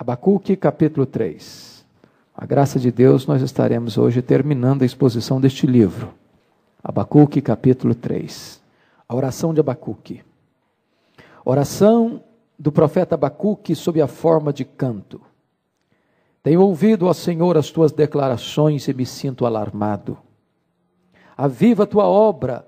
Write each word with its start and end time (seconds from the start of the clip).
Abacuque, 0.00 0.56
capítulo 0.56 1.04
3. 1.04 1.84
A 2.34 2.46
graça 2.46 2.80
de 2.80 2.90
Deus, 2.90 3.26
nós 3.26 3.42
estaremos 3.42 3.98
hoje 3.98 4.22
terminando 4.22 4.80
a 4.80 4.86
exposição 4.86 5.38
deste 5.38 5.66
livro. 5.66 6.14
Abacuque, 6.82 7.42
capítulo 7.42 7.94
3. 7.94 8.62
A 9.06 9.14
oração 9.14 9.52
de 9.52 9.60
Abacuque. 9.60 10.22
Oração 11.44 12.24
do 12.58 12.72
profeta 12.72 13.14
Abacuque 13.14 13.74
sob 13.74 14.00
a 14.00 14.06
forma 14.06 14.54
de 14.54 14.64
canto. 14.64 15.20
Tenho 16.42 16.62
ouvido, 16.62 17.04
ó 17.04 17.12
Senhor, 17.12 17.58
as 17.58 17.70
tuas 17.70 17.92
declarações 17.92 18.88
e 18.88 18.94
me 18.94 19.04
sinto 19.04 19.44
alarmado. 19.44 20.16
Aviva 21.36 21.82
a 21.82 21.86
tua 21.86 22.06
obra, 22.06 22.66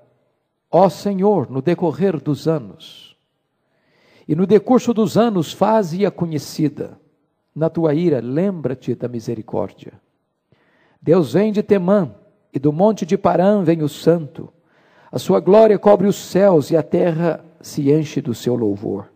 ó 0.71 0.87
Senhor, 0.91 1.51
no 1.51 1.63
decorrer 1.63 2.21
dos 2.21 2.47
anos. 2.47 3.17
E 4.29 4.35
no 4.37 4.47
decurso 4.47 4.93
dos 4.93 5.17
anos, 5.17 5.51
faze-a 5.51 6.11
conhecida. 6.11 7.01
Na 7.55 7.69
tua 7.69 7.95
ira, 7.95 8.21
lembra-te 8.21 8.95
da 8.95 9.09
misericórdia. 9.09 9.93
Deus 11.01 11.33
vem 11.33 11.53
de 11.53 11.63
Temã, 11.63 12.15
e 12.53 12.59
do 12.59 12.73
monte 12.73 13.05
de 13.05 13.17
Parã 13.17 13.63
vem 13.63 13.83
o 13.83 13.89
santo. 13.89 14.53
A 15.11 15.19
sua 15.19 15.41
glória 15.41 15.79
cobre 15.79 16.07
os 16.07 16.17
céus, 16.17 16.71
e 16.71 16.77
a 16.77 16.83
terra 16.83 17.45
se 17.61 17.91
enche 17.91 18.21
do 18.21 18.35
seu 18.35 18.55
louvor. 18.55 19.09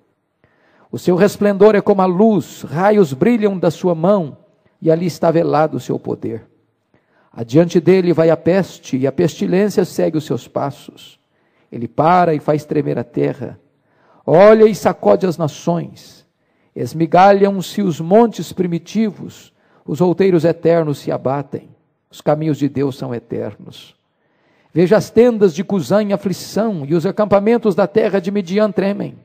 O 0.90 0.98
seu 0.98 1.16
resplendor 1.16 1.74
é 1.74 1.80
como 1.80 2.02
a 2.02 2.06
luz, 2.06 2.62
raios 2.62 3.12
brilham 3.12 3.58
da 3.58 3.70
sua 3.70 3.94
mão 3.94 4.38
e 4.80 4.90
ali 4.90 5.06
está 5.06 5.30
velado 5.30 5.76
o 5.76 5.80
seu 5.80 5.98
poder. 5.98 6.46
Adiante 7.32 7.80
dele 7.80 8.12
vai 8.12 8.30
a 8.30 8.36
peste, 8.36 8.96
e 8.96 9.06
a 9.06 9.12
pestilência 9.12 9.84
segue 9.84 10.16
os 10.16 10.24
seus 10.24 10.48
passos. 10.48 11.18
Ele 11.70 11.86
para 11.86 12.34
e 12.34 12.40
faz 12.40 12.64
tremer 12.64 12.98
a 12.98 13.04
terra. 13.04 13.60
Olha 14.24 14.64
e 14.64 14.74
sacode 14.74 15.26
as 15.26 15.36
nações. 15.36 16.15
Esmigalham-se 16.76 17.80
os 17.80 17.98
montes 18.02 18.52
primitivos, 18.52 19.50
os 19.86 20.02
outeiros 20.02 20.44
eternos 20.44 20.98
se 20.98 21.10
abatem. 21.10 21.70
Os 22.10 22.20
caminhos 22.20 22.58
de 22.58 22.68
Deus 22.68 22.98
são 22.98 23.14
eternos. 23.14 23.96
Veja 24.74 24.98
as 24.98 25.08
tendas 25.08 25.54
de 25.54 25.64
Cusã 25.64 26.02
em 26.02 26.12
aflição, 26.12 26.84
e 26.86 26.94
os 26.94 27.06
acampamentos 27.06 27.74
da 27.74 27.86
terra 27.86 28.20
de 28.20 28.30
Midian 28.30 28.70
tremem. 28.70 29.16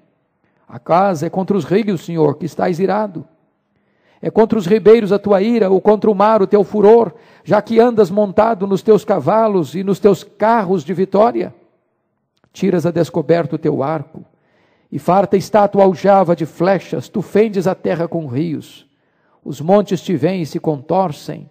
A 0.66 0.80
casa 0.80 1.28
é 1.28 1.30
contra 1.30 1.58
os 1.58 1.66
rios, 1.66 2.06
Senhor, 2.06 2.38
que 2.38 2.46
estás 2.46 2.80
irado. 2.80 3.28
É 4.22 4.32
contra 4.32 4.58
os 4.58 4.66
ribeiros 4.66 5.12
a 5.12 5.20
tua 5.20 5.42
ira, 5.42 5.70
ou 5.70 5.82
contra 5.82 6.10
o 6.10 6.16
mar 6.16 6.42
o 6.42 6.48
teu 6.48 6.64
furor, 6.64 7.12
já 7.44 7.62
que 7.62 7.82
andas 7.82 8.10
montado 8.10 8.66
nos 8.66 8.82
teus 8.82 9.04
cavalos 9.04 9.76
e 9.76 9.84
nos 9.84 10.00
teus 10.00 10.24
carros 10.24 10.86
de 10.86 10.94
vitória? 10.94 11.54
Tiras 12.54 12.86
a 12.86 12.92
descoberto 12.92 13.54
o 13.54 13.58
teu 13.58 13.84
arco, 13.84 14.24
e 14.92 15.00
farta 15.00 15.38
estátua 15.38 15.84
aljava 15.84 16.36
de 16.36 16.46
flechas, 16.46 17.08
tu 17.08 17.22
fendes 17.22 17.66
a 17.66 17.74
terra 17.74 18.08
com 18.08 18.28
rios. 18.28 18.86
Os 19.44 19.62
montes 19.62 20.02
te 20.02 20.16
vêm 20.16 20.42
e 20.42 20.46
se 20.46 20.60
contorcem, 20.60 21.50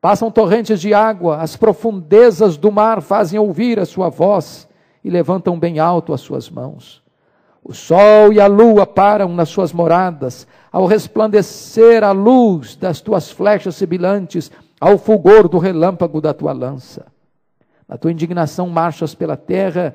passam 0.00 0.30
torrentes 0.30 0.80
de 0.80 0.94
água, 0.94 1.36
as 1.36 1.56
profundezas 1.56 2.56
do 2.56 2.72
mar 2.72 3.02
fazem 3.02 3.38
ouvir 3.38 3.78
a 3.78 3.84
sua 3.84 4.08
voz 4.08 4.68
e 5.04 5.10
levantam 5.10 5.58
bem 5.58 5.78
alto 5.78 6.12
as 6.12 6.20
suas 6.20 6.48
mãos. 6.48 7.02
O 7.62 7.72
sol 7.72 8.32
e 8.32 8.40
a 8.40 8.48
lua 8.48 8.84
param 8.84 9.28
nas 9.28 9.48
suas 9.48 9.72
moradas, 9.72 10.48
ao 10.72 10.86
resplandecer 10.86 12.02
a 12.02 12.10
luz 12.10 12.74
das 12.74 13.00
tuas 13.00 13.30
flechas 13.30 13.76
sibilantes, 13.76 14.50
ao 14.80 14.98
fulgor 14.98 15.48
do 15.48 15.58
relâmpago 15.58 16.20
da 16.20 16.34
tua 16.34 16.52
lança. 16.52 17.06
Na 17.86 17.96
tua 17.96 18.10
indignação 18.10 18.68
marchas 18.68 19.14
pela 19.14 19.36
terra, 19.36 19.94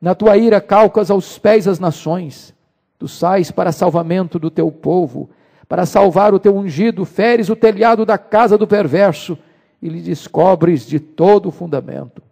na 0.00 0.14
tua 0.14 0.36
ira 0.36 0.60
calcas 0.60 1.10
aos 1.10 1.38
pés 1.38 1.66
as 1.66 1.78
nações. 1.78 2.54
Tu 2.98 3.08
sais 3.08 3.50
para 3.50 3.72
salvamento 3.72 4.38
do 4.38 4.50
teu 4.50 4.70
povo, 4.70 5.30
para 5.68 5.86
salvar 5.86 6.34
o 6.34 6.38
teu 6.38 6.56
ungido, 6.56 7.04
feres 7.04 7.48
o 7.48 7.56
telhado 7.56 8.04
da 8.04 8.18
casa 8.18 8.56
do 8.56 8.66
perverso 8.66 9.38
e 9.80 9.88
lhe 9.88 10.00
descobres 10.00 10.86
de 10.86 10.98
todo 10.98 11.46
o 11.46 11.52
fundamento. 11.52 12.22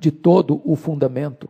De 0.00 0.10
todo 0.10 0.60
o 0.64 0.76
fundamento 0.76 1.48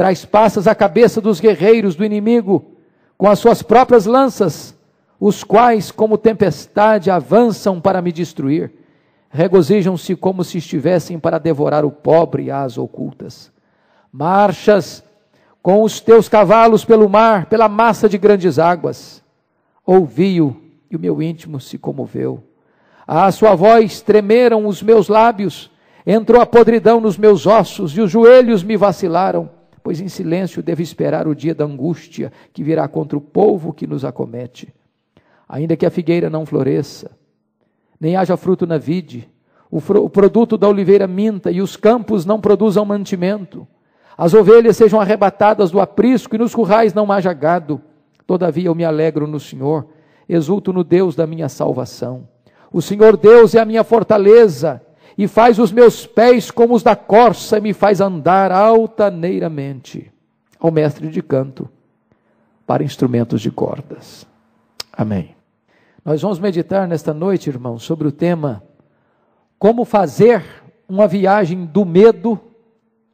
traz 0.00 0.24
passas 0.24 0.66
a 0.66 0.74
cabeça 0.74 1.20
dos 1.20 1.40
guerreiros 1.40 1.94
do 1.94 2.02
inimigo 2.02 2.72
com 3.18 3.28
as 3.28 3.38
suas 3.38 3.62
próprias 3.62 4.06
lanças, 4.06 4.74
os 5.20 5.44
quais, 5.44 5.90
como 5.90 6.16
tempestade, 6.16 7.10
avançam 7.10 7.78
para 7.78 8.00
me 8.00 8.10
destruir. 8.10 8.72
Regozijam-se 9.28 10.16
como 10.16 10.42
se 10.42 10.56
estivessem 10.56 11.18
para 11.18 11.36
devorar 11.36 11.84
o 11.84 11.90
pobre 11.90 12.50
às 12.50 12.78
ocultas. 12.78 13.52
Marchas 14.12 15.04
com 15.62 15.82
os 15.82 16.00
teus 16.00 16.28
cavalos 16.28 16.84
pelo 16.84 17.08
mar, 17.08 17.46
pela 17.46 17.68
massa 17.68 18.08
de 18.08 18.18
grandes 18.18 18.58
águas. 18.58 19.22
Ouvi-o 19.84 20.56
e 20.90 20.96
o 20.96 21.00
meu 21.00 21.22
íntimo 21.22 21.60
se 21.60 21.78
comoveu. 21.78 22.42
À 23.06 23.30
sua 23.30 23.54
voz 23.54 24.00
tremeram 24.00 24.66
os 24.66 24.82
meus 24.82 25.08
lábios, 25.08 25.70
entrou 26.06 26.40
a 26.40 26.46
podridão 26.46 27.00
nos 27.00 27.18
meus 27.18 27.46
ossos 27.46 27.96
e 27.96 28.00
os 28.00 28.10
joelhos 28.10 28.62
me 28.62 28.76
vacilaram 28.76 29.50
pois 29.82 30.00
em 30.00 30.08
silêncio 30.08 30.62
devo 30.62 30.82
esperar 30.82 31.26
o 31.26 31.34
dia 31.34 31.54
da 31.54 31.64
angústia 31.64 32.32
que 32.52 32.62
virá 32.62 32.86
contra 32.88 33.16
o 33.16 33.20
povo 33.20 33.72
que 33.72 33.86
nos 33.86 34.04
acomete. 34.04 34.72
Ainda 35.48 35.76
que 35.76 35.86
a 35.86 35.90
figueira 35.90 36.30
não 36.30 36.46
floresça, 36.46 37.10
nem 37.98 38.16
haja 38.16 38.36
fruto 38.36 38.66
na 38.66 38.78
vide, 38.78 39.28
o, 39.70 39.78
o 39.78 40.10
produto 40.10 40.56
da 40.56 40.68
oliveira 40.68 41.06
minta 41.06 41.50
e 41.50 41.60
os 41.60 41.76
campos 41.76 42.24
não 42.24 42.40
produzam 42.40 42.84
mantimento, 42.84 43.66
as 44.20 44.34
ovelhas 44.34 44.76
sejam 44.76 45.00
arrebatadas 45.00 45.70
do 45.70 45.80
aprisco 45.80 46.34
e 46.34 46.38
nos 46.38 46.54
currais 46.54 46.92
não 46.92 47.10
haja 47.10 47.32
gado, 47.32 47.80
todavia 48.26 48.66
eu 48.66 48.74
me 48.74 48.84
alegro 48.84 49.26
no 49.26 49.40
Senhor, 49.40 49.86
exulto 50.28 50.74
no 50.74 50.84
Deus 50.84 51.16
da 51.16 51.26
minha 51.26 51.48
salvação. 51.48 52.28
O 52.70 52.82
Senhor 52.82 53.16
Deus 53.16 53.54
é 53.54 53.60
a 53.60 53.64
minha 53.64 53.82
fortaleza, 53.82 54.82
e 55.16 55.26
faz 55.26 55.58
os 55.58 55.72
meus 55.72 56.06
pés 56.06 56.50
como 56.50 56.74
os 56.74 56.82
da 56.82 56.94
corça 56.94 57.56
e 57.56 57.62
me 57.62 57.72
faz 57.72 57.98
andar 57.98 58.52
altaneiramente. 58.52 60.12
Ao 60.58 60.70
mestre 60.70 61.08
de 61.08 61.22
canto 61.22 61.66
para 62.66 62.84
instrumentos 62.84 63.40
de 63.40 63.50
cordas. 63.50 64.26
Amém. 64.92 65.34
Nós 66.04 66.20
vamos 66.20 66.38
meditar 66.38 66.86
nesta 66.86 67.14
noite, 67.14 67.48
irmão, 67.48 67.78
sobre 67.78 68.06
o 68.06 68.12
tema 68.12 68.62
como 69.58 69.86
fazer 69.86 70.44
uma 70.86 71.08
viagem 71.08 71.64
do 71.64 71.86
medo 71.86 72.38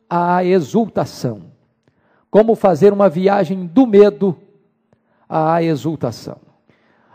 à 0.09 0.45
exultação. 0.45 1.43
Como 2.31 2.55
fazer 2.55 2.93
uma 2.93 3.09
viagem 3.09 3.67
do 3.67 3.87
medo 3.87 4.37
à 5.29 5.63
exultação. 5.63 6.39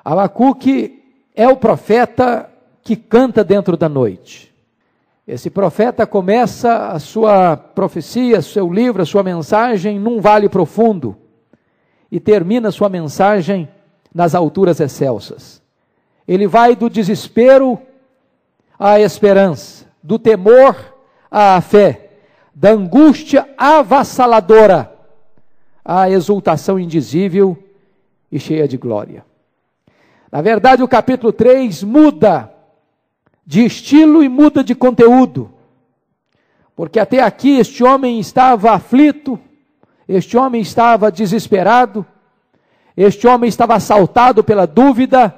Abacuque 0.03 1.03
é 1.35 1.47
o 1.47 1.57
profeta 1.57 2.49
que 2.83 2.95
canta 2.95 3.43
dentro 3.43 3.77
da 3.77 3.87
noite. 3.87 4.51
Esse 5.27 5.49
profeta 5.49 6.05
começa 6.05 6.87
a 6.87 6.99
sua 6.99 7.55
profecia, 7.55 8.41
seu 8.41 8.71
livro, 8.71 9.01
a 9.01 9.05
sua 9.05 9.23
mensagem 9.23 9.99
num 9.99 10.19
vale 10.19 10.49
profundo 10.49 11.15
e 12.11 12.19
termina 12.19 12.71
sua 12.71 12.89
mensagem 12.89 13.69
nas 14.13 14.35
alturas 14.35 14.79
excelsas. 14.79 15.61
Ele 16.27 16.47
vai 16.47 16.75
do 16.75 16.89
desespero 16.89 17.79
à 18.77 18.99
esperança, 18.99 19.85
do 20.03 20.19
temor 20.19 20.75
à 21.29 21.61
fé, 21.61 22.10
da 22.53 22.71
angústia 22.71 23.47
avassaladora 23.57 24.91
à 25.83 26.09
exultação 26.09 26.79
indizível 26.79 27.57
e 28.31 28.39
cheia 28.39 28.67
de 28.67 28.77
glória. 28.77 29.25
Na 30.31 30.41
verdade, 30.41 30.81
o 30.81 30.87
capítulo 30.87 31.33
3 31.33 31.83
muda 31.83 32.51
de 33.45 33.65
estilo 33.65 34.23
e 34.23 34.29
muda 34.29 34.63
de 34.63 34.73
conteúdo. 34.73 35.51
Porque 36.75 36.99
até 36.99 37.21
aqui 37.21 37.57
este 37.57 37.83
homem 37.83 38.19
estava 38.19 38.71
aflito, 38.71 39.39
este 40.07 40.37
homem 40.37 40.61
estava 40.61 41.11
desesperado, 41.11 42.05
este 42.95 43.27
homem 43.27 43.49
estava 43.49 43.75
assaltado 43.75 44.43
pela 44.43 44.65
dúvida, 44.65 45.35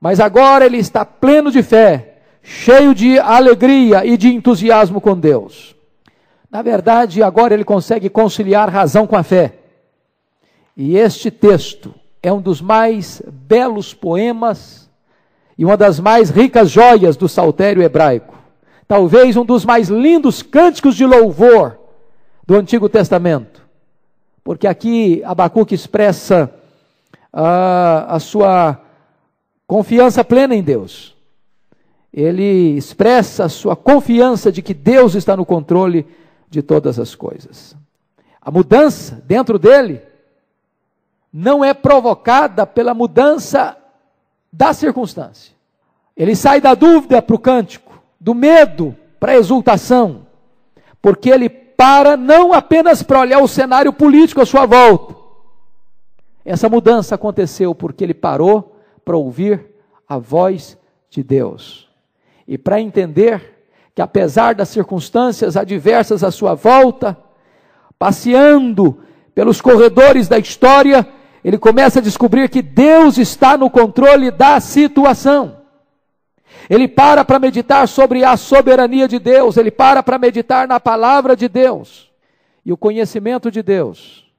mas 0.00 0.20
agora 0.20 0.66
ele 0.66 0.78
está 0.78 1.04
pleno 1.04 1.50
de 1.50 1.62
fé, 1.62 2.18
cheio 2.42 2.94
de 2.94 3.18
alegria 3.18 4.04
e 4.04 4.16
de 4.16 4.28
entusiasmo 4.28 5.00
com 5.00 5.18
Deus. 5.18 5.79
Na 6.50 6.62
verdade, 6.62 7.22
agora 7.22 7.54
ele 7.54 7.64
consegue 7.64 8.10
conciliar 8.10 8.68
razão 8.68 9.06
com 9.06 9.16
a 9.16 9.22
fé. 9.22 9.54
E 10.76 10.96
este 10.96 11.30
texto 11.30 11.94
é 12.22 12.32
um 12.32 12.40
dos 12.40 12.60
mais 12.60 13.22
belos 13.26 13.94
poemas 13.94 14.90
e 15.56 15.64
uma 15.64 15.76
das 15.76 16.00
mais 16.00 16.30
ricas 16.30 16.70
joias 16.70 17.16
do 17.16 17.28
saltério 17.28 17.82
hebraico. 17.82 18.36
Talvez 18.88 19.36
um 19.36 19.44
dos 19.44 19.64
mais 19.64 19.88
lindos 19.88 20.42
cânticos 20.42 20.96
de 20.96 21.06
louvor 21.06 21.78
do 22.44 22.56
Antigo 22.56 22.88
Testamento. 22.88 23.62
Porque 24.42 24.66
aqui 24.66 25.22
Abacuque 25.24 25.74
expressa 25.74 26.52
uh, 27.32 28.08
a 28.08 28.18
sua 28.18 28.80
confiança 29.66 30.24
plena 30.24 30.56
em 30.56 30.62
Deus. 30.62 31.14
Ele 32.12 32.76
expressa 32.76 33.44
a 33.44 33.48
sua 33.48 33.76
confiança 33.76 34.50
de 34.50 34.62
que 34.62 34.74
Deus 34.74 35.14
está 35.14 35.36
no 35.36 35.46
controle 35.46 36.04
de 36.50 36.60
todas 36.60 36.98
as 36.98 37.14
coisas. 37.14 37.76
A 38.42 38.50
mudança 38.50 39.22
dentro 39.24 39.58
dele 39.58 40.02
não 41.32 41.64
é 41.64 41.72
provocada 41.72 42.66
pela 42.66 42.92
mudança 42.92 43.76
da 44.52 44.72
circunstância. 44.72 45.54
Ele 46.16 46.34
sai 46.34 46.60
da 46.60 46.74
dúvida 46.74 47.22
para 47.22 47.36
o 47.36 47.38
cântico, 47.38 48.02
do 48.18 48.34
medo 48.34 48.96
para 49.20 49.32
a 49.32 49.36
exultação, 49.36 50.26
porque 51.00 51.30
ele 51.30 51.48
para 51.48 52.16
não 52.16 52.52
apenas 52.52 53.02
para 53.02 53.20
olhar 53.20 53.40
o 53.40 53.48
cenário 53.48 53.92
político 53.92 54.40
à 54.40 54.46
sua 54.46 54.66
volta. 54.66 55.14
Essa 56.44 56.68
mudança 56.68 57.14
aconteceu 57.14 57.74
porque 57.74 58.04
ele 58.04 58.12
parou 58.12 58.76
para 59.04 59.16
ouvir 59.16 59.66
a 60.08 60.18
voz 60.18 60.76
de 61.08 61.22
Deus 61.22 61.88
e 62.46 62.58
para 62.58 62.80
entender 62.80 63.59
que, 63.94 64.02
apesar 64.02 64.54
das 64.54 64.68
circunstâncias 64.68 65.56
adversas 65.56 66.22
à 66.22 66.30
sua 66.30 66.54
volta, 66.54 67.16
passeando 67.98 69.00
pelos 69.34 69.60
corredores 69.60 70.28
da 70.28 70.38
história, 70.38 71.06
ele 71.42 71.58
começa 71.58 71.98
a 71.98 72.02
descobrir 72.02 72.48
que 72.48 72.62
Deus 72.62 73.18
está 73.18 73.56
no 73.56 73.70
controle 73.70 74.30
da 74.30 74.60
situação. 74.60 75.60
Ele 76.68 76.86
para 76.86 77.24
para 77.24 77.38
meditar 77.38 77.88
sobre 77.88 78.24
a 78.24 78.36
soberania 78.36 79.08
de 79.08 79.18
Deus, 79.18 79.56
ele 79.56 79.70
para 79.70 80.02
para 80.02 80.18
meditar 80.18 80.68
na 80.68 80.78
palavra 80.78 81.34
de 81.34 81.48
Deus. 81.48 82.10
E 82.64 82.72
o 82.72 82.76
conhecimento 82.76 83.50
de 83.50 83.62
Deus 83.62 84.30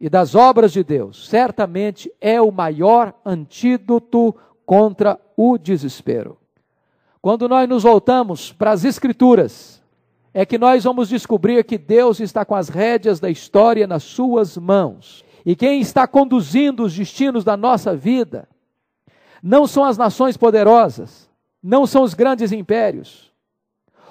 e 0.00 0.08
das 0.08 0.34
obras 0.34 0.72
de 0.72 0.84
Deus, 0.84 1.28
certamente 1.28 2.10
é 2.20 2.40
o 2.40 2.52
maior 2.52 3.12
antídoto 3.24 4.34
contra 4.64 5.20
o 5.36 5.58
desespero. 5.58 6.37
Quando 7.20 7.48
nós 7.48 7.68
nos 7.68 7.82
voltamos 7.82 8.52
para 8.52 8.70
as 8.70 8.84
Escrituras, 8.84 9.82
é 10.32 10.46
que 10.46 10.56
nós 10.56 10.84
vamos 10.84 11.08
descobrir 11.08 11.64
que 11.64 11.76
Deus 11.76 12.20
está 12.20 12.44
com 12.44 12.54
as 12.54 12.68
rédeas 12.68 13.18
da 13.18 13.28
história 13.28 13.86
nas 13.86 14.04
suas 14.04 14.56
mãos. 14.56 15.24
E 15.44 15.56
quem 15.56 15.80
está 15.80 16.06
conduzindo 16.06 16.84
os 16.84 16.94
destinos 16.94 17.42
da 17.42 17.56
nossa 17.56 17.96
vida 17.96 18.48
não 19.42 19.66
são 19.66 19.84
as 19.84 19.96
nações 19.96 20.36
poderosas, 20.36 21.28
não 21.62 21.86
são 21.86 22.02
os 22.02 22.14
grandes 22.14 22.52
impérios. 22.52 23.32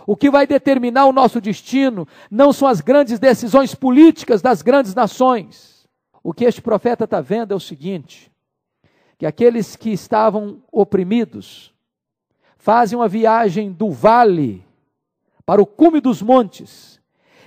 O 0.06 0.16
que 0.16 0.30
vai 0.30 0.48
determinar 0.48 1.06
o 1.06 1.14
nosso 1.14 1.40
destino 1.40 2.08
não 2.32 2.52
são 2.52 2.68
as 2.68 2.82
grandes 2.82 3.20
decisões 3.20 3.76
políticas 3.76 4.42
das 4.42 4.62
grandes 4.62 4.96
nações. 4.96 5.88
O 6.24 6.34
que 6.34 6.46
este 6.46 6.62
profeta 6.62 7.04
está 7.04 7.22
vendo 7.22 7.54
é 7.54 7.56
o 7.56 7.60
seguinte: 7.60 8.32
que 9.18 9.26
aqueles 9.26 9.76
que 9.76 9.92
estavam 9.92 10.62
oprimidos 10.72 11.74
fazem 12.58 12.98
uma 12.98 13.08
viagem 13.08 13.72
do 13.72 13.92
vale 13.92 14.66
para 15.46 15.62
o 15.62 15.66
cume 15.66 16.02
dos 16.02 16.22
montes, 16.22 17.00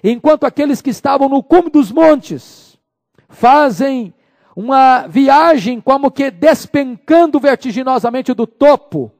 enquanto 0.02 0.44
aqueles 0.44 0.80
que 0.80 0.90
estavam 0.90 1.28
no 1.28 1.42
cume 1.42 1.70
dos 1.70 1.92
montes 1.92 2.78
fazem 3.28 4.14
uma 4.56 5.06
viagem 5.06 5.80
como 5.80 6.10
que 6.10 6.30
despencando 6.30 7.38
vertiginosamente 7.38 8.34
do 8.34 8.46
topo 8.46 9.12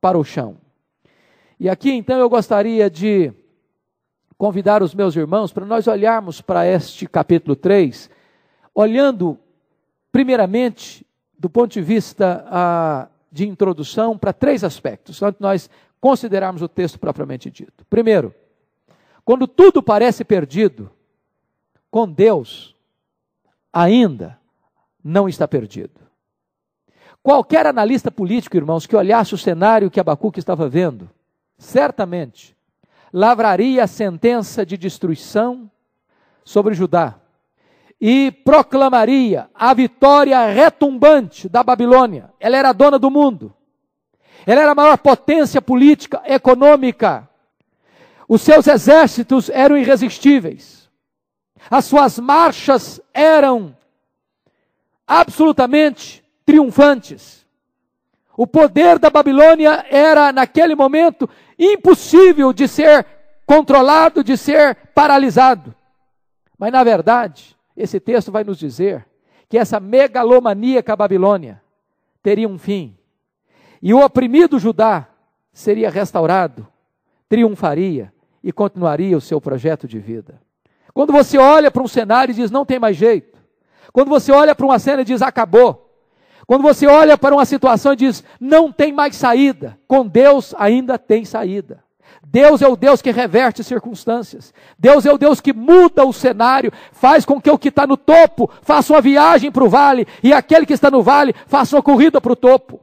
para 0.00 0.18
o 0.18 0.24
chão. 0.24 0.56
E 1.58 1.68
aqui 1.68 1.92
então 1.92 2.18
eu 2.18 2.28
gostaria 2.28 2.88
de 2.88 3.32
convidar 4.38 4.82
os 4.82 4.94
meus 4.94 5.14
irmãos 5.14 5.52
para 5.52 5.66
nós 5.66 5.86
olharmos 5.86 6.40
para 6.40 6.66
este 6.66 7.06
capítulo 7.06 7.54
3, 7.54 8.08
olhando 8.74 9.38
primeiramente 10.10 11.06
do 11.38 11.50
ponto 11.50 11.72
de 11.72 11.82
vista 11.82 12.44
ah, 12.48 13.08
de 13.30 13.48
introdução 13.48 14.18
para 14.18 14.32
três 14.32 14.64
aspectos, 14.64 15.22
antes 15.22 15.40
nós 15.40 15.70
considerarmos 16.00 16.62
o 16.62 16.68
texto 16.68 16.98
propriamente 16.98 17.50
dito. 17.50 17.84
Primeiro, 17.88 18.34
quando 19.24 19.46
tudo 19.46 19.82
parece 19.82 20.24
perdido, 20.24 20.90
com 21.90 22.10
Deus 22.10 22.74
ainda 23.72 24.38
não 25.02 25.28
está 25.28 25.46
perdido. 25.46 26.00
Qualquer 27.22 27.66
analista 27.66 28.10
político, 28.10 28.56
irmãos, 28.56 28.86
que 28.86 28.96
olhasse 28.96 29.34
o 29.34 29.38
cenário 29.38 29.90
que 29.90 30.00
Abacuque 30.00 30.38
estava 30.38 30.68
vendo, 30.68 31.08
certamente 31.58 32.56
lavraria 33.12 33.84
a 33.84 33.88
sentença 33.88 34.64
de 34.64 34.76
destruição 34.76 35.70
sobre 36.44 36.74
Judá 36.74 37.20
e 38.00 38.30
proclamaria 38.30 39.50
a 39.54 39.74
vitória 39.74 40.46
retumbante 40.46 41.48
da 41.48 41.62
Babilônia. 41.62 42.30
Ela 42.40 42.56
era 42.56 42.72
dona 42.72 42.98
do 42.98 43.10
mundo. 43.10 43.54
Ela 44.46 44.62
era 44.62 44.72
a 44.72 44.74
maior 44.74 44.96
potência 44.96 45.60
política, 45.60 46.22
econômica. 46.24 47.28
Os 48.26 48.40
seus 48.40 48.66
exércitos 48.66 49.50
eram 49.50 49.76
irresistíveis. 49.76 50.88
As 51.70 51.84
suas 51.84 52.18
marchas 52.18 53.00
eram 53.12 53.76
absolutamente 55.06 56.24
triunfantes. 56.46 57.44
O 58.34 58.46
poder 58.46 58.98
da 58.98 59.10
Babilônia 59.10 59.84
era, 59.90 60.32
naquele 60.32 60.74
momento, 60.74 61.28
impossível 61.58 62.54
de 62.54 62.66
ser 62.66 63.04
controlado, 63.44 64.24
de 64.24 64.38
ser 64.38 64.74
paralisado. 64.94 65.74
Mas, 66.56 66.72
na 66.72 66.82
verdade, 66.82 67.54
esse 67.76 67.98
texto 68.00 68.30
vai 68.30 68.44
nos 68.44 68.58
dizer 68.58 69.06
que 69.48 69.58
essa 69.58 69.80
megalomaníaca 69.80 70.94
Babilônia 70.94 71.60
teria 72.22 72.48
um 72.48 72.58
fim. 72.58 72.96
E 73.82 73.92
o 73.94 74.04
oprimido 74.04 74.58
Judá 74.58 75.08
seria 75.52 75.90
restaurado, 75.90 76.66
triunfaria 77.28 78.12
e 78.42 78.52
continuaria 78.52 79.16
o 79.16 79.20
seu 79.20 79.40
projeto 79.40 79.88
de 79.88 79.98
vida. 79.98 80.40
Quando 80.92 81.12
você 81.12 81.38
olha 81.38 81.70
para 81.70 81.82
um 81.82 81.88
cenário 81.88 82.32
e 82.32 82.34
diz 82.34 82.50
não 82.50 82.64
tem 82.64 82.78
mais 82.78 82.96
jeito, 82.96 83.38
quando 83.92 84.08
você 84.08 84.30
olha 84.30 84.54
para 84.54 84.66
uma 84.66 84.78
cena 84.78 85.02
e 85.02 85.04
diz 85.04 85.22
acabou. 85.22 85.88
Quando 86.46 86.62
você 86.62 86.86
olha 86.86 87.16
para 87.16 87.34
uma 87.34 87.44
situação 87.44 87.92
e 87.92 87.96
diz 87.96 88.24
não 88.40 88.72
tem 88.72 88.92
mais 88.92 89.16
saída, 89.16 89.78
com 89.86 90.06
Deus 90.06 90.54
ainda 90.58 90.98
tem 90.98 91.24
saída. 91.24 91.82
Deus 92.26 92.62
é 92.62 92.68
o 92.68 92.76
Deus 92.76 93.00
que 93.00 93.10
reverte 93.10 93.64
circunstâncias. 93.64 94.52
Deus 94.78 95.06
é 95.06 95.12
o 95.12 95.18
Deus 95.18 95.40
que 95.40 95.52
muda 95.52 96.04
o 96.04 96.12
cenário, 96.12 96.72
faz 96.92 97.24
com 97.24 97.40
que 97.40 97.50
o 97.50 97.58
que 97.58 97.68
está 97.68 97.86
no 97.86 97.96
topo 97.96 98.50
faça 98.62 98.92
uma 98.92 99.00
viagem 99.00 99.50
para 99.50 99.64
o 99.64 99.68
vale 99.68 100.06
e 100.22 100.32
aquele 100.32 100.66
que 100.66 100.74
está 100.74 100.90
no 100.90 101.02
vale 101.02 101.34
faça 101.46 101.76
uma 101.76 101.82
corrida 101.82 102.20
para 102.20 102.32
o 102.32 102.36
topo. 102.36 102.80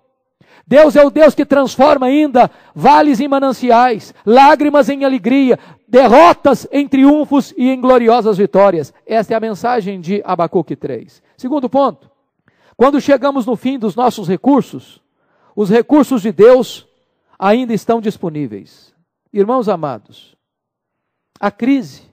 Deus 0.68 0.98
é 0.98 1.06
o 1.06 1.10
Deus 1.10 1.34
que 1.34 1.46
transforma 1.46 2.08
ainda 2.08 2.52
vales 2.76 3.22
em 3.22 3.28
mananciais, 3.28 4.14
lágrimas 4.26 4.90
em 4.90 5.06
alegria, 5.06 5.58
derrotas 5.88 6.68
em 6.70 6.86
triunfos 6.86 7.54
e 7.56 7.70
em 7.70 7.80
gloriosas 7.80 8.38
vitórias. 8.38 8.94
Esta 9.06 9.34
é 9.34 9.38
a 9.38 9.40
mensagem 9.40 10.02
de 10.02 10.22
Abacuque 10.26 10.76
3. 10.76 11.24
Segundo 11.38 11.70
ponto, 11.70 12.12
quando 12.76 13.00
chegamos 13.00 13.46
no 13.46 13.56
fim 13.56 13.80
dos 13.80 13.96
nossos 13.96 14.28
recursos, 14.28 15.02
os 15.56 15.70
recursos 15.70 16.22
de 16.22 16.34
Deus 16.34 16.86
ainda 17.40 17.74
estão 17.74 18.02
disponíveis. 18.02 18.94
Irmãos 19.32 19.68
amados, 19.68 20.36
a 21.40 21.52
crise 21.52 22.04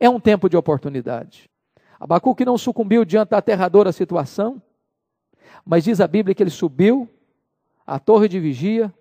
é 0.00 0.08
um 0.08 0.18
tempo 0.18 0.48
de 0.48 0.56
oportunidade. 0.56 1.50
Abacuque 1.98 2.44
não 2.44 2.58
sucumbiu 2.58 3.04
diante 3.04 3.30
da 3.30 3.38
aterradora 3.38 3.92
situação, 3.92 4.60
mas 5.64 5.84
diz 5.84 6.00
a 6.00 6.06
Bíblia 6.06 6.34
que 6.34 6.42
ele 6.42 6.50
subiu 6.50 7.08
à 7.86 7.98
torre 7.98 8.28
de 8.28 8.40
vigia 8.40 8.92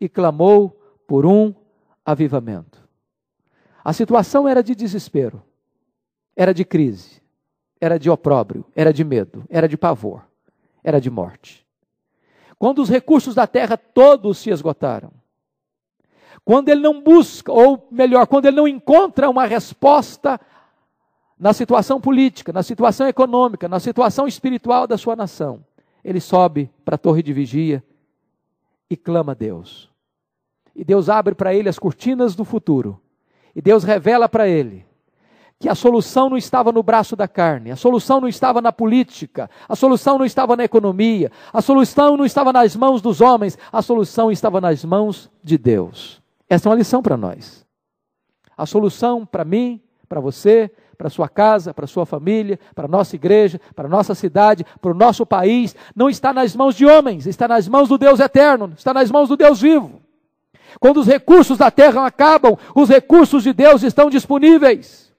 e 0.00 0.08
clamou 0.08 0.70
por 1.06 1.26
um 1.26 1.54
avivamento. 2.04 2.80
A 3.84 3.92
situação 3.92 4.48
era 4.48 4.62
de 4.62 4.74
desespero, 4.74 5.42
era 6.36 6.54
de 6.54 6.64
crise, 6.64 7.20
era 7.80 7.98
de 7.98 8.08
opróbrio, 8.08 8.64
era 8.74 8.92
de 8.92 9.04
medo, 9.04 9.44
era 9.48 9.68
de 9.68 9.76
pavor, 9.76 10.24
era 10.82 11.00
de 11.00 11.10
morte. 11.10 11.66
Quando 12.58 12.80
os 12.80 12.88
recursos 12.88 13.34
da 13.34 13.46
terra 13.46 13.76
todos 13.76 14.38
se 14.38 14.50
esgotaram, 14.50 15.12
quando 16.44 16.68
ele 16.68 16.80
não 16.80 17.02
busca, 17.02 17.52
ou 17.52 17.86
melhor, 17.90 18.26
quando 18.26 18.46
ele 18.46 18.56
não 18.56 18.68
encontra 18.68 19.28
uma 19.28 19.46
resposta 19.46 20.40
na 21.38 21.52
situação 21.52 22.00
política, 22.00 22.52
na 22.52 22.62
situação 22.62 23.08
econômica, 23.08 23.68
na 23.68 23.80
situação 23.80 24.26
espiritual 24.26 24.86
da 24.86 24.96
sua 24.96 25.16
nação, 25.16 25.64
ele 26.04 26.20
sobe 26.20 26.70
para 26.84 26.94
a 26.94 26.98
torre 26.98 27.22
de 27.22 27.32
vigia 27.32 27.82
e 28.88 28.96
clama 28.96 29.32
a 29.32 29.34
Deus. 29.34 29.90
E 30.74 30.84
Deus 30.84 31.08
abre 31.08 31.34
para 31.34 31.54
ele 31.54 31.68
as 31.68 31.78
cortinas 31.78 32.34
do 32.34 32.44
futuro. 32.44 33.00
E 33.54 33.60
Deus 33.60 33.84
revela 33.84 34.28
para 34.28 34.48
ele 34.48 34.86
que 35.58 35.68
a 35.68 35.74
solução 35.74 36.28
não 36.28 36.36
estava 36.36 36.72
no 36.72 36.82
braço 36.82 37.14
da 37.14 37.28
carne, 37.28 37.70
a 37.70 37.76
solução 37.76 38.20
não 38.20 38.28
estava 38.28 38.60
na 38.60 38.72
política, 38.72 39.50
a 39.68 39.76
solução 39.76 40.18
não 40.18 40.24
estava 40.24 40.56
na 40.56 40.64
economia, 40.64 41.30
a 41.52 41.60
solução 41.60 42.16
não 42.16 42.24
estava 42.24 42.52
nas 42.52 42.74
mãos 42.74 43.02
dos 43.02 43.20
homens, 43.20 43.58
a 43.70 43.80
solução 43.80 44.32
estava 44.32 44.60
nas 44.60 44.84
mãos 44.84 45.28
de 45.42 45.58
Deus. 45.58 46.21
Essa 46.52 46.68
é 46.68 46.70
uma 46.70 46.76
lição 46.76 47.00
para 47.00 47.16
nós. 47.16 47.64
A 48.54 48.66
solução 48.66 49.24
para 49.24 49.42
mim, 49.42 49.80
para 50.06 50.20
você, 50.20 50.70
para 50.98 51.08
sua 51.08 51.26
casa, 51.26 51.72
para 51.72 51.86
sua 51.86 52.04
família, 52.04 52.60
para 52.74 52.86
nossa 52.86 53.16
igreja, 53.16 53.58
para 53.74 53.88
nossa 53.88 54.14
cidade, 54.14 54.62
para 54.78 54.90
o 54.90 54.94
nosso 54.94 55.24
país, 55.24 55.74
não 55.96 56.10
está 56.10 56.30
nas 56.30 56.54
mãos 56.54 56.74
de 56.74 56.84
homens, 56.84 57.26
está 57.26 57.48
nas 57.48 57.66
mãos 57.66 57.88
do 57.88 57.96
Deus 57.96 58.20
eterno, 58.20 58.70
está 58.76 58.92
nas 58.92 59.10
mãos 59.10 59.30
do 59.30 59.36
Deus 59.38 59.62
vivo. 59.62 60.02
Quando 60.78 60.98
os 60.98 61.06
recursos 61.06 61.56
da 61.56 61.70
terra 61.70 62.04
acabam, 62.04 62.58
os 62.74 62.90
recursos 62.90 63.44
de 63.44 63.54
Deus 63.54 63.82
estão 63.82 64.10
disponíveis. 64.10 65.10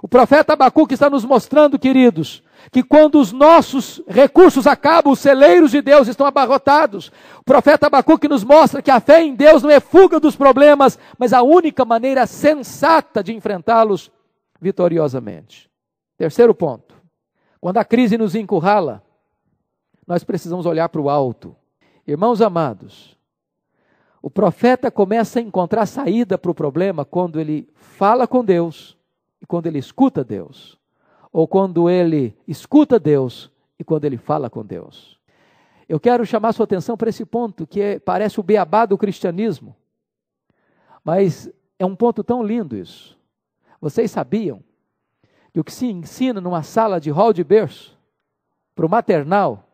O 0.00 0.06
profeta 0.06 0.52
Abacuque 0.52 0.94
está 0.94 1.10
nos 1.10 1.24
mostrando, 1.24 1.80
queridos, 1.80 2.44
que 2.70 2.82
quando 2.82 3.20
os 3.20 3.32
nossos 3.32 4.02
recursos 4.06 4.66
acabam, 4.66 5.12
os 5.12 5.18
celeiros 5.18 5.70
de 5.70 5.82
Deus 5.82 6.08
estão 6.08 6.26
abarrotados. 6.26 7.10
O 7.40 7.44
profeta 7.44 7.86
Abacuque 7.86 8.28
nos 8.28 8.44
mostra 8.44 8.82
que 8.82 8.90
a 8.90 9.00
fé 9.00 9.22
em 9.22 9.34
Deus 9.34 9.62
não 9.62 9.70
é 9.70 9.80
fuga 9.80 10.18
dos 10.18 10.36
problemas, 10.36 10.98
mas 11.18 11.32
a 11.32 11.42
única 11.42 11.84
maneira 11.84 12.26
sensata 12.26 13.22
de 13.22 13.34
enfrentá-los 13.34 14.10
vitoriosamente. 14.60 15.70
Terceiro 16.16 16.54
ponto. 16.54 16.94
Quando 17.60 17.78
a 17.78 17.84
crise 17.84 18.16
nos 18.16 18.34
encurrala, 18.34 19.02
nós 20.06 20.22
precisamos 20.22 20.66
olhar 20.66 20.88
para 20.88 21.00
o 21.00 21.08
alto. 21.08 21.56
Irmãos 22.06 22.42
amados, 22.42 23.16
o 24.20 24.30
profeta 24.30 24.90
começa 24.90 25.38
a 25.38 25.42
encontrar 25.42 25.86
saída 25.86 26.36
para 26.36 26.50
o 26.50 26.54
problema 26.54 27.04
quando 27.04 27.40
ele 27.40 27.68
fala 27.74 28.26
com 28.26 28.44
Deus 28.44 28.96
e 29.40 29.46
quando 29.46 29.66
ele 29.66 29.78
escuta 29.78 30.22
Deus 30.22 30.78
ou 31.34 31.48
quando 31.48 31.90
ele 31.90 32.32
escuta 32.46 32.96
Deus 32.96 33.50
e 33.76 33.82
quando 33.82 34.04
ele 34.04 34.16
fala 34.16 34.48
com 34.48 34.64
Deus. 34.64 35.18
Eu 35.88 35.98
quero 35.98 36.24
chamar 36.24 36.52
sua 36.52 36.62
atenção 36.62 36.96
para 36.96 37.10
esse 37.10 37.24
ponto 37.24 37.66
que 37.66 37.80
é, 37.80 37.98
parece 37.98 38.38
o 38.38 38.42
beabá 38.42 38.86
do 38.86 38.96
cristianismo, 38.96 39.74
mas 41.02 41.50
é 41.76 41.84
um 41.84 41.96
ponto 41.96 42.22
tão 42.22 42.40
lindo 42.40 42.76
isso. 42.76 43.18
Vocês 43.80 44.12
sabiam 44.12 44.62
que 45.52 45.58
o 45.58 45.64
que 45.64 45.72
se 45.72 45.86
ensina 45.86 46.40
numa 46.40 46.62
sala 46.62 47.00
de 47.00 47.10
hall 47.10 47.32
de 47.32 47.42
berço, 47.42 47.98
para 48.72 48.86
o 48.86 48.88
maternal, 48.88 49.68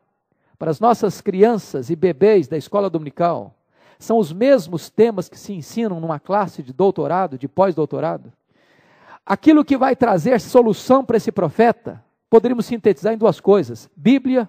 para 0.58 0.70
as 0.70 0.80
nossas 0.80 1.20
crianças 1.20 1.90
e 1.90 1.94
bebês 1.94 2.48
da 2.48 2.56
escola 2.56 2.88
dominical, 2.88 3.54
são 3.98 4.16
os 4.16 4.32
mesmos 4.32 4.88
temas 4.88 5.28
que 5.28 5.38
se 5.38 5.52
ensinam 5.52 6.00
numa 6.00 6.18
classe 6.18 6.62
de 6.62 6.72
doutorado, 6.72 7.36
de 7.36 7.46
pós-doutorado? 7.46 8.32
Aquilo 9.24 9.64
que 9.64 9.76
vai 9.76 9.94
trazer 9.94 10.40
solução 10.40 11.04
para 11.04 11.16
esse 11.16 11.30
profeta, 11.30 12.04
poderíamos 12.28 12.66
sintetizar 12.66 13.12
em 13.12 13.18
duas 13.18 13.40
coisas: 13.40 13.88
Bíblia 13.96 14.48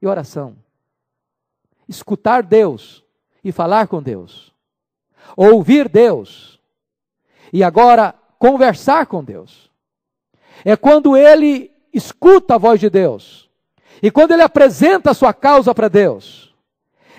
e 0.00 0.06
oração. 0.06 0.56
Escutar 1.88 2.42
Deus 2.42 3.04
e 3.42 3.52
falar 3.52 3.88
com 3.88 4.02
Deus. 4.02 4.54
Ouvir 5.36 5.88
Deus 5.88 6.58
e 7.52 7.62
agora 7.62 8.14
conversar 8.38 9.06
com 9.06 9.22
Deus. 9.22 9.70
É 10.64 10.76
quando 10.76 11.16
ele 11.16 11.70
escuta 11.92 12.54
a 12.54 12.58
voz 12.58 12.80
de 12.80 12.90
Deus 12.90 13.48
e 14.02 14.10
quando 14.10 14.32
ele 14.32 14.42
apresenta 14.42 15.10
a 15.10 15.14
sua 15.14 15.32
causa 15.32 15.74
para 15.74 15.88
Deus, 15.88 16.54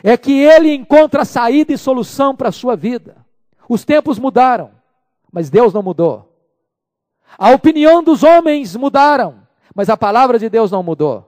é 0.03 0.15
que 0.15 0.31
ele 0.31 0.73
encontra 0.73 1.25
saída 1.25 1.73
e 1.73 1.77
solução 1.77 2.35
para 2.35 2.49
a 2.49 2.53
sua 2.53 2.75
vida. 2.75 3.17
Os 3.67 3.83
tempos 3.83 4.17
mudaram, 4.17 4.71
mas 5.31 5.49
Deus 5.49 5.73
não 5.73 5.83
mudou. 5.83 6.28
A 7.37 7.51
opinião 7.51 8.03
dos 8.03 8.23
homens 8.23 8.75
mudaram, 8.75 9.39
mas 9.73 9.89
a 9.89 9.97
palavra 9.97 10.37
de 10.37 10.49
Deus 10.49 10.71
não 10.71 10.83
mudou. 10.83 11.25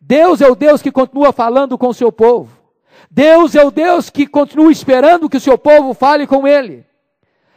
Deus 0.00 0.40
é 0.40 0.48
o 0.48 0.54
Deus 0.54 0.82
que 0.82 0.92
continua 0.92 1.32
falando 1.32 1.78
com 1.78 1.88
o 1.88 1.94
seu 1.94 2.12
povo. 2.12 2.50
Deus 3.10 3.54
é 3.54 3.64
o 3.64 3.70
Deus 3.70 4.10
que 4.10 4.26
continua 4.26 4.72
esperando 4.72 5.28
que 5.28 5.36
o 5.36 5.40
seu 5.40 5.56
povo 5.56 5.94
fale 5.94 6.26
com 6.26 6.46
ele. 6.46 6.84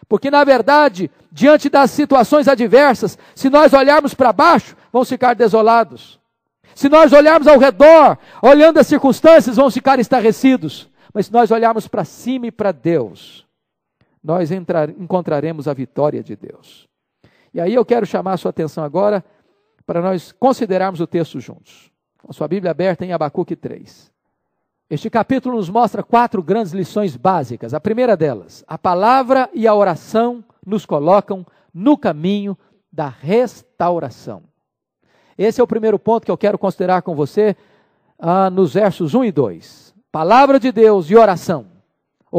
Porque, 0.08 0.32
na 0.32 0.44
verdade, 0.44 1.12
diante 1.32 1.70
das 1.70 1.92
situações 1.92 2.48
adversas, 2.48 3.18
se 3.36 3.50
nós 3.50 3.74
olharmos 3.74 4.14
para 4.14 4.32
baixo, 4.32 4.76
vamos 4.92 5.10
ficar 5.10 5.34
desolados. 5.34 6.20
Se 6.74 6.88
nós 6.88 7.12
olharmos 7.12 7.48
ao 7.48 7.58
redor, 7.58 8.18
olhando 8.42 8.80
as 8.80 8.88
circunstâncias, 8.88 9.56
vamos 9.56 9.74
ficar 9.74 10.00
estarrecidos. 10.00 10.90
Mas 11.14 11.26
se 11.26 11.34
nós 11.34 11.50
olharmos 11.52 11.88
para 11.88 12.06
cima 12.06 12.48
e 12.48 12.52
para 12.52 12.72
Deus, 12.72 13.46
nós 14.24 14.52
entrar, 14.52 14.90
encontraremos 14.90 15.68
a 15.68 15.74
vitória 15.74 16.24
de 16.24 16.36
Deus. 16.36 16.87
E 17.58 17.60
aí 17.60 17.74
eu 17.74 17.84
quero 17.84 18.06
chamar 18.06 18.34
a 18.34 18.38
sua 18.38 18.52
atenção 18.52 18.84
agora 18.84 19.26
para 19.84 20.00
nós 20.00 20.32
considerarmos 20.32 21.02
o 21.02 21.08
texto 21.08 21.40
juntos. 21.40 21.92
Com 22.22 22.32
sua 22.32 22.48
Bíblia 22.48 22.70
aberta 22.70 23.04
em 23.04 23.14
Abacuque 23.14 23.56
3. 23.56 24.14
Este 24.88 25.10
capítulo 25.10 25.56
nos 25.56 25.68
mostra 25.68 26.04
quatro 26.04 26.44
grandes 26.44 26.72
lições 26.72 27.18
básicas. 27.18 27.74
A 27.74 27.80
primeira 27.80 28.16
delas, 28.16 28.64
a 28.68 28.78
palavra 28.78 29.50
e 29.56 29.66
a 29.66 29.74
oração 29.74 30.46
nos 30.64 30.86
colocam 30.86 31.44
no 31.74 31.98
caminho 31.98 32.56
da 32.94 33.08
restauração. 33.08 34.44
Esse 35.36 35.60
é 35.60 35.64
o 35.64 35.68
primeiro 35.68 35.98
ponto 35.98 36.26
que 36.26 36.32
eu 36.32 36.38
quero 36.38 36.60
considerar 36.60 37.02
com 37.02 37.16
você 37.16 37.58
ah, 38.20 38.52
nos 38.52 38.76
versos 38.76 39.16
1 39.16 39.24
e 39.26 39.32
2. 39.32 39.96
Palavra 40.12 40.60
de 40.60 40.72
Deus 40.72 41.10
e 41.10 41.16
oração 41.16 41.77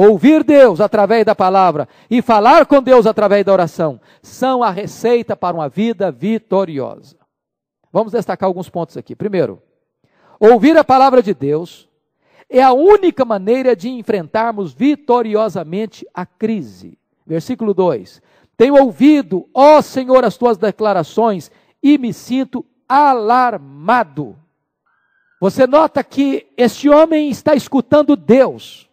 ouvir 0.07 0.45
Deus 0.45 0.81
através 0.81 1.25
da 1.25 1.35
palavra 1.35 1.89
e 2.09 2.23
falar 2.23 2.67
com 2.67 2.83
Deus 2.83 3.07
através 3.07 3.45
da 3.45 3.53
oração 3.53 4.01
são 4.23 4.63
a 4.63 4.71
receita 4.71 5.37
para 5.37 5.57
uma 5.57 5.69
vida 5.69 6.13
vitoriosa. 6.13 7.17
Vamos 7.93 8.13
destacar 8.13 8.47
alguns 8.47 8.69
pontos 8.69 8.97
aqui. 8.97 9.17
Primeiro, 9.17 9.61
ouvir 10.39 10.77
a 10.77 10.85
palavra 10.85 11.23
de 11.23 11.35
Deus 11.35 11.89
é 12.49 12.63
a 12.63 12.73
única 12.73 13.25
maneira 13.25 13.75
de 13.75 13.89
enfrentarmos 13.89 14.73
vitoriosamente 14.73 16.07
a 16.15 16.25
crise. 16.25 16.97
Versículo 17.27 17.75
2: 17.75 18.23
Tenho 18.57 18.81
ouvido, 18.81 19.49
ó 19.53 19.83
Senhor, 19.83 20.25
as 20.25 20.37
tuas 20.37 20.57
declarações 20.57 21.51
e 21.83 21.99
me 21.99 22.13
sinto 22.13 22.65
alarmado. 22.89 24.37
Você 25.41 25.67
nota 25.67 26.03
que 26.03 26.47
este 26.57 26.89
homem 26.89 27.31
está 27.31 27.55
escutando 27.55 28.17
Deus. 28.17 28.88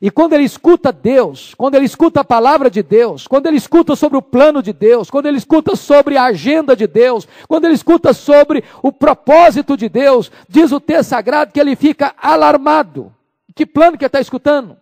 E 0.00 0.10
quando 0.10 0.34
ele 0.34 0.44
escuta 0.44 0.92
Deus, 0.92 1.54
quando 1.54 1.74
ele 1.74 1.86
escuta 1.86 2.20
a 2.20 2.24
palavra 2.24 2.70
de 2.70 2.82
Deus, 2.82 3.26
quando 3.26 3.46
ele 3.46 3.56
escuta 3.56 3.96
sobre 3.96 4.18
o 4.18 4.22
plano 4.22 4.62
de 4.62 4.72
Deus, 4.72 5.10
quando 5.10 5.26
ele 5.26 5.38
escuta 5.38 5.74
sobre 5.74 6.16
a 6.16 6.24
agenda 6.24 6.76
de 6.76 6.86
Deus, 6.86 7.26
quando 7.48 7.64
ele 7.64 7.74
escuta 7.74 8.12
sobre 8.12 8.62
o 8.82 8.92
propósito 8.92 9.76
de 9.76 9.88
Deus, 9.88 10.30
diz 10.48 10.70
o 10.72 10.80
texto 10.80 11.10
sagrado 11.10 11.52
que 11.52 11.60
ele 11.60 11.74
fica 11.74 12.14
alarmado. 12.20 13.12
Que 13.54 13.64
plano 13.64 13.96
que 13.96 14.04
ele 14.04 14.08
está 14.08 14.20
escutando? 14.20 14.76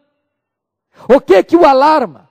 O 1.09 1.21
que 1.21 1.43
que 1.43 1.57
o 1.57 1.65
alarma? 1.65 2.29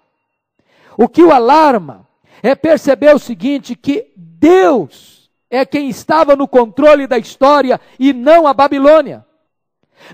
O 0.97 1.07
que 1.07 1.23
o 1.23 1.31
alarma 1.31 2.07
é 2.41 2.53
perceber 2.53 3.15
o 3.15 3.19
seguinte: 3.19 3.75
que 3.75 4.11
Deus 4.15 5.29
é 5.49 5.65
quem 5.65 5.87
estava 5.87 6.35
no 6.35 6.47
controle 6.47 7.07
da 7.07 7.17
história 7.17 7.79
e 7.97 8.11
não 8.11 8.45
a 8.45 8.53
Babilônia. 8.53 9.25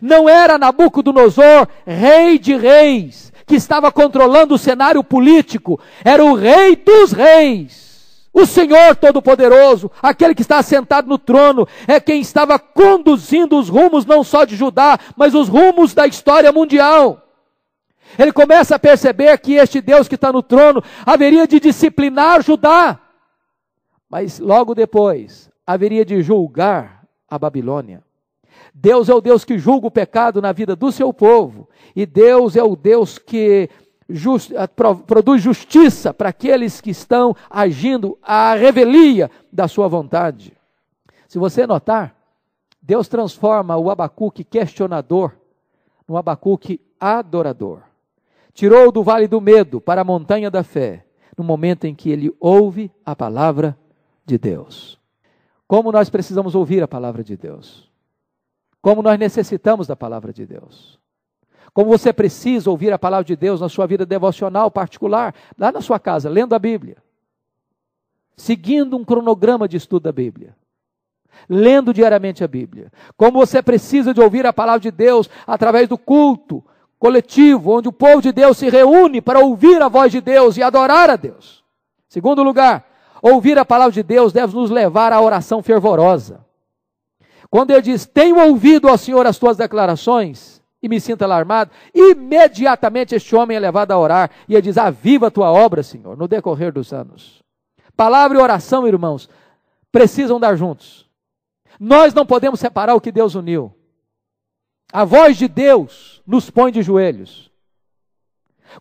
Não 0.01 0.29
era 0.29 0.57
Nabucodonosor, 0.57 1.67
rei 1.85 2.37
de 2.37 2.55
reis, 2.55 3.31
que 3.45 3.55
estava 3.55 3.91
controlando 3.91 4.55
o 4.55 4.59
cenário 4.59 5.03
político, 5.03 5.79
era 6.03 6.23
o 6.23 6.35
rei 6.35 6.75
dos 6.75 7.11
reis. 7.11 7.89
O 8.31 8.45
Senhor 8.45 8.95
Todo-Poderoso, 8.95 9.91
aquele 10.01 10.35
que 10.35 10.43
está 10.43 10.61
sentado 10.61 11.07
no 11.09 11.17
trono, 11.17 11.67
é 11.87 11.99
quem 11.99 12.21
estava 12.21 12.59
conduzindo 12.59 13.57
os 13.57 13.69
rumos 13.69 14.05
não 14.05 14.23
só 14.23 14.45
de 14.45 14.55
Judá, 14.55 14.99
mas 15.15 15.33
os 15.33 15.47
rumos 15.47 15.93
da 15.93 16.05
história 16.05 16.51
mundial. 16.51 17.25
Ele 18.17 18.31
começa 18.31 18.75
a 18.75 18.79
perceber 18.79 19.37
que 19.39 19.53
este 19.53 19.81
Deus 19.81 20.07
que 20.07 20.15
está 20.15 20.31
no 20.31 20.41
trono 20.41 20.83
haveria 21.05 21.47
de 21.47 21.59
disciplinar 21.59 22.41
Judá, 22.43 22.99
mas 24.09 24.39
logo 24.39 24.73
depois 24.73 25.49
haveria 25.65 26.05
de 26.05 26.21
julgar 26.21 27.03
a 27.29 27.37
Babilônia. 27.37 28.03
Deus 28.73 29.09
é 29.09 29.13
o 29.13 29.21
Deus 29.21 29.43
que 29.43 29.57
julga 29.57 29.87
o 29.87 29.91
pecado 29.91 30.41
na 30.41 30.51
vida 30.51 30.75
do 30.75 30.91
seu 30.91 31.13
povo. 31.13 31.67
E 31.95 32.05
Deus 32.05 32.55
é 32.55 32.63
o 32.63 32.75
Deus 32.75 33.17
que 33.17 33.69
just, 34.09 34.51
eh, 34.51 34.67
produz 34.67 35.41
justiça 35.41 36.13
para 36.13 36.29
aqueles 36.29 36.81
que 36.81 36.89
estão 36.89 37.35
agindo 37.49 38.17
à 38.23 38.55
revelia 38.55 39.29
da 39.51 39.67
sua 39.67 39.87
vontade. 39.87 40.57
Se 41.27 41.37
você 41.37 41.67
notar, 41.67 42.15
Deus 42.81 43.07
transforma 43.07 43.77
o 43.77 43.91
Abacuque 43.91 44.43
questionador 44.43 45.33
no 46.07 46.17
Abacuque 46.17 46.81
adorador. 46.99 47.81
Tirou 48.53 48.91
do 48.91 49.03
vale 49.03 49.27
do 49.27 49.39
medo 49.39 49.79
para 49.79 50.01
a 50.01 50.03
montanha 50.03 50.49
da 50.49 50.63
fé, 50.63 51.05
no 51.37 51.43
momento 51.43 51.85
em 51.85 51.93
que 51.93 52.09
ele 52.09 52.35
ouve 52.39 52.91
a 53.05 53.15
palavra 53.15 53.77
de 54.25 54.37
Deus. 54.37 54.99
Como 55.67 55.91
nós 55.91 56.09
precisamos 56.09 56.55
ouvir 56.55 56.81
a 56.81 56.87
palavra 56.87 57.23
de 57.23 57.37
Deus? 57.37 57.88
Como 58.81 59.01
nós 59.01 59.19
necessitamos 59.19 59.87
da 59.87 59.95
palavra 59.95 60.31
de 60.31 60.45
Deus. 60.45 60.99
Como 61.73 61.89
você 61.89 62.11
precisa 62.11 62.69
ouvir 62.69 62.91
a 62.91 62.99
palavra 62.99 63.25
de 63.25 63.35
Deus 63.35 63.61
na 63.61 63.69
sua 63.69 63.85
vida 63.85 64.05
devocional 64.05 64.71
particular, 64.71 65.35
lá 65.57 65.71
na 65.71 65.81
sua 65.81 65.99
casa, 65.99 66.29
lendo 66.29 66.55
a 66.55 66.59
Bíblia. 66.59 66.97
Seguindo 68.35 68.97
um 68.97 69.03
cronograma 69.03 69.67
de 69.67 69.77
estudo 69.77 70.03
da 70.03 70.11
Bíblia. 70.11 70.55
Lendo 71.47 71.93
diariamente 71.93 72.43
a 72.43 72.47
Bíblia. 72.47 72.91
Como 73.15 73.39
você 73.39 73.61
precisa 73.61 74.13
de 74.13 74.21
ouvir 74.21 74.45
a 74.45 74.53
palavra 74.53 74.79
de 74.79 74.91
Deus 74.91 75.29
através 75.45 75.87
do 75.87 75.97
culto 75.97 76.63
coletivo, 76.97 77.77
onde 77.77 77.87
o 77.87 77.93
povo 77.93 78.21
de 78.21 78.31
Deus 78.31 78.57
se 78.57 78.69
reúne 78.69 79.21
para 79.21 79.39
ouvir 79.39 79.81
a 79.81 79.87
voz 79.87 80.11
de 80.11 80.19
Deus 80.19 80.57
e 80.57 80.63
adorar 80.63 81.09
a 81.09 81.15
Deus. 81.15 81.63
Segundo 82.09 82.43
lugar, 82.43 82.85
ouvir 83.21 83.57
a 83.57 83.63
palavra 83.63 83.93
de 83.93 84.03
Deus 84.03 84.33
deve 84.33 84.53
nos 84.53 84.69
levar 84.69 85.13
à 85.13 85.21
oração 85.21 85.63
fervorosa. 85.63 86.45
Quando 87.49 87.71
ele 87.71 87.81
diz, 87.81 88.05
tenho 88.05 88.37
ouvido, 88.37 88.87
ao 88.87 88.97
Senhor, 88.97 89.25
as 89.25 89.37
tuas 89.37 89.57
declarações, 89.57 90.61
e 90.81 90.87
me 90.87 90.99
sinto 90.99 91.23
alarmado, 91.23 91.71
imediatamente 91.93 93.15
este 93.15 93.35
homem 93.35 93.57
é 93.57 93.59
levado 93.59 93.91
a 93.91 93.97
orar, 93.97 94.29
e 94.47 94.53
ele 94.53 94.61
diz, 94.61 94.77
aviva 94.77 95.27
a 95.27 95.31
tua 95.31 95.51
obra, 95.51 95.81
Senhor, 95.81 96.15
no 96.15 96.27
decorrer 96.27 96.71
dos 96.71 96.93
anos. 96.93 97.41
Palavra 97.95 98.37
e 98.37 98.41
oração, 98.41 98.87
irmãos, 98.87 99.27
precisam 99.91 100.39
dar 100.39 100.55
juntos. 100.55 101.09
Nós 101.79 102.13
não 102.13 102.25
podemos 102.25 102.59
separar 102.59 102.93
o 102.95 103.01
que 103.01 103.11
Deus 103.11 103.35
uniu. 103.35 103.73
A 104.91 105.03
voz 105.03 105.37
de 105.37 105.47
Deus 105.47 106.21
nos 106.25 106.49
põe 106.49 106.71
de 106.71 106.81
joelhos. 106.81 107.51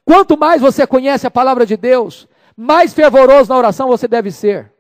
Quanto 0.05 0.37
mais 0.37 0.61
você 0.61 0.87
conhece 0.87 1.27
a 1.27 1.31
palavra 1.31 1.65
de 1.65 1.77
Deus, 1.77 2.29
mais 2.57 2.93
fervoroso 2.93 3.49
na 3.49 3.57
oração 3.57 3.89
você 3.89 4.07
deve 4.07 4.31
ser. 4.31 4.73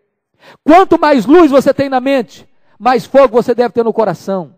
Quanto 0.64 0.99
mais 0.99 1.26
luz 1.26 1.50
você 1.50 1.73
tem 1.73 1.88
na 1.88 2.00
mente, 2.00 2.49
mais 2.78 3.04
fogo 3.04 3.35
você 3.42 3.54
deve 3.54 3.75
ter 3.75 3.85
no 3.85 3.92
coração. 3.92 4.54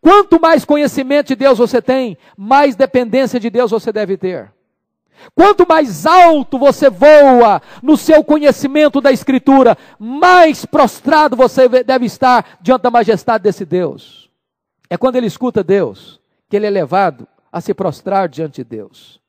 Quanto 0.00 0.40
mais 0.40 0.64
conhecimento 0.64 1.28
de 1.28 1.36
Deus 1.36 1.58
você 1.58 1.80
tem, 1.80 2.16
mais 2.36 2.76
dependência 2.76 3.40
de 3.40 3.50
Deus 3.50 3.70
você 3.70 3.92
deve 3.92 4.16
ter. 4.16 4.52
Quanto 5.34 5.66
mais 5.66 6.06
alto 6.06 6.58
você 6.58 6.90
voa 6.90 7.62
no 7.82 7.96
seu 7.96 8.22
conhecimento 8.22 9.00
da 9.00 9.10
Escritura, 9.10 9.76
mais 9.98 10.64
prostrado 10.66 11.36
você 11.36 11.68
deve 11.82 12.06
estar 12.06 12.58
diante 12.60 12.82
da 12.82 12.90
majestade 12.90 13.44
desse 13.44 13.64
Deus. 13.64 14.30
É 14.90 14.96
quando 14.96 15.16
ele 15.16 15.26
escuta 15.26 15.62
Deus 15.62 16.20
que 16.48 16.56
ele 16.56 16.66
é 16.66 16.70
levado 16.70 17.26
a 17.50 17.60
se 17.60 17.72
prostrar 17.72 18.28
diante 18.28 18.56
de 18.56 18.64
Deus. 18.64 19.20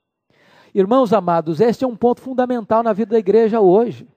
Irmãos 0.73 1.13
amados, 1.13 1.61
este 1.61 1.85
é 1.85 1.87
um 1.87 1.95
ponto 1.95 2.21
fundamental 2.21 2.83
na 2.83 2.91
vida 2.91 3.11
da 3.11 3.19
igreja 3.19 3.61
hoje. 3.61 4.07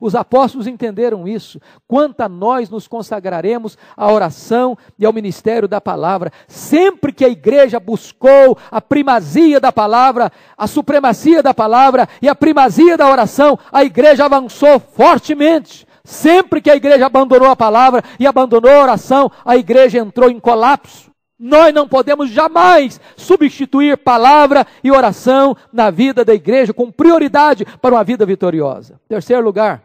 Os 0.00 0.14
apóstolos 0.14 0.66
entenderam 0.66 1.26
isso. 1.28 1.60
Quanto 1.86 2.20
a 2.22 2.28
nós 2.28 2.70
nos 2.70 2.88
consagraremos 2.88 3.76
à 3.96 4.10
oração 4.10 4.76
e 4.98 5.04
ao 5.04 5.12
ministério 5.12 5.68
da 5.68 5.80
palavra, 5.80 6.32
sempre 6.48 7.12
que 7.12 7.24
a 7.24 7.28
igreja 7.28 7.78
buscou 7.78 8.56
a 8.70 8.80
primazia 8.80 9.60
da 9.60 9.70
palavra, 9.70 10.32
a 10.56 10.66
supremacia 10.66 11.42
da 11.42 11.54
palavra 11.54 12.08
e 12.20 12.28
a 12.28 12.34
primazia 12.34 12.96
da 12.96 13.08
oração, 13.08 13.58
a 13.70 13.84
igreja 13.84 14.24
avançou 14.24 14.80
fortemente. 14.80 15.86
Sempre 16.04 16.60
que 16.60 16.70
a 16.70 16.74
igreja 16.74 17.06
abandonou 17.06 17.48
a 17.48 17.54
palavra 17.54 18.02
e 18.18 18.26
abandonou 18.26 18.72
a 18.72 18.82
oração, 18.82 19.30
a 19.44 19.56
igreja 19.56 19.98
entrou 19.98 20.28
em 20.28 20.40
colapso. 20.40 21.11
Nós 21.44 21.74
não 21.74 21.88
podemos 21.88 22.30
jamais 22.30 23.00
substituir 23.16 23.98
palavra 23.98 24.64
e 24.84 24.92
oração 24.92 25.56
na 25.72 25.90
vida 25.90 26.24
da 26.24 26.32
igreja 26.32 26.72
com 26.72 26.88
prioridade 26.88 27.64
para 27.64 27.96
uma 27.96 28.04
vida 28.04 28.24
vitoriosa. 28.24 29.00
Terceiro 29.08 29.42
lugar, 29.42 29.82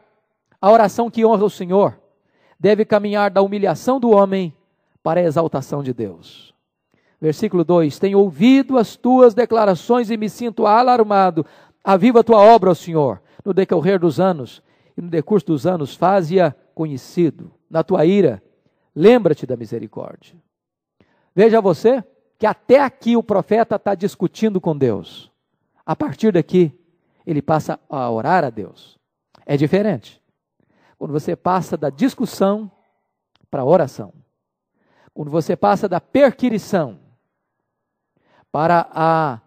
a 0.62 0.70
oração 0.70 1.10
que 1.10 1.26
honra 1.26 1.46
o 1.46 1.50
Senhor 1.50 2.00
deve 2.60 2.86
caminhar 2.86 3.32
da 3.32 3.42
humilhação 3.42 4.00
do 4.00 4.12
homem 4.12 4.54
para 5.02 5.20
a 5.20 5.24
exaltação 5.24 5.82
de 5.82 5.96
Deus. 5.96 6.54
Versículo 7.20 7.64
2: 7.64 7.98
Tenho 7.98 8.20
ouvido 8.20 8.78
as 8.78 8.96
tuas 8.96 9.34
declarações 9.34 10.12
e 10.12 10.16
me 10.16 10.30
sinto 10.30 10.68
alarmado. 10.68 11.44
Aviva 11.84 12.20
a 12.20 12.24
tua 12.24 12.40
obra, 12.40 12.70
ó 12.70 12.76
Senhor, 12.76 13.20
no 13.44 13.52
decorrer 13.52 13.98
dos 13.98 14.20
anos 14.20 14.62
e 14.96 15.02
no 15.02 15.10
decurso 15.10 15.48
dos 15.48 15.66
anos, 15.66 15.96
faze-a 15.96 16.54
conhecido. 16.76 17.52
Na 17.68 17.84
tua 17.84 18.06
ira, 18.06 18.44
lembra-te 18.96 19.48
da 19.48 19.58
misericórdia. 19.58 20.36
Veja 21.38 21.62
você 21.62 22.03
que 22.39 22.48
até 22.48 22.82
aqui 22.82 23.15
o 23.15 23.22
profeta 23.22 23.75
está 23.75 23.94
discutindo 23.94 24.60
com 24.60 24.75
Deus. 24.75 25.32
A 25.86 25.96
partir 25.96 26.32
daqui, 26.32 26.75
ele 27.27 27.44
passa 27.44 27.79
a 27.88 28.10
orar 28.10 28.44
a 28.44 28.50
Deus. 28.50 28.98
É 29.46 29.56
diferente. 29.56 30.20
Quando 30.98 31.12
você 31.12 31.36
passa 31.36 31.77
da 31.77 31.91
discussão 31.91 32.72
para 33.51 33.62
a 33.62 33.65
oração. 33.65 34.12
Quando 35.13 35.29
você 35.29 35.56
passa 35.56 35.88
da 35.88 36.01
perquirição 36.01 36.98
para 38.51 38.89
a 38.91 39.39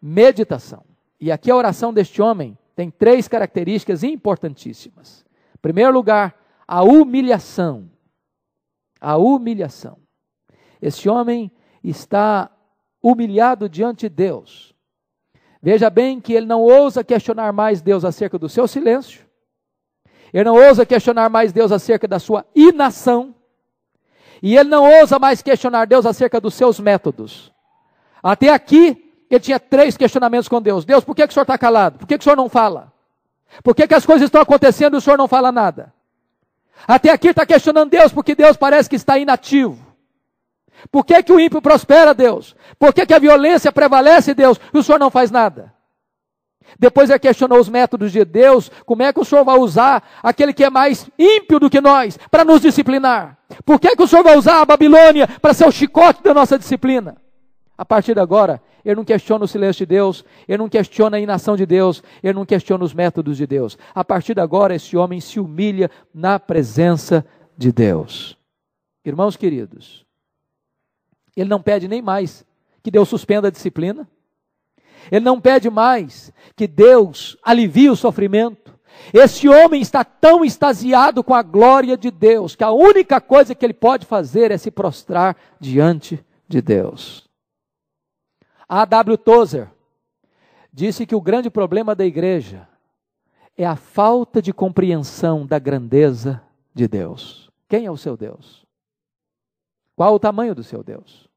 meditação. 0.00 0.84
E 1.20 1.32
aqui 1.32 1.50
a 1.50 1.56
oração 1.56 1.92
deste 1.92 2.22
homem 2.22 2.56
tem 2.76 2.88
três 2.88 3.26
características 3.26 4.04
importantíssimas. 4.04 5.26
Em 5.56 5.58
primeiro 5.60 5.92
lugar, 5.92 6.40
a 6.68 6.84
humilhação. 6.84 7.90
A 9.00 9.16
humilhação. 9.16 10.03
Esse 10.84 11.08
homem 11.08 11.50
está 11.82 12.50
humilhado 13.02 13.70
diante 13.70 14.06
de 14.06 14.14
Deus. 14.14 14.74
Veja 15.62 15.88
bem 15.88 16.20
que 16.20 16.34
ele 16.34 16.44
não 16.44 16.60
ousa 16.60 17.02
questionar 17.02 17.54
mais 17.54 17.80
Deus 17.80 18.04
acerca 18.04 18.38
do 18.38 18.50
seu 18.50 18.68
silêncio. 18.68 19.24
Ele 20.30 20.44
não 20.44 20.56
ousa 20.56 20.84
questionar 20.84 21.30
mais 21.30 21.54
Deus 21.54 21.72
acerca 21.72 22.06
da 22.06 22.18
sua 22.18 22.44
inação. 22.54 23.34
E 24.42 24.58
ele 24.58 24.68
não 24.68 24.84
ousa 25.00 25.18
mais 25.18 25.40
questionar 25.40 25.86
Deus 25.86 26.04
acerca 26.04 26.38
dos 26.38 26.52
seus 26.52 26.78
métodos. 26.78 27.50
Até 28.22 28.50
aqui, 28.50 29.10
ele 29.30 29.40
tinha 29.40 29.58
três 29.58 29.96
questionamentos 29.96 30.48
com 30.48 30.60
Deus. 30.60 30.84
Deus, 30.84 31.02
por 31.02 31.16
que, 31.16 31.26
que 31.26 31.30
o 31.30 31.32
senhor 31.32 31.44
está 31.44 31.56
calado? 31.56 31.98
Por 31.98 32.06
que, 32.06 32.18
que 32.18 32.22
o 32.22 32.24
senhor 32.24 32.36
não 32.36 32.50
fala? 32.50 32.92
Por 33.62 33.74
que, 33.74 33.88
que 33.88 33.94
as 33.94 34.04
coisas 34.04 34.26
estão 34.26 34.42
acontecendo 34.42 34.96
e 34.96 34.98
o 34.98 35.00
senhor 35.00 35.16
não 35.16 35.28
fala 35.28 35.50
nada? 35.50 35.94
Até 36.86 37.08
aqui 37.08 37.28
está 37.28 37.46
questionando 37.46 37.88
Deus, 37.88 38.12
porque 38.12 38.34
Deus 38.34 38.54
parece 38.54 38.90
que 38.90 38.96
está 38.96 39.16
inativo. 39.16 39.83
Por 40.90 41.04
que, 41.04 41.22
que 41.22 41.32
o 41.32 41.40
ímpio 41.40 41.62
prospera, 41.62 42.14
Deus? 42.14 42.54
Por 42.78 42.92
que, 42.92 43.06
que 43.06 43.14
a 43.14 43.18
violência 43.18 43.72
prevalece, 43.72 44.34
Deus, 44.34 44.60
e 44.72 44.78
o 44.78 44.82
Senhor 44.82 44.98
não 44.98 45.10
faz 45.10 45.30
nada? 45.30 45.72
Depois 46.78 47.10
ele 47.10 47.18
questionou 47.18 47.58
os 47.58 47.68
métodos 47.68 48.10
de 48.10 48.24
Deus, 48.24 48.70
como 48.84 49.02
é 49.02 49.12
que 49.12 49.20
o 49.20 49.24
Senhor 49.24 49.44
vai 49.44 49.58
usar 49.58 50.02
aquele 50.22 50.52
que 50.52 50.64
é 50.64 50.70
mais 50.70 51.08
ímpio 51.18 51.60
do 51.60 51.70
que 51.70 51.80
nós 51.80 52.18
para 52.30 52.44
nos 52.44 52.60
disciplinar? 52.60 53.38
Por 53.64 53.78
que, 53.78 53.94
que 53.94 54.02
o 54.02 54.08
Senhor 54.08 54.22
vai 54.22 54.36
usar 54.36 54.60
a 54.60 54.64
Babilônia 54.64 55.28
para 55.40 55.54
ser 55.54 55.66
o 55.66 55.72
chicote 55.72 56.22
da 56.22 56.34
nossa 56.34 56.58
disciplina? 56.58 57.16
A 57.76 57.84
partir 57.84 58.14
de 58.14 58.20
agora, 58.20 58.60
ele 58.84 58.96
não 58.96 59.04
questiona 59.04 59.44
o 59.44 59.48
silêncio 59.48 59.86
de 59.86 59.94
Deus, 59.94 60.24
ele 60.46 60.58
não 60.58 60.68
questiona 60.68 61.16
a 61.16 61.20
inação 61.20 61.56
de 61.56 61.66
Deus, 61.66 62.02
ele 62.22 62.34
não 62.34 62.44
questiona 62.44 62.84
os 62.84 62.94
métodos 62.94 63.36
de 63.36 63.46
Deus. 63.46 63.78
A 63.94 64.04
partir 64.04 64.34
de 64.34 64.40
agora, 64.40 64.74
esse 64.74 64.96
homem 64.96 65.20
se 65.20 65.40
humilha 65.40 65.90
na 66.12 66.38
presença 66.38 67.24
de 67.56 67.72
Deus. 67.72 68.36
Irmãos 69.04 69.36
queridos, 69.36 70.03
ele 71.40 71.50
não 71.50 71.60
pede 71.60 71.88
nem 71.88 72.00
mais 72.00 72.44
que 72.82 72.90
Deus 72.90 73.08
suspenda 73.08 73.48
a 73.48 73.50
disciplina. 73.50 74.08
Ele 75.10 75.24
não 75.24 75.40
pede 75.40 75.68
mais 75.68 76.32
que 76.56 76.66
Deus 76.66 77.36
alivie 77.42 77.90
o 77.90 77.96
sofrimento. 77.96 78.74
Esse 79.12 79.48
homem 79.48 79.80
está 79.80 80.04
tão 80.04 80.44
extasiado 80.44 81.22
com 81.22 81.34
a 81.34 81.42
glória 81.42 81.96
de 81.96 82.10
Deus 82.10 82.54
que 82.54 82.64
a 82.64 82.70
única 82.70 83.20
coisa 83.20 83.54
que 83.54 83.64
ele 83.64 83.74
pode 83.74 84.06
fazer 84.06 84.50
é 84.50 84.58
se 84.58 84.70
prostrar 84.70 85.36
diante 85.60 86.24
de 86.48 86.62
Deus. 86.62 87.28
A 88.68 88.84
W. 88.84 89.18
Tozer 89.18 89.70
disse 90.72 91.06
que 91.06 91.14
o 91.14 91.20
grande 91.20 91.50
problema 91.50 91.94
da 91.94 92.04
igreja 92.04 92.68
é 93.56 93.64
a 93.64 93.76
falta 93.76 94.40
de 94.42 94.52
compreensão 94.52 95.46
da 95.46 95.58
grandeza 95.58 96.42
de 96.74 96.88
Deus. 96.88 97.50
Quem 97.68 97.86
é 97.86 97.90
o 97.90 97.96
seu 97.96 98.16
Deus? 98.16 98.63
Qual 99.96 100.14
o 100.14 100.18
tamanho 100.18 100.54
do 100.54 100.62
seu 100.62 100.82
Deus? 100.82 101.28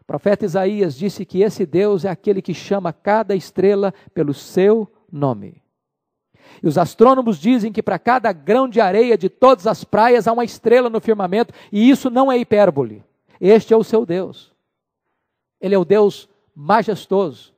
O 0.00 0.04
profeta 0.04 0.44
Isaías 0.44 0.96
disse 0.96 1.24
que 1.24 1.42
esse 1.42 1.64
Deus 1.64 2.04
é 2.04 2.10
aquele 2.10 2.42
que 2.42 2.52
chama 2.52 2.92
cada 2.92 3.34
estrela 3.34 3.94
pelo 4.12 4.34
seu 4.34 4.90
nome. 5.10 5.62
E 6.62 6.66
os 6.66 6.76
astrônomos 6.76 7.38
dizem 7.38 7.72
que 7.72 7.82
para 7.82 7.98
cada 7.98 8.32
grão 8.32 8.68
de 8.68 8.80
areia 8.80 9.16
de 9.16 9.28
todas 9.28 9.66
as 9.66 9.84
praias 9.84 10.26
há 10.26 10.32
uma 10.32 10.44
estrela 10.44 10.90
no 10.90 11.00
firmamento, 11.00 11.54
e 11.70 11.88
isso 11.88 12.10
não 12.10 12.30
é 12.30 12.36
hipérbole. 12.36 13.04
Este 13.40 13.72
é 13.72 13.76
o 13.76 13.84
seu 13.84 14.04
Deus. 14.04 14.52
Ele 15.60 15.74
é 15.74 15.78
o 15.78 15.84
Deus 15.84 16.28
majestoso. 16.54 17.54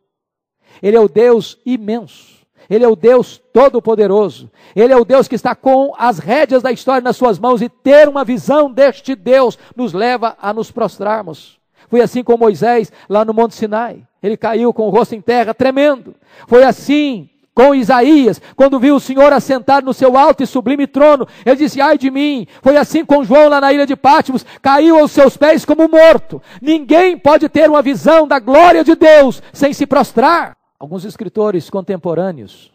Ele 0.83 0.97
é 0.97 1.01
o 1.01 1.09
Deus 1.09 1.59
imenso. 1.65 2.44
Ele 2.75 2.85
é 2.85 2.89
o 2.89 2.97
Deus 2.97 3.41
todo-poderoso. 3.53 4.51
Ele 4.75 4.93
é 4.93 4.97
o 4.97 5.05
Deus 5.05 5.29
que 5.29 5.37
está 5.37 5.55
com 5.55 5.95
as 5.97 6.19
rédeas 6.19 6.61
da 6.61 6.73
história 6.73 7.01
nas 7.01 7.17
suas 7.17 7.39
mãos 7.39 7.63
e 7.63 7.69
ter 7.69 8.09
uma 8.09 8.25
visão 8.25 8.69
deste 8.69 9.15
Deus 9.15 9.57
nos 9.77 9.93
leva 9.93 10.37
a 10.43 10.53
nos 10.53 10.73
prostrarmos. 10.73 11.61
Foi 11.89 12.01
assim 12.01 12.25
com 12.25 12.37
Moisés 12.37 12.91
lá 13.09 13.25
no 13.25 13.33
Monte 13.33 13.55
Sinai. 13.55 14.03
Ele 14.21 14.37
caiu 14.37 14.73
com 14.73 14.89
o 14.89 14.91
rosto 14.91 15.15
em 15.15 15.21
terra, 15.21 15.55
tremendo. 15.55 16.17
Foi 16.49 16.65
assim 16.65 17.31
com 17.55 17.73
Isaías, 17.73 18.43
quando 18.57 18.81
viu 18.81 18.97
o 18.97 19.01
Senhor 19.01 19.33
assentado 19.33 19.87
no 19.87 19.95
seu 19.95 20.19
alto 20.19 20.43
e 20.43 20.47
sublime 20.47 20.89
trono, 20.89 21.29
ele 21.47 21.55
disse: 21.55 21.81
Ai 21.81 21.97
de 21.97 22.11
mim. 22.11 22.49
Foi 22.61 22.77
assim 22.77 23.05
com 23.05 23.23
João 23.23 23.49
lá 23.49 23.61
na 23.61 23.73
ilha 23.73 23.87
de 23.87 23.95
Pátimos, 23.95 24.45
caiu 24.61 24.99
aos 24.99 25.13
seus 25.13 25.37
pés 25.37 25.65
como 25.65 25.89
morto. 25.89 26.43
Ninguém 26.61 27.17
pode 27.17 27.49
ter 27.49 27.71
uma 27.71 27.83
visão 27.83 28.27
da 28.27 28.41
glória 28.41 28.83
de 28.83 28.97
Deus 28.97 29.41
sem 29.53 29.73
se 29.73 29.87
prostrar. 29.87 30.57
Alguns 30.79 31.05
escritores 31.05 31.71
contemporâneos 31.71 32.73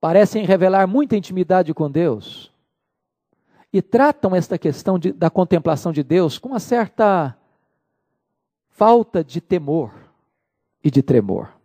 parecem 0.00 0.44
revelar 0.44 0.86
muita 0.86 1.16
intimidade 1.16 1.72
com 1.74 1.90
Deus 1.90 2.52
e 3.72 3.82
tratam 3.82 4.34
esta 4.34 4.58
questão 4.58 4.98
de, 4.98 5.12
da 5.12 5.28
contemplação 5.28 5.92
de 5.92 6.02
Deus 6.02 6.38
com 6.38 6.50
uma 6.50 6.60
certa 6.60 7.36
falta 8.70 9.22
de 9.22 9.40
temor 9.40 9.92
e 10.82 10.90
de 10.90 11.02
tremor. 11.02 11.56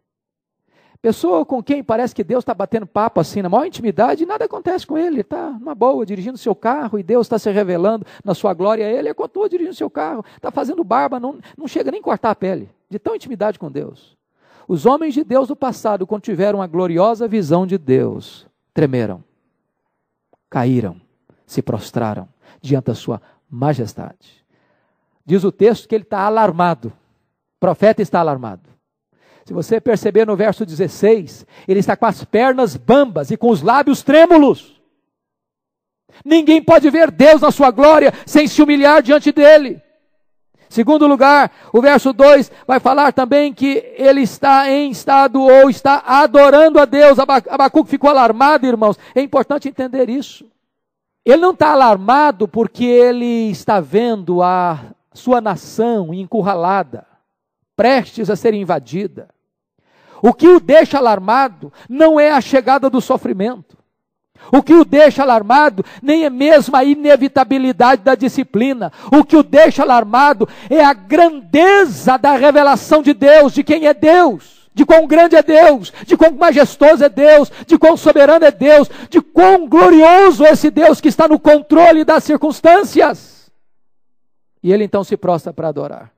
Pessoa 1.02 1.44
com 1.44 1.64
quem 1.64 1.84
parece 1.84 2.14
que 2.14 2.24
Deus 2.24 2.44
está 2.44 2.54
batendo 2.54 2.86
papo 2.86 3.20
assim, 3.20 3.42
na 3.42 3.50
maior 3.50 3.66
intimidade, 3.66 4.22
e 4.22 4.26
nada 4.26 4.46
acontece 4.46 4.86
com 4.86 4.98
ele. 4.98 5.22
Está 5.22 5.50
numa 5.50 5.74
boa, 5.74 6.06
dirigindo 6.06 6.38
seu 6.38 6.54
carro, 6.54 7.00
e 7.00 7.04
Deus 7.04 7.26
está 7.26 7.40
se 7.40 7.50
revelando 7.50 8.06
na 8.24 8.36
sua 8.36 8.54
glória 8.54 8.86
a 8.86 8.90
ele. 8.90 9.08
Ele 9.08 9.14
continua 9.16 9.50
dirigindo 9.50 9.76
seu 9.76 9.90
carro, 9.90 10.24
está 10.36 10.52
fazendo 10.52 10.84
barba, 10.84 11.20
não, 11.20 11.40
não 11.58 11.68
chega 11.68 11.90
nem 11.90 12.00
a 12.00 12.04
cortar 12.04 12.30
a 12.30 12.36
pele, 12.36 12.70
de 12.88 13.00
tão 13.00 13.16
intimidade 13.16 13.58
com 13.58 13.72
Deus. 13.72 14.16
Os 14.72 14.86
homens 14.86 15.14
de 15.14 15.26
Deus 15.26 15.50
do 15.50 15.56
passado, 15.56 16.08
quando 16.08 16.22
tiveram 16.22 16.62
a 16.62 16.66
gloriosa 16.66 17.28
visão 17.28 17.68
de 17.68 17.78
Deus, 17.78 18.48
tremeram, 18.74 19.22
caíram, 20.50 20.96
se 21.46 21.62
prostraram 21.62 22.26
diante 22.62 22.86
da 22.86 22.96
sua 22.96 23.22
majestade. 23.50 24.46
Diz 25.26 25.44
o 25.44 25.52
texto 25.52 25.90
que 25.90 25.94
ele 25.94 26.06
está 26.06 26.22
alarmado. 26.22 26.88
O 26.88 27.60
profeta 27.60 28.02
está 28.02 28.22
alarmado. 28.22 28.70
Se 29.44 29.52
você 29.52 29.82
perceber 29.82 30.26
no 30.26 30.38
verso 30.38 30.66
16, 30.66 31.46
ele 31.68 31.82
está 31.82 31.98
com 31.98 32.06
as 32.06 32.24
pernas 32.24 32.78
bambas 32.78 33.30
e 33.30 33.36
com 33.36 33.50
os 33.50 33.62
lábios 33.62 34.02
trêmulos. 34.02 34.82
Ninguém 36.24 36.64
pode 36.64 36.90
ver 36.90 37.12
Deus 37.12 37.42
na 37.42 37.52
sua 37.52 37.72
glória 37.72 38.14
sem 38.26 38.48
se 38.48 38.62
humilhar 38.62 39.04
diante 39.04 39.34
dele. 39.34 39.82
Segundo 40.72 41.06
lugar, 41.06 41.52
o 41.74 41.82
verso 41.82 42.14
2 42.14 42.50
vai 42.66 42.80
falar 42.80 43.12
também 43.12 43.54
que 43.54 43.84
ele 43.98 44.22
está 44.22 44.72
em 44.72 44.90
estado 44.90 45.42
ou 45.42 45.70
está 45.70 46.02
adorando 46.06 46.80
a 46.80 46.86
Deus. 46.86 47.20
Abacuque 47.20 47.90
ficou 47.90 48.10
alarmado, 48.10 48.66
irmãos. 48.66 48.98
É 49.14 49.20
importante 49.20 49.68
entender 49.68 50.10
isso. 50.10 50.50
Ele 51.26 51.42
não 51.42 51.52
está 51.52 51.74
alarmado 51.74 52.48
porque 52.48 52.86
ele 52.86 53.52
está 53.52 53.82
vendo 53.82 54.42
a 54.42 54.80
sua 55.14 55.42
nação 55.42 56.14
encurralada, 56.14 57.06
prestes 57.76 58.30
a 58.30 58.38
ser 58.38 58.54
invadida. 58.54 59.28
O 60.22 60.34
que 60.34 60.48
o 60.48 60.58
deixa 60.58 60.98
alarmado 60.98 61.74
não 61.90 62.18
é 62.18 62.32
a 62.32 62.40
chegada 62.40 62.90
do 62.90 63.02
sofrimento. 63.02 63.78
O 64.52 64.62
que 64.62 64.74
o 64.74 64.86
deixa 64.86 65.24
alarmado 65.24 65.84
nem 66.02 66.26
é 66.26 66.30
mesmo 66.30 66.76
a 66.76 66.84
inevitabilidade 66.84 68.04
da 68.04 68.16
disciplina. 68.16 68.92
O 69.12 69.24
que 69.24 69.36
o 69.36 69.44
deixa 69.44 69.84
alarmado 69.84 70.48
é 70.70 70.84
a 70.84 70.94
grandeza 70.94 72.18
da 72.18 72.36
revelação 72.36 73.02
de 73.02 73.14
Deus, 73.14 73.54
de 73.54 73.64
quem 73.64 73.88
é 73.88 73.94
Deus, 73.94 74.70
de 74.74 74.86
quão 74.86 75.08
grande 75.08 75.36
é 75.36 75.44
Deus, 75.44 75.92
de 76.06 76.16
quão 76.16 76.32
majestoso 76.32 77.04
é 77.04 77.10
Deus, 77.10 77.52
de 77.66 77.78
quão 77.78 77.98
soberano 77.98 78.46
é 78.46 78.52
Deus, 78.52 78.90
de 79.10 79.22
quão 79.22 79.68
glorioso 79.68 80.46
é 80.46 80.52
esse 80.52 80.70
Deus 80.70 81.02
que 81.02 81.08
está 81.08 81.28
no 81.28 81.40
controle 81.40 82.04
das 82.04 82.24
circunstâncias. 82.24 83.52
E 84.64 84.72
ele 84.72 84.84
então 84.84 85.04
se 85.04 85.18
prostra 85.18 85.52
para 85.52 85.70
adorar. 85.70 86.12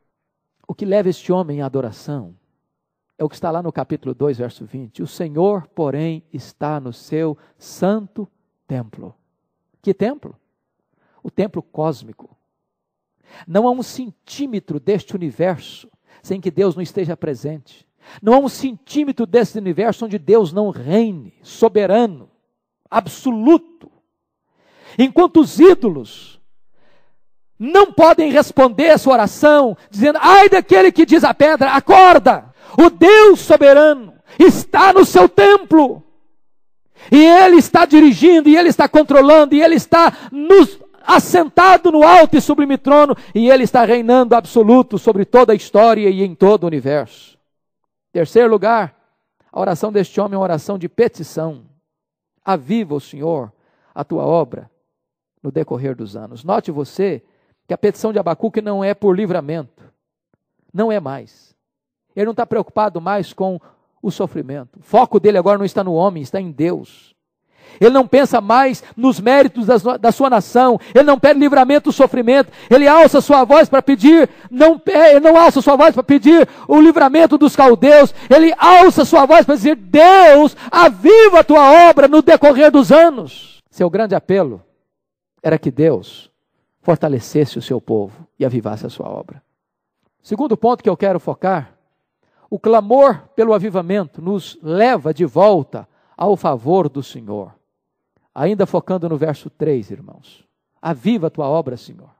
O 0.68 0.74
que 0.74 0.86
leva 0.86 1.10
este 1.10 1.32
homem 1.32 1.62
à 1.62 1.66
adoração 1.66 2.36
é 3.18 3.24
o 3.24 3.30
que 3.30 3.36
está 3.36 3.52
lá 3.52 3.62
no 3.62 3.72
capítulo 3.72 4.14
2, 4.14 4.38
verso 4.38 4.66
20. 4.66 5.04
O 5.04 5.08
Senhor, 5.08 5.68
porém, 5.68 6.24
está 6.34 6.80
no 6.80 6.92
seu 6.92 7.38
santo 7.58 8.28
templo. 8.68 9.16
Que 9.82 9.94
templo? 9.94 10.36
O 11.22 11.30
templo 11.30 11.62
cósmico. 11.62 12.36
Não 13.48 13.68
há 13.68 13.72
um 13.72 13.84
centímetro 13.84 14.80
deste 14.80 15.16
universo 15.16 15.90
sem 16.22 16.40
que 16.40 16.52
Deus 16.52 16.76
não 16.76 16.82
esteja 16.82 17.16
presente. 17.16 17.88
Não 18.22 18.34
há 18.34 18.40
um 18.40 18.50
centímetro 18.50 19.26
desse 19.26 19.58
universo 19.58 20.06
onde 20.06 20.18
Deus 20.18 20.52
não 20.52 20.70
reine, 20.70 21.34
soberano, 21.42 22.30
absoluto. 22.90 23.92
Enquanto 24.98 25.40
os 25.40 25.60
ídolos 25.60 26.40
não 27.58 27.94
podem 27.94 28.32
responder 28.32 28.90
a 28.90 28.98
sua 28.98 29.14
oração, 29.14 29.78
dizendo: 29.90 30.20
ai 30.22 30.50
daquele 30.50 30.92
que 30.92 31.06
diz 31.06 31.24
a 31.24 31.34
pedra, 31.34 31.72
acorda. 31.72 32.53
O 32.78 32.90
Deus 32.90 33.40
soberano 33.40 34.14
está 34.40 34.94
no 34.94 35.06
seu 35.06 35.28
templo. 35.30 36.04
E 37.12 37.24
Ele 37.24 37.58
está 37.58 37.86
dirigindo, 37.86 38.50
e 38.50 38.56
Ele 38.56 38.70
está 38.70 38.88
controlando, 38.88 39.54
e 39.54 39.62
Ele 39.62 39.76
está 39.76 40.30
nos, 40.32 40.80
assentado 41.06 41.92
no 41.92 42.04
alto 42.04 42.38
e 42.38 42.42
sublime 42.42 42.78
trono, 42.78 43.16
e 43.36 43.50
Ele 43.50 43.64
está 43.64 43.84
reinando 43.84 44.36
absoluto 44.36 44.98
sobre 44.98 45.26
toda 45.26 45.54
a 45.54 45.56
história 45.56 46.10
e 46.10 46.24
em 46.24 46.34
todo 46.34 46.64
o 46.64 46.68
universo. 46.68 47.38
Terceiro 48.12 48.50
lugar, 48.50 48.96
a 49.52 49.60
oração 49.60 49.92
deste 49.92 50.20
homem 50.20 50.36
é 50.36 50.38
uma 50.38 50.44
oração 50.44 50.78
de 50.78 50.88
petição. 50.88 51.66
Aviva 52.44 52.96
o 52.96 53.02
Senhor 53.02 53.52
a 53.94 54.04
tua 54.04 54.26
obra 54.26 54.70
no 55.42 55.52
decorrer 55.52 55.96
dos 55.96 56.16
anos. 56.16 56.44
Note 56.44 56.72
você 56.72 57.22
que 57.68 57.74
a 57.74 57.78
petição 57.78 58.12
de 58.12 58.20
Abacuque 58.20 58.62
não 58.62 58.84
é 58.84 58.94
por 58.94 59.16
livramento. 59.16 59.84
Não 60.74 60.92
é 60.92 61.00
mais. 61.00 61.53
Ele 62.16 62.26
não 62.26 62.32
está 62.32 62.46
preocupado 62.46 63.02
mais 63.02 63.34
com 63.34 63.60
o 64.02 64.12
sofrimento. 64.12 64.80
O 64.80 64.84
foco 64.84 65.20
dele 65.20 65.38
agora 65.38 65.58
não 65.58 65.66
está 65.66 65.84
no 65.84 65.94
homem, 65.94 66.22
está 66.22 66.40
em 66.40 66.52
Deus. 66.52 67.14
Ele 67.80 67.90
não 67.90 68.08
pensa 68.08 68.40
mais 68.40 68.84
nos 68.96 69.20
méritos 69.20 69.66
da 70.00 70.12
sua 70.12 70.30
nação. 70.30 70.80
Ele 70.94 71.06
não 71.06 71.20
pede 71.20 71.40
livramento 71.40 71.90
do 71.90 71.94
sofrimento. 71.94 72.52
Ele 72.70 72.88
alça 72.88 73.22
sua 73.22 73.44
voz 73.44 73.68
para 73.70 73.82
pedir, 73.82 74.30
não, 74.50 74.80
ele 74.86 75.20
não 75.20 75.38
alça 75.38 75.62
sua 75.62 75.76
voz 75.76 75.94
para 75.94 76.04
pedir 76.04 76.48
o 76.68 76.80
livramento 76.80 77.38
dos 77.38 77.56
caldeus. 77.56 78.14
Ele 78.30 78.54
alça 78.58 79.06
sua 79.06 79.26
voz 79.26 79.46
para 79.46 79.56
dizer: 79.56 79.76
Deus, 79.76 80.56
aviva 80.70 81.40
a 81.40 81.44
tua 81.44 81.90
obra 81.90 82.08
no 82.08 82.22
decorrer 82.22 82.72
dos 82.72 82.92
anos. 82.92 83.62
Seu 83.72 83.90
grande 83.90 84.14
apelo 84.14 84.62
era 85.42 85.58
que 85.58 85.72
Deus 85.72 86.30
fortalecesse 86.82 87.58
o 87.58 87.62
seu 87.62 87.82
povo 87.82 88.28
e 88.38 88.46
avivasse 88.46 88.86
a 88.86 88.90
sua 88.90 89.10
obra. 89.10 89.42
Segundo 90.22 90.56
ponto 90.56 90.84
que 90.84 90.90
eu 90.90 90.98
quero 90.98 91.20
focar 91.20 91.73
o 92.54 92.60
clamor 92.60 93.30
pelo 93.36 93.52
avivamento 93.52 94.22
nos 94.22 94.60
leva 94.62 95.12
de 95.12 95.26
volta 95.26 95.90
ao 96.16 96.38
favor 96.38 96.88
do 96.88 97.02
Senhor. 97.02 97.52
Ainda 98.32 98.68
focando 98.68 99.10
no 99.10 99.18
verso 99.18 99.50
3, 99.50 99.90
irmãos. 99.90 100.46
Aviva 100.80 101.26
a 101.26 101.30
tua 101.32 101.48
obra, 101.48 101.76
Senhor. 101.76 102.12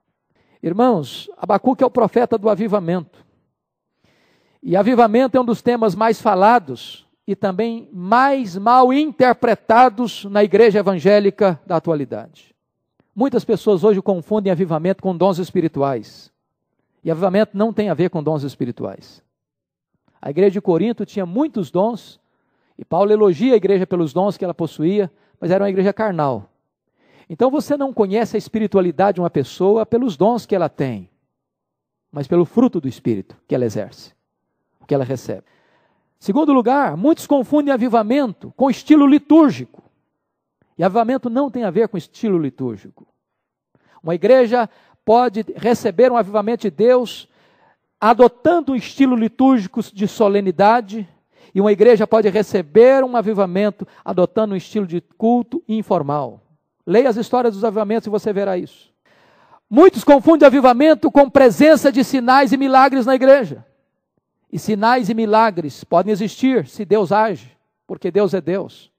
Irmãos, 0.64 1.30
Abacuque 1.38 1.84
é 1.84 1.86
o 1.86 1.92
profeta 1.92 2.36
do 2.36 2.50
avivamento. 2.50 3.24
E 4.64 4.76
avivamento 4.76 5.38
é 5.38 5.40
um 5.40 5.46
dos 5.46 5.62
temas 5.62 5.94
mais 5.94 6.20
falados 6.20 7.06
e 7.28 7.36
também 7.36 7.88
mais 7.94 8.58
mal 8.58 8.92
interpretados 8.92 10.26
na 10.26 10.44
igreja 10.44 10.80
evangélica 10.80 11.62
da 11.64 11.76
atualidade. 11.76 12.56
Muitas 13.16 13.46
pessoas 13.46 13.84
hoje 13.84 14.02
confundem 14.02 14.52
avivamento 14.52 15.04
com 15.04 15.16
dons 15.16 15.38
espirituais. 15.38 16.34
E 17.04 17.12
avivamento 17.12 17.56
não 17.56 17.72
tem 17.72 17.92
a 17.92 17.94
ver 17.94 18.10
com 18.10 18.24
dons 18.24 18.42
espirituais. 18.42 19.24
A 20.24 20.30
igreja 20.30 20.52
de 20.52 20.62
Corinto 20.62 21.06
tinha 21.06 21.26
muitos 21.26 21.70
dons, 21.70 22.18
e 22.78 22.86
Paulo 22.86 23.12
elogia 23.12 23.56
a 23.56 23.58
igreja 23.58 23.86
pelos 23.86 24.14
dons 24.14 24.38
que 24.38 24.46
ela 24.46 24.54
possuía, 24.54 25.12
mas 25.38 25.52
era 25.52 25.66
uma 25.66 25.70
igreja 25.70 25.92
carnal. 25.92 26.50
Então 27.30 27.52
você 27.52 27.76
não 27.76 27.92
conhece 27.92 28.38
a 28.38 28.40
espiritualidade 28.40 29.16
de 29.16 29.22
uma 29.22 29.30
pessoa 29.30 29.86
pelos 29.86 30.16
dons 30.16 30.46
que 30.46 30.56
ela 30.56 30.70
tem, 30.70 31.10
mas 32.10 32.26
pelo 32.26 32.46
fruto 32.46 32.80
do 32.80 32.88
espírito 32.88 33.36
que 33.46 33.54
ela 33.54 33.66
exerce, 33.66 34.14
o 34.80 34.86
que 34.86 34.94
ela 34.96 35.04
recebe. 35.04 35.44
Segundo 36.18 36.54
lugar, 36.54 36.96
muitos 36.96 37.28
confundem 37.28 37.74
avivamento 37.74 38.54
com 38.56 38.70
estilo 38.70 39.06
litúrgico. 39.06 39.84
E 40.78 40.86
avivamento 40.86 41.30
não 41.30 41.52
tem 41.52 41.66
a 41.66 41.70
ver 41.70 41.90
com 41.90 41.98
estilo 41.98 42.38
litúrgico. 42.38 43.06
Uma 44.02 44.16
igreja 44.16 44.70
pode 45.04 45.44
receber 45.58 46.14
um 46.14 46.16
avivamento 46.16 46.62
de 46.62 46.72
Deus 46.72 47.28
adotando 48.10 48.74
um 48.74 48.76
estilo 48.76 49.16
litúrgico 49.16 49.82
de 49.82 50.10
solenidade, 50.10 51.08
e 51.56 51.62
uma 51.62 51.72
igreja 51.72 52.06
pode 52.06 52.28
receber 52.28 53.02
um 53.02 53.16
avivamento 53.16 53.88
adotando 54.04 54.54
um 54.54 54.58
estilo 54.58 54.86
de 54.86 55.00
culto 55.18 55.64
informal. 55.70 56.42
Leia 56.86 57.08
as 57.08 57.16
histórias 57.16 57.54
dos 57.54 57.64
avivamentos 57.64 58.06
e 58.06 58.10
você 58.10 58.34
verá 58.34 58.58
isso. 58.58 58.92
Muitos 59.70 60.04
confundem 60.04 60.46
avivamento 60.46 61.10
com 61.10 61.30
presença 61.30 61.94
de 61.94 62.04
sinais 62.04 62.52
e 62.52 62.58
milagres 62.58 63.06
na 63.06 63.16
igreja. 63.16 63.66
E 64.52 64.60
sinais 64.60 65.08
e 65.08 65.14
milagres 65.14 65.86
podem 65.86 66.12
existir 66.12 66.68
se 66.68 66.84
Deus 66.84 67.10
age, 67.10 67.56
porque 67.88 68.12
Deus 68.12 68.34
é 68.34 68.42
Deus. 68.42 68.92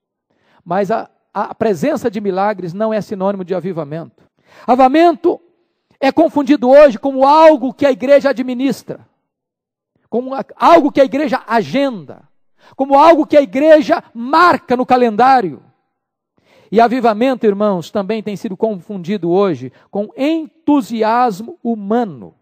Mas 0.64 0.90
a, 0.90 1.10
a 1.34 1.54
presença 1.54 2.10
de 2.10 2.22
milagres 2.22 2.72
não 2.72 2.90
é 2.90 3.02
sinônimo 3.02 3.44
de 3.44 3.54
avivamento. 3.54 4.24
Avivamento 4.66 5.38
é 6.04 6.12
confundido 6.12 6.68
hoje 6.68 6.98
como 6.98 7.26
algo 7.26 7.72
que 7.72 7.86
a 7.86 7.90
igreja 7.90 8.28
administra, 8.28 9.08
como 10.10 10.32
algo 10.54 10.92
que 10.92 11.00
a 11.00 11.04
igreja 11.04 11.42
agenda, 11.46 12.28
como 12.76 12.98
algo 12.98 13.26
que 13.26 13.38
a 13.38 13.40
igreja 13.40 14.04
marca 14.12 14.76
no 14.76 14.84
calendário. 14.84 15.62
E 16.70 16.78
avivamento, 16.78 17.46
irmãos, 17.46 17.90
também 17.90 18.22
tem 18.22 18.36
sido 18.36 18.54
confundido 18.54 19.30
hoje 19.30 19.72
com 19.90 20.10
entusiasmo 20.14 21.58
humano. 21.64 22.34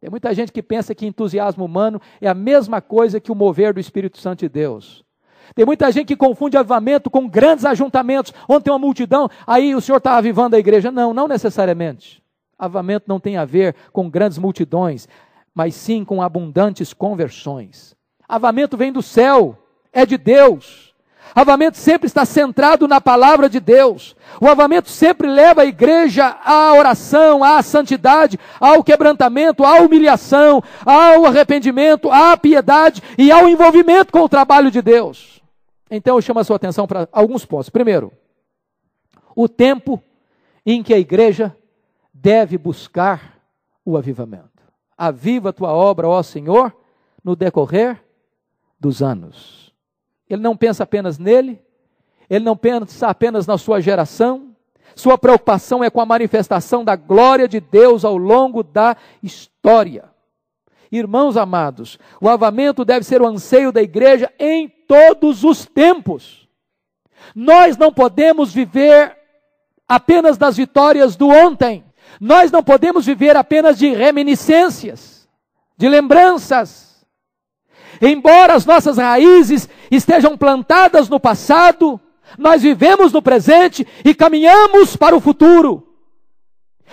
Tem 0.00 0.10
muita 0.10 0.34
gente 0.34 0.50
que 0.50 0.62
pensa 0.62 0.96
que 0.96 1.06
entusiasmo 1.06 1.64
humano 1.64 2.00
é 2.20 2.26
a 2.26 2.34
mesma 2.34 2.80
coisa 2.80 3.20
que 3.20 3.30
o 3.30 3.36
mover 3.36 3.72
do 3.72 3.78
Espírito 3.78 4.18
Santo 4.18 4.40
de 4.40 4.48
Deus. 4.48 5.04
Tem 5.54 5.64
muita 5.64 5.92
gente 5.92 6.08
que 6.08 6.16
confunde 6.16 6.56
avivamento 6.56 7.08
com 7.08 7.28
grandes 7.28 7.64
ajuntamentos, 7.64 8.34
onde 8.48 8.64
tem 8.64 8.72
uma 8.72 8.80
multidão, 8.80 9.30
aí 9.46 9.76
o 9.76 9.80
Senhor 9.80 9.98
está 9.98 10.16
avivando 10.16 10.56
a 10.56 10.58
igreja. 10.58 10.90
Não, 10.90 11.14
não 11.14 11.28
necessariamente. 11.28 12.23
Avamento 12.64 13.06
não 13.08 13.20
tem 13.20 13.36
a 13.36 13.44
ver 13.44 13.74
com 13.92 14.08
grandes 14.08 14.38
multidões, 14.38 15.08
mas 15.54 15.74
sim 15.74 16.04
com 16.04 16.22
abundantes 16.22 16.92
conversões. 16.92 17.94
Avamento 18.28 18.76
vem 18.76 18.92
do 18.92 19.02
céu, 19.02 19.56
é 19.92 20.04
de 20.04 20.16
Deus. 20.16 20.94
Avamento 21.34 21.76
sempre 21.76 22.06
está 22.06 22.24
centrado 22.24 22.86
na 22.86 23.00
palavra 23.00 23.48
de 23.48 23.58
Deus. 23.58 24.14
O 24.40 24.48
avamento 24.48 24.88
sempre 24.88 25.28
leva 25.28 25.62
a 25.62 25.66
igreja 25.66 26.36
à 26.44 26.74
oração, 26.74 27.42
à 27.42 27.60
santidade, 27.62 28.38
ao 28.60 28.84
quebrantamento, 28.84 29.64
à 29.64 29.80
humilhação, 29.80 30.62
ao 30.84 31.26
arrependimento, 31.26 32.10
à 32.10 32.36
piedade 32.36 33.02
e 33.18 33.32
ao 33.32 33.48
envolvimento 33.48 34.12
com 34.12 34.20
o 34.20 34.28
trabalho 34.28 34.70
de 34.70 34.80
Deus. 34.80 35.42
Então 35.90 36.16
eu 36.16 36.22
chamo 36.22 36.40
a 36.40 36.44
sua 36.44 36.56
atenção 36.56 36.86
para 36.86 37.08
alguns 37.12 37.44
pontos. 37.44 37.68
Primeiro, 37.68 38.12
o 39.34 39.48
tempo 39.48 40.02
em 40.64 40.82
que 40.82 40.94
a 40.94 40.98
igreja 40.98 41.54
deve 42.24 42.56
buscar 42.56 43.38
o 43.84 43.98
avivamento. 43.98 44.48
Aviva 44.96 45.50
a 45.50 45.52
tua 45.52 45.70
obra, 45.74 46.08
ó 46.08 46.22
Senhor, 46.22 46.74
no 47.22 47.36
decorrer 47.36 48.02
dos 48.80 49.02
anos. 49.02 49.74
Ele 50.26 50.40
não 50.40 50.56
pensa 50.56 50.84
apenas 50.84 51.18
nele, 51.18 51.62
ele 52.30 52.42
não 52.42 52.56
pensa 52.56 53.08
apenas 53.08 53.46
na 53.46 53.58
sua 53.58 53.78
geração, 53.78 54.56
sua 54.96 55.18
preocupação 55.18 55.84
é 55.84 55.90
com 55.90 56.00
a 56.00 56.06
manifestação 56.06 56.82
da 56.82 56.96
glória 56.96 57.46
de 57.46 57.60
Deus 57.60 58.06
ao 58.06 58.16
longo 58.16 58.62
da 58.62 58.96
história. 59.22 60.08
Irmãos 60.90 61.36
amados, 61.36 61.98
o 62.22 62.28
avamento 62.28 62.86
deve 62.86 63.04
ser 63.04 63.20
o 63.20 63.26
anseio 63.26 63.70
da 63.70 63.82
igreja 63.82 64.32
em 64.38 64.66
todos 64.68 65.44
os 65.44 65.66
tempos. 65.66 66.48
Nós 67.34 67.76
não 67.76 67.92
podemos 67.92 68.54
viver 68.54 69.14
apenas 69.86 70.38
das 70.38 70.56
vitórias 70.56 71.16
do 71.16 71.28
ontem. 71.28 71.84
Nós 72.20 72.50
não 72.50 72.62
podemos 72.62 73.06
viver 73.06 73.36
apenas 73.36 73.78
de 73.78 73.88
reminiscências, 73.92 75.28
de 75.76 75.88
lembranças. 75.88 77.06
Embora 78.00 78.54
as 78.54 78.66
nossas 78.66 78.98
raízes 78.98 79.68
estejam 79.90 80.36
plantadas 80.36 81.08
no 81.08 81.20
passado, 81.20 82.00
nós 82.38 82.62
vivemos 82.62 83.12
no 83.12 83.22
presente 83.22 83.86
e 84.04 84.14
caminhamos 84.14 84.96
para 84.96 85.16
o 85.16 85.20
futuro. 85.20 85.94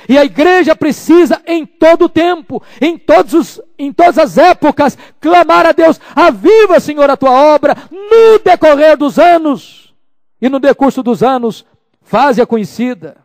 E 0.10 0.18
a 0.18 0.26
igreja 0.26 0.76
precisa, 0.76 1.42
em 1.46 1.66
todo 1.66 2.06
o 2.06 2.10
tempo, 2.10 2.62
em, 2.80 2.98
todos 2.98 3.34
os, 3.34 3.62
em 3.78 3.94
todas 3.94 4.18
as 4.18 4.38
épocas, 4.38 4.98
clamar 5.20 5.66
a 5.66 5.72
Deus: 5.72 6.00
aviva, 6.16 6.80
Senhor, 6.80 7.10
a 7.10 7.18
tua 7.18 7.32
obra 7.32 7.76
no 7.92 8.40
decorrer 8.44 8.98
dos 8.98 9.20
anos. 9.20 9.94
E 10.42 10.50
no 10.50 10.60
decurso 10.60 11.04
dos 11.04 11.22
anos, 11.22 11.66
faze-a 12.02 12.48
conhecida. 12.48 13.18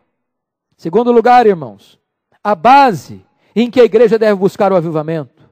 Segundo 0.77 1.11
lugar, 1.11 1.45
irmãos, 1.45 1.99
a 2.43 2.55
base 2.55 3.25
em 3.55 3.69
que 3.69 3.81
a 3.81 3.85
igreja 3.85 4.17
deve 4.17 4.35
buscar 4.35 4.71
o 4.71 4.75
avivamento. 4.75 5.49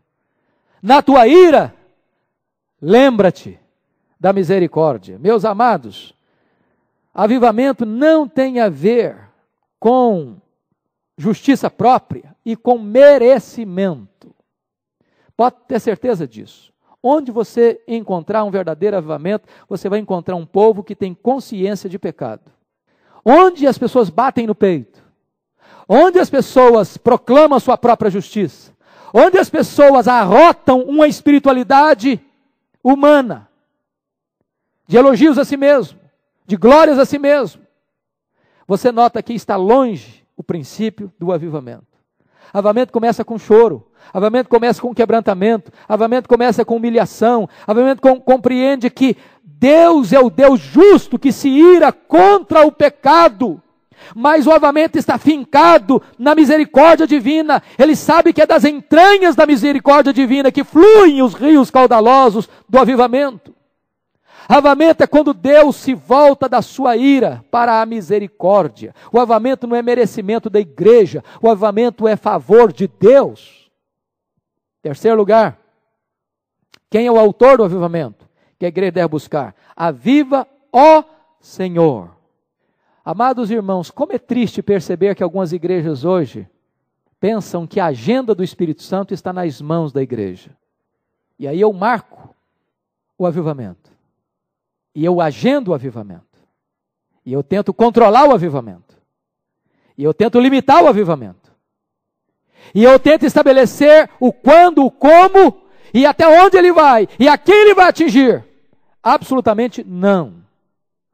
Na 0.81 1.01
tua 1.01 1.27
ira, 1.27 1.73
lembra-te 2.81 3.59
da 4.19 4.31
misericórdia. 4.31 5.17
Meus 5.19 5.43
amados, 5.43 6.15
Avivamento 7.15 7.85
não 7.85 8.27
tem 8.27 8.59
a 8.59 8.67
ver 8.67 9.17
com 9.79 10.35
justiça 11.17 11.71
própria 11.71 12.35
e 12.45 12.57
com 12.57 12.77
merecimento. 12.77 14.35
Pode 15.37 15.55
ter 15.65 15.79
certeza 15.79 16.27
disso. 16.27 16.73
Onde 17.01 17.31
você 17.31 17.81
encontrar 17.87 18.43
um 18.43 18.51
verdadeiro 18.51 18.97
avivamento, 18.97 19.47
você 19.69 19.87
vai 19.87 19.99
encontrar 19.99 20.35
um 20.35 20.45
povo 20.45 20.83
que 20.83 20.93
tem 20.93 21.13
consciência 21.13 21.89
de 21.89 21.97
pecado. 21.97 22.51
Onde 23.23 23.65
as 23.65 23.77
pessoas 23.77 24.09
batem 24.09 24.45
no 24.45 24.53
peito, 24.53 25.01
onde 25.87 26.19
as 26.19 26.29
pessoas 26.29 26.97
proclamam 26.97 27.59
sua 27.59 27.77
própria 27.77 28.11
justiça, 28.11 28.73
onde 29.13 29.37
as 29.37 29.49
pessoas 29.49 30.07
arrotam 30.07 30.81
uma 30.81 31.07
espiritualidade 31.07 32.19
humana, 32.83 33.47
de 34.87 34.97
elogios 34.97 35.37
a 35.37 35.45
si 35.45 35.57
mesmo, 35.57 35.99
de 36.45 36.55
glórias 36.55 36.99
a 36.99 37.05
si 37.05 37.17
mesmo. 37.17 37.61
Você 38.67 38.91
nota 38.91 39.21
que 39.21 39.33
está 39.33 39.55
longe 39.55 40.25
o 40.35 40.43
princípio 40.43 41.11
do 41.19 41.31
avivamento. 41.31 41.95
Avivamento 42.53 42.91
começa 42.91 43.23
com 43.23 43.37
choro, 43.37 43.87
avivamento 44.13 44.49
começa 44.49 44.81
com 44.81 44.93
quebrantamento, 44.93 45.71
avivamento 45.87 46.29
começa 46.29 46.63
com 46.63 46.77
humilhação, 46.77 47.49
avivamento 47.65 48.01
com, 48.01 48.19
compreende 48.19 48.89
que 48.89 49.17
Deus 49.43 50.13
é 50.13 50.19
o 50.19 50.29
Deus 50.29 50.59
justo 50.59 51.17
que 51.17 51.31
se 51.31 51.49
ira 51.49 51.91
contra 51.91 52.65
o 52.65 52.71
pecado. 52.71 53.61
Mas 54.15 54.45
o 54.45 54.51
avivamento 54.51 54.97
está 54.97 55.17
fincado 55.17 56.01
na 56.17 56.35
misericórdia 56.35 57.07
divina. 57.07 57.61
Ele 57.77 57.95
sabe 57.95 58.33
que 58.33 58.41
é 58.41 58.45
das 58.45 58.63
entranhas 58.63 59.35
da 59.35 59.45
misericórdia 59.45 60.13
divina 60.13 60.51
que 60.51 60.63
fluem 60.63 61.21
os 61.21 61.33
rios 61.33 61.69
caudalosos 61.69 62.49
do 62.67 62.79
avivamento. 62.79 63.55
Avamento 64.47 65.03
é 65.03 65.07
quando 65.07 65.33
Deus 65.33 65.75
se 65.75 65.93
volta 65.93 66.47
da 66.47 66.61
sua 66.61 66.95
ira 66.95 67.43
para 67.49 67.81
a 67.81 67.85
misericórdia. 67.85 68.93
O 69.11 69.19
avamento 69.19 69.65
não 69.65 69.75
é 69.75 69.81
merecimento 69.81 70.49
da 70.49 70.59
igreja, 70.59 71.23
o 71.41 71.49
avamento 71.49 72.07
é 72.07 72.15
favor 72.15 72.71
de 72.71 72.87
Deus. 72.87 73.71
Terceiro 74.83 75.17
lugar, 75.17 75.59
quem 76.91 77.07
é 77.07 77.11
o 77.11 77.19
autor 77.19 77.57
do 77.57 77.63
avivamento? 77.63 78.29
Que 78.59 78.65
a 78.65 78.69
igreja 78.69 78.91
deve 78.91 79.07
buscar. 79.07 79.55
Aviva, 79.75 80.47
ó 80.71 81.03
Senhor. 81.41 82.14
Amados 83.05 83.51
irmãos, 83.51 83.91
como 83.91 84.13
é 84.13 84.17
triste 84.17 84.63
perceber 84.63 85.13
que 85.13 85.21
algumas 85.21 85.53
igrejas 85.53 86.03
hoje 86.03 86.49
pensam 87.19 87.67
que 87.67 87.79
a 87.79 87.85
agenda 87.85 88.33
do 88.33 88.43
Espírito 88.43 88.81
Santo 88.81 89.13
está 89.13 89.31
nas 89.31 89.61
mãos 89.61 89.93
da 89.93 90.01
igreja. 90.01 90.49
E 91.37 91.47
aí 91.47 91.61
eu 91.61 91.71
marco 91.71 92.33
o 93.15 93.27
avivamento. 93.27 93.91
E 94.95 95.05
eu 95.05 95.21
agendo 95.21 95.69
o 95.69 95.73
avivamento. 95.75 96.25
E 97.23 97.31
eu 97.31 97.43
tento 97.43 97.71
controlar 97.71 98.27
o 98.27 98.33
avivamento. 98.33 98.97
E 99.95 100.03
eu 100.03 100.13
tento 100.13 100.39
limitar 100.39 100.83
o 100.83 100.87
avivamento. 100.87 101.51
E 102.73 102.83
eu 102.83 102.97
tento 102.97 103.23
estabelecer 103.23 104.09
o 104.19 104.33
quando, 104.33 104.83
o 104.83 104.89
como 104.89 105.61
e 105.93 106.07
até 106.07 106.27
onde 106.27 106.57
ele 106.57 106.73
vai 106.73 107.07
e 107.19 107.27
a 107.27 107.37
quem 107.37 107.55
ele 107.55 107.75
vai 107.75 107.87
atingir. 107.87 108.43
Absolutamente 109.03 109.83
não. 109.83 110.43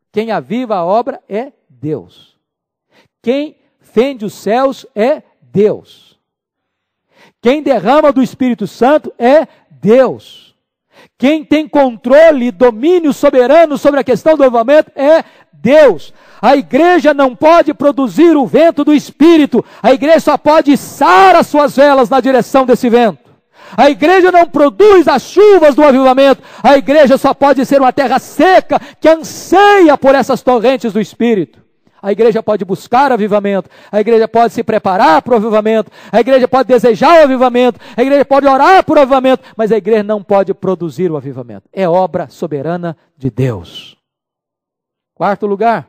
Quem 0.09 0.31
aviva 0.31 0.75
a 0.75 0.85
obra 0.85 1.21
é 1.27 1.51
Deus. 1.81 2.37
Quem 3.21 3.57
fende 3.79 4.23
os 4.23 4.33
céus 4.33 4.85
é 4.95 5.23
Deus. 5.41 6.19
Quem 7.41 7.63
derrama 7.63 8.11
do 8.11 8.21
Espírito 8.21 8.67
Santo 8.67 9.11
é 9.17 9.47
Deus. 9.69 10.55
Quem 11.17 11.43
tem 11.43 11.67
controle 11.67 12.47
e 12.47 12.51
domínio 12.51 13.11
soberano 13.11 13.77
sobre 13.77 13.99
a 13.99 14.03
questão 14.03 14.37
do 14.37 14.43
avivamento 14.43 14.91
é 14.95 15.23
Deus. 15.51 16.13
A 16.39 16.55
igreja 16.55 17.13
não 17.13 17.35
pode 17.35 17.73
produzir 17.73 18.35
o 18.35 18.45
vento 18.45 18.83
do 18.83 18.93
Espírito, 18.93 19.63
a 19.81 19.91
igreja 19.91 20.19
só 20.19 20.37
pode 20.37 20.71
içar 20.71 21.35
as 21.35 21.47
suas 21.47 21.75
velas 21.75 22.09
na 22.09 22.19
direção 22.19 22.65
desse 22.65 22.89
vento. 22.89 23.31
A 23.77 23.89
igreja 23.89 24.31
não 24.31 24.47
produz 24.47 25.07
as 25.07 25.23
chuvas 25.23 25.75
do 25.75 25.83
avivamento, 25.83 26.43
a 26.61 26.77
igreja 26.77 27.17
só 27.17 27.33
pode 27.33 27.65
ser 27.65 27.79
uma 27.79 27.93
terra 27.93 28.19
seca 28.19 28.79
que 28.99 29.07
anseia 29.07 29.97
por 29.97 30.13
essas 30.13 30.41
torrentes 30.41 30.91
do 30.91 30.99
Espírito. 30.99 31.60
A 32.01 32.11
igreja 32.11 32.41
pode 32.41 32.65
buscar 32.65 33.11
avivamento, 33.11 33.69
a 33.91 33.99
igreja 33.99 34.27
pode 34.27 34.53
se 34.53 34.63
preparar 34.63 35.21
para 35.21 35.33
o 35.33 35.37
avivamento, 35.37 35.91
a 36.11 36.19
igreja 36.19 36.47
pode 36.47 36.67
desejar 36.67 37.21
o 37.21 37.23
avivamento, 37.23 37.79
a 37.95 38.01
igreja 38.01 38.25
pode 38.25 38.47
orar 38.47 38.83
por 38.83 38.97
avivamento, 38.97 39.43
mas 39.55 39.71
a 39.71 39.77
igreja 39.77 40.03
não 40.03 40.23
pode 40.23 40.53
produzir 40.53 41.11
o 41.11 41.17
avivamento. 41.17 41.69
É 41.71 41.87
obra 41.87 42.27
soberana 42.27 42.97
de 43.15 43.29
Deus. 43.29 43.97
Quarto 45.13 45.45
lugar, 45.45 45.87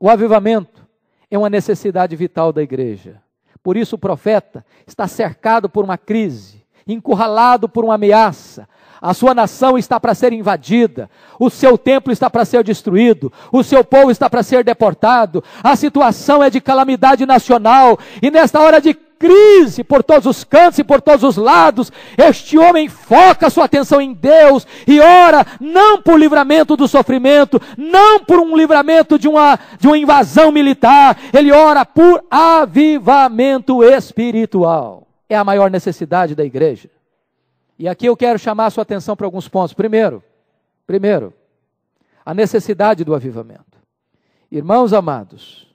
o 0.00 0.10
avivamento 0.10 0.84
é 1.30 1.38
uma 1.38 1.48
necessidade 1.48 2.16
vital 2.16 2.52
da 2.52 2.60
igreja. 2.60 3.22
Por 3.62 3.76
isso 3.76 3.94
o 3.94 3.98
profeta 3.98 4.66
está 4.84 5.06
cercado 5.06 5.68
por 5.68 5.84
uma 5.84 5.96
crise, 5.96 6.66
encurralado 6.86 7.68
por 7.68 7.84
uma 7.84 7.94
ameaça, 7.94 8.68
a 9.02 9.12
sua 9.12 9.34
nação 9.34 9.76
está 9.76 9.98
para 9.98 10.14
ser 10.14 10.32
invadida, 10.32 11.10
o 11.38 11.50
seu 11.50 11.76
templo 11.76 12.12
está 12.12 12.30
para 12.30 12.44
ser 12.44 12.62
destruído, 12.62 13.32
o 13.50 13.64
seu 13.64 13.82
povo 13.82 14.12
está 14.12 14.30
para 14.30 14.44
ser 14.44 14.62
deportado, 14.62 15.42
a 15.62 15.74
situação 15.74 16.42
é 16.42 16.48
de 16.48 16.60
calamidade 16.60 17.26
nacional, 17.26 17.98
e 18.22 18.30
nesta 18.30 18.60
hora 18.60 18.80
de 18.80 18.94
crise 18.94 19.84
por 19.84 20.02
todos 20.02 20.26
os 20.26 20.42
cantos 20.42 20.78
e 20.80 20.84
por 20.84 21.00
todos 21.00 21.22
os 21.22 21.36
lados, 21.36 21.92
este 22.16 22.58
homem 22.58 22.88
foca 22.88 23.50
sua 23.50 23.66
atenção 23.66 24.00
em 24.00 24.12
Deus 24.12 24.66
e 24.86 25.00
ora 25.00 25.46
não 25.60 26.02
por 26.02 26.18
livramento 26.18 26.76
do 26.76 26.88
sofrimento, 26.88 27.60
não 27.76 28.18
por 28.20 28.40
um 28.40 28.56
livramento 28.56 29.18
de 29.18 29.28
uma, 29.28 29.58
de 29.78 29.86
uma 29.86 29.96
invasão 29.96 30.50
militar, 30.50 31.16
ele 31.32 31.52
ora 31.52 31.84
por 31.84 32.24
avivamento 32.28 33.84
espiritual. 33.84 35.06
É 35.28 35.36
a 35.36 35.44
maior 35.44 35.70
necessidade 35.70 36.34
da 36.34 36.44
igreja. 36.44 36.88
E 37.82 37.88
aqui 37.88 38.06
eu 38.06 38.16
quero 38.16 38.38
chamar 38.38 38.66
a 38.66 38.70
sua 38.70 38.82
atenção 38.82 39.16
para 39.16 39.26
alguns 39.26 39.48
pontos. 39.48 39.74
Primeiro, 39.74 40.22
primeiro, 40.86 41.34
a 42.24 42.32
necessidade 42.32 43.02
do 43.02 43.12
avivamento. 43.12 43.76
Irmãos 44.52 44.92
amados, 44.92 45.66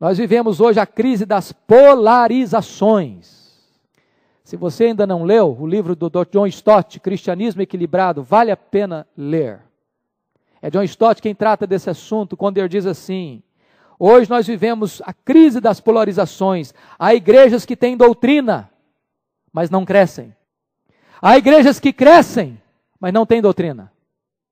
nós 0.00 0.16
vivemos 0.16 0.58
hoje 0.58 0.80
a 0.80 0.86
crise 0.86 1.26
das 1.26 1.52
polarizações. 1.52 3.60
Se 4.42 4.56
você 4.56 4.84
ainda 4.84 5.06
não 5.06 5.22
leu 5.22 5.54
o 5.60 5.66
livro 5.66 5.94
do 5.94 6.08
Dr. 6.08 6.30
John 6.32 6.46
Stott, 6.46 6.98
Cristianismo 6.98 7.60
Equilibrado, 7.60 8.22
vale 8.22 8.50
a 8.50 8.56
pena 8.56 9.06
ler. 9.14 9.60
É 10.62 10.70
John 10.70 10.84
Stott 10.84 11.20
quem 11.20 11.34
trata 11.34 11.66
desse 11.66 11.90
assunto 11.90 12.38
quando 12.38 12.56
ele 12.56 12.70
diz 12.70 12.86
assim: 12.86 13.42
Hoje 13.98 14.30
nós 14.30 14.46
vivemos 14.46 15.02
a 15.04 15.12
crise 15.12 15.60
das 15.60 15.78
polarizações. 15.78 16.72
Há 16.98 17.14
igrejas 17.14 17.66
que 17.66 17.76
têm 17.76 17.98
doutrina, 17.98 18.70
mas 19.52 19.68
não 19.68 19.84
crescem. 19.84 20.34
Há 21.20 21.36
igrejas 21.38 21.80
que 21.80 21.92
crescem, 21.92 22.60
mas 23.00 23.12
não 23.12 23.26
têm 23.26 23.42
doutrina 23.42 23.92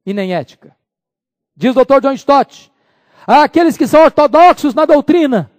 e 0.05 0.13
nem 0.13 0.35
ética. 0.35 0.77
Diz 1.57 1.75
o 1.77 1.85
Dr. 1.85 2.01
John 2.01 2.13
Stott: 2.13 2.73
Há 3.27 3.43
aqueles 3.43 3.77
que 3.77 3.87
são 3.87 4.03
ortodoxos 4.03 4.75
na 4.75 4.85
doutrina, 4.85 5.51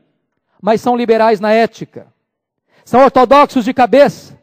mas 0.62 0.82
são 0.82 0.96
liberais 0.96 1.40
na 1.40 1.52
ética. 1.52 2.08
São 2.84 3.04
ortodoxos 3.04 3.66
de 3.66 3.74
cabeça 3.74 4.40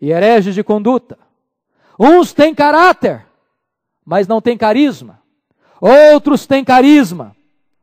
e 0.00 0.10
hereges 0.10 0.54
de 0.54 0.62
conduta. 0.62 1.18
Uns 1.98 2.32
têm 2.32 2.54
caráter, 2.54 3.26
mas 4.04 4.26
não 4.26 4.40
têm 4.40 4.56
carisma. 4.56 5.20
Outros 5.80 6.46
têm 6.46 6.64
carisma, 6.64 7.36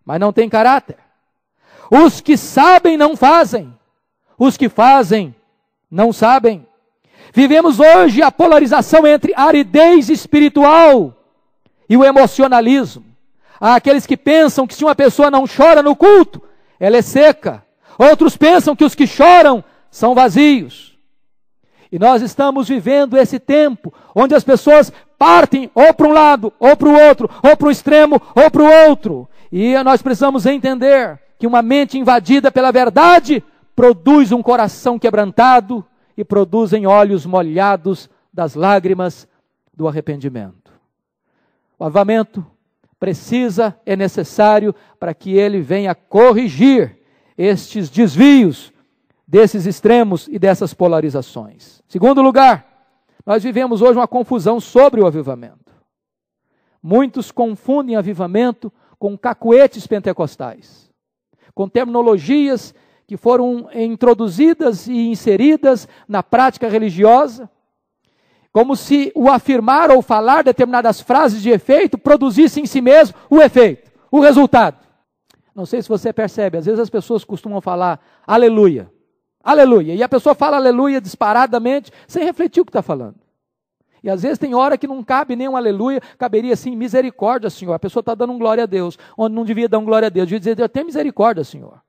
mas 0.03 0.19
não 0.19 0.33
têm 0.33 0.49
caráter. 0.49 0.97
Os 1.91 2.19
que 2.21 2.35
sabem 2.37 2.97
não 2.97 3.15
fazem. 3.15 3.73
Os 4.37 4.57
que 4.57 4.69
fazem 4.69 5.35
não 5.89 6.11
sabem. 6.11 6.67
Vivemos 7.35 7.81
hoje 7.81 8.21
a 8.21 8.31
polarização 8.31 9.05
entre 9.05 9.33
aridez 9.35 10.07
espiritual 10.09 11.13
e 11.89 11.97
o 11.97 12.05
emocionalismo. 12.05 13.03
Há 13.59 13.75
aqueles 13.75 14.05
que 14.05 14.15
pensam 14.15 14.65
que 14.65 14.73
se 14.73 14.85
uma 14.85 14.95
pessoa 14.95 15.29
não 15.29 15.43
chora 15.45 15.83
no 15.83 15.97
culto, 15.97 16.41
ela 16.79 16.95
é 16.95 17.01
seca. 17.01 17.61
Outros 17.99 18.37
pensam 18.37 18.73
que 18.73 18.85
os 18.85 18.95
que 18.95 19.05
choram 19.05 19.61
são 19.91 20.15
vazios. 20.15 20.97
E 21.91 21.99
nós 21.99 22.21
estamos 22.21 22.69
vivendo 22.69 23.17
esse 23.17 23.37
tempo 23.37 23.93
onde 24.15 24.33
as 24.33 24.45
pessoas 24.45 24.89
partem 25.17 25.69
ou 25.75 25.93
para 25.93 26.07
um 26.07 26.13
lado, 26.13 26.53
ou 26.57 26.77
para 26.77 26.87
o 26.87 26.97
outro, 26.97 27.29
ou 27.43 27.57
para 27.57 27.67
um 27.67 27.71
extremo, 27.71 28.21
ou 28.33 28.49
para 28.49 28.63
o 28.63 28.87
outro. 28.87 29.27
E 29.51 29.75
nós 29.83 30.01
precisamos 30.01 30.45
entender 30.45 31.19
que 31.37 31.45
uma 31.45 31.61
mente 31.61 31.99
invadida 31.99 32.49
pela 32.49 32.71
verdade 32.71 33.43
produz 33.75 34.31
um 34.31 34.41
coração 34.41 34.97
quebrantado 34.97 35.85
e 36.17 36.23
produzem 36.23 36.85
olhos 36.85 37.25
molhados 37.25 38.09
das 38.33 38.55
lágrimas 38.55 39.27
do 39.73 39.87
arrependimento. 39.87 40.71
O 41.77 41.83
avamento 41.83 42.45
precisa, 42.99 43.77
é 43.85 43.95
necessário 43.95 44.73
para 44.99 45.13
que 45.13 45.33
ele 45.37 45.61
venha 45.61 45.93
corrigir 45.93 46.97
estes 47.37 47.89
desvios 47.89 48.73
desses 49.27 49.65
extremos 49.65 50.27
e 50.27 50.39
dessas 50.39 50.73
polarizações. 50.73 51.81
Segundo 51.87 52.21
lugar, 52.21 52.65
nós 53.25 53.43
vivemos 53.43 53.81
hoje 53.81 53.97
uma 53.97 54.07
confusão 54.07 54.59
sobre 54.59 55.01
o 55.01 55.05
avivamento. 55.05 55.73
Muitos 56.81 57.31
confundem 57.31 57.95
avivamento 57.95 58.71
com 58.99 59.17
cacuetes 59.17 59.87
pentecostais, 59.87 60.91
com 61.53 61.67
terminologias 61.67 62.73
que 63.07 63.17
foram 63.17 63.69
introduzidas 63.73 64.87
e 64.87 65.07
inseridas 65.07 65.87
na 66.07 66.23
prática 66.23 66.67
religiosa, 66.67 67.49
como 68.51 68.75
se 68.75 69.11
o 69.13 69.29
afirmar 69.29 69.91
ou 69.91 70.01
falar 70.01 70.43
determinadas 70.43 71.01
frases 71.01 71.41
de 71.41 71.49
efeito 71.49 71.97
produzisse 71.97 72.61
em 72.61 72.65
si 72.65 72.81
mesmo 72.81 73.15
o 73.29 73.41
efeito, 73.41 73.91
o 74.09 74.19
resultado. 74.19 74.77
Não 75.53 75.65
sei 75.65 75.81
se 75.81 75.89
você 75.89 76.11
percebe, 76.11 76.57
às 76.57 76.65
vezes 76.65 76.79
as 76.79 76.89
pessoas 76.89 77.23
costumam 77.23 77.61
falar 77.61 77.99
aleluia, 78.25 78.91
aleluia, 79.43 79.93
e 79.93 80.01
a 80.01 80.09
pessoa 80.09 80.33
fala 80.33 80.57
aleluia 80.57 80.99
disparadamente, 80.99 81.91
sem 82.07 82.23
refletir 82.23 82.61
o 82.61 82.65
que 82.65 82.69
está 82.69 82.81
falando. 82.81 83.15
E 84.01 84.09
às 84.09 84.21
vezes 84.21 84.37
tem 84.37 84.53
hora 84.53 84.77
que 84.77 84.85
não 84.87 85.03
cabe 85.03 85.35
nem 85.35 85.49
um 85.49 85.57
aleluia, 85.57 85.99
caberia 86.17 86.53
assim, 86.53 86.75
misericórdia, 86.75 87.49
Senhor. 87.49 87.73
A 87.73 87.79
pessoa 87.79 88.01
está 88.01 88.13
dando 88.13 88.33
um 88.33 88.37
glória 88.37 88.63
a 88.63 88.67
Deus, 88.67 88.99
onde 89.17 89.33
não 89.33 89.43
devia 89.43 89.67
dar 89.67 89.79
um 89.79 89.85
glória 89.85 90.05
a 90.05 90.09
Deus, 90.09 90.27
devia 90.27 90.39
dizer, 90.39 90.69
tem 90.69 90.83
misericórdia, 90.83 91.43
Senhor. 91.43 91.81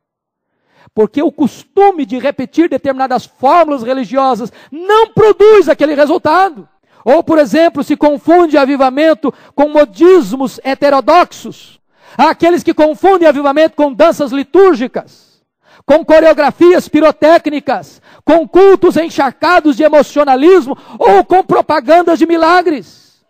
Porque 0.95 1.23
o 1.23 1.33
costume 1.33 2.07
de 2.07 2.19
repetir 2.19 2.69
determinadas 2.69 3.27
fórmulas 3.27 3.83
religiosas 3.83 4.53
não 4.71 5.09
produz 5.09 5.69
aquele 5.69 5.95
resultado. 5.95 6.69
Ou, 7.05 7.23
por 7.23 7.39
exemplo, 7.39 7.85
se 7.85 7.97
confunde 7.97 8.59
avivamento 8.59 9.33
com 9.55 9.69
modismos 9.69 10.59
heterodoxos. 10.65 11.79
Há 12.19 12.31
aqueles 12.31 12.63
que 12.63 12.75
confundem 12.75 13.29
avivamento 13.29 13.77
com 13.77 13.93
danças 13.93 14.33
litúrgicas, 14.33 15.41
com 15.85 16.05
coreografias 16.05 16.89
pirotécnicas, 16.89 18.01
com 18.25 18.49
cultos 18.49 18.97
encharcados 18.97 19.77
de 19.77 19.85
emocionalismo 19.85 20.77
ou 20.99 21.25
com 21.25 21.45
propagandas 21.45 22.19
de 22.19 22.27
milagres. 22.27 23.25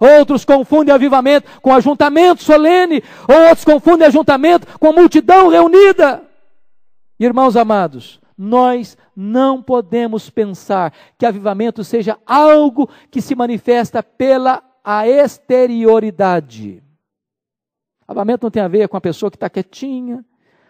Outros 0.00 0.46
confundem 0.46 0.94
avivamento 0.94 1.46
com 1.60 1.74
ajuntamento 1.74 2.42
solene, 2.42 3.04
ou 3.28 3.48
outros 3.48 3.66
confundem 3.66 4.06
ajuntamento 4.06 4.66
com 4.78 4.94
multidão 4.94 5.48
reunida. 5.48 6.22
Irmãos 7.20 7.54
amados, 7.54 8.18
nós 8.34 8.96
não 9.14 9.62
podemos 9.62 10.30
pensar 10.30 10.94
que 11.18 11.26
avivamento 11.26 11.84
seja 11.84 12.18
algo 12.24 12.88
que 13.10 13.20
se 13.20 13.34
manifesta 13.34 14.02
pela 14.02 14.64
a 14.82 15.06
exterioridade. 15.06 16.82
Avivamento 18.08 18.46
não 18.46 18.50
tem 18.50 18.62
a 18.62 18.68
ver 18.68 18.88
com 18.88 18.96
a 18.96 19.00
pessoa 19.02 19.30
que 19.30 19.36
está 19.36 19.50
quietinha, 19.50 20.24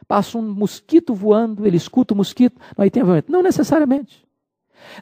passa 0.09 0.37
um 0.37 0.43
mosquito 0.43 1.15
voando, 1.15 1.65
ele 1.65 1.77
escuta 1.77 2.15
o 2.15 2.17
mosquito, 2.17 2.61
não 2.77 2.83
aí 2.83 2.91
tem 2.91 3.01
avivamento. 3.01 3.31
Não 3.31 3.45
necessariamente. 3.45 4.27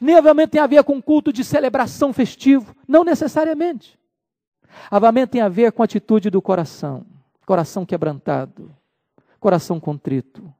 Nem 0.03 0.17
avivamento 0.17 0.51
tem 0.51 0.61
a 0.61 0.67
ver 0.67 0.85
com 0.85 1.01
culto 1.01 1.33
de 1.33 1.43
celebração 1.43 2.13
festivo, 2.13 2.77
não 2.87 3.03
necessariamente. 3.03 3.99
Avivamento 4.91 5.33
tem 5.33 5.41
a 5.41 5.49
ver 5.49 5.73
com 5.73 5.81
a 5.81 5.87
atitude 5.87 6.29
do 6.29 6.43
coração, 6.43 7.07
coração 7.47 7.87
quebrantado, 7.87 8.71
coração 9.41 9.81
contrito 9.81 10.53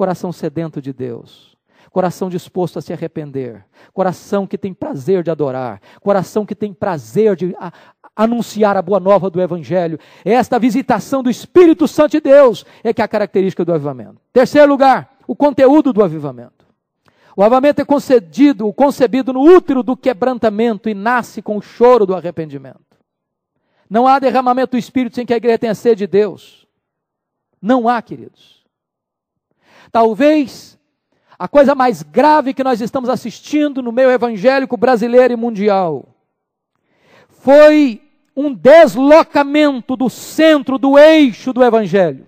coração 0.00 0.32
sedento 0.32 0.80
de 0.80 0.94
Deus, 0.94 1.54
coração 1.90 2.30
disposto 2.30 2.78
a 2.78 2.80
se 2.80 2.90
arrepender, 2.90 3.66
coração 3.92 4.46
que 4.46 4.56
tem 4.56 4.72
prazer 4.72 5.22
de 5.22 5.30
adorar, 5.30 5.78
coração 6.00 6.46
que 6.46 6.54
tem 6.54 6.72
prazer 6.72 7.36
de 7.36 7.54
a, 7.60 7.70
anunciar 8.16 8.78
a 8.78 8.80
boa 8.80 8.98
nova 8.98 9.28
do 9.28 9.42
Evangelho. 9.42 9.98
Esta 10.24 10.58
visitação 10.58 11.22
do 11.22 11.28
Espírito 11.28 11.86
Santo 11.86 12.12
de 12.12 12.20
Deus 12.20 12.64
é 12.82 12.94
que 12.94 13.02
é 13.02 13.04
a 13.04 13.08
característica 13.08 13.62
do 13.62 13.74
avivamento. 13.74 14.16
Terceiro 14.32 14.70
lugar, 14.70 15.18
o 15.26 15.36
conteúdo 15.36 15.92
do 15.92 16.02
avivamento. 16.02 16.64
O 17.36 17.42
avivamento 17.42 17.82
é 17.82 17.84
concedido, 17.84 18.72
concebido 18.72 19.34
no 19.34 19.42
útero 19.42 19.82
do 19.82 19.94
quebrantamento 19.94 20.88
e 20.88 20.94
nasce 20.94 21.42
com 21.42 21.58
o 21.58 21.62
choro 21.62 22.06
do 22.06 22.14
arrependimento. 22.14 22.96
Não 23.88 24.06
há 24.06 24.18
derramamento 24.18 24.70
do 24.70 24.78
Espírito 24.78 25.16
sem 25.16 25.26
que 25.26 25.34
a 25.34 25.36
igreja 25.36 25.58
tenha 25.58 25.74
sede 25.74 25.98
de 25.98 26.06
Deus. 26.06 26.66
Não 27.60 27.86
há, 27.86 28.00
queridos. 28.00 28.59
Talvez 29.90 30.78
a 31.38 31.48
coisa 31.48 31.74
mais 31.74 32.02
grave 32.02 32.52
que 32.52 32.62
nós 32.62 32.80
estamos 32.80 33.08
assistindo 33.08 33.82
no 33.82 33.90
meio 33.90 34.10
evangélico 34.10 34.76
brasileiro 34.76 35.32
e 35.32 35.36
mundial 35.36 36.06
foi 37.28 38.02
um 38.36 38.52
deslocamento 38.54 39.96
do 39.96 40.10
centro, 40.10 40.78
do 40.78 40.98
eixo 40.98 41.52
do 41.52 41.64
evangelho. 41.64 42.26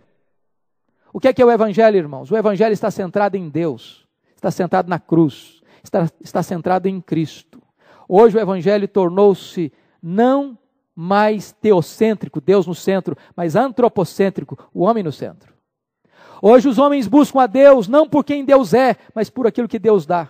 O 1.13 1.21
que 1.21 1.29
é, 1.29 1.33
que 1.33 1.43
é 1.43 1.45
o 1.45 1.51
evangelho, 1.51 1.97
irmãos? 1.97 2.31
O 2.31 2.37
evangelho 2.37 2.73
está 2.73 2.91
centrado 2.91 3.37
em 3.37 3.49
Deus, 3.49 4.09
está 4.35 4.51
centrado 4.51 4.89
na 4.89 4.99
cruz, 4.99 5.63
está, 5.85 6.09
está 6.21 6.43
centrado 6.43 6.89
em 6.89 7.01
Cristo. 7.01 7.63
Hoje 8.09 8.37
o 8.37 8.41
evangelho 8.41 8.89
tornou-se 8.89 9.71
não 10.03 10.59
mais 10.95 11.53
teocêntrico, 11.53 12.41
Deus 12.41 12.67
no 12.67 12.75
centro, 12.75 13.17
mas 13.37 13.57
antropocêntrico, 13.57 14.71
o 14.73 14.83
homem 14.83 15.03
no 15.03 15.13
centro. 15.13 15.52
Hoje 16.45 16.69
os 16.69 16.77
homens 16.77 17.07
buscam 17.07 17.41
a 17.41 17.47
Deus 17.47 17.87
não 17.87 18.09
por 18.09 18.25
quem 18.25 18.45
Deus 18.45 18.75
é, 18.75 18.97
mas 19.15 19.31
por 19.31 19.47
aquilo 19.47 19.69
que 19.69 19.79
Deus 19.79 20.05
dá. 20.05 20.29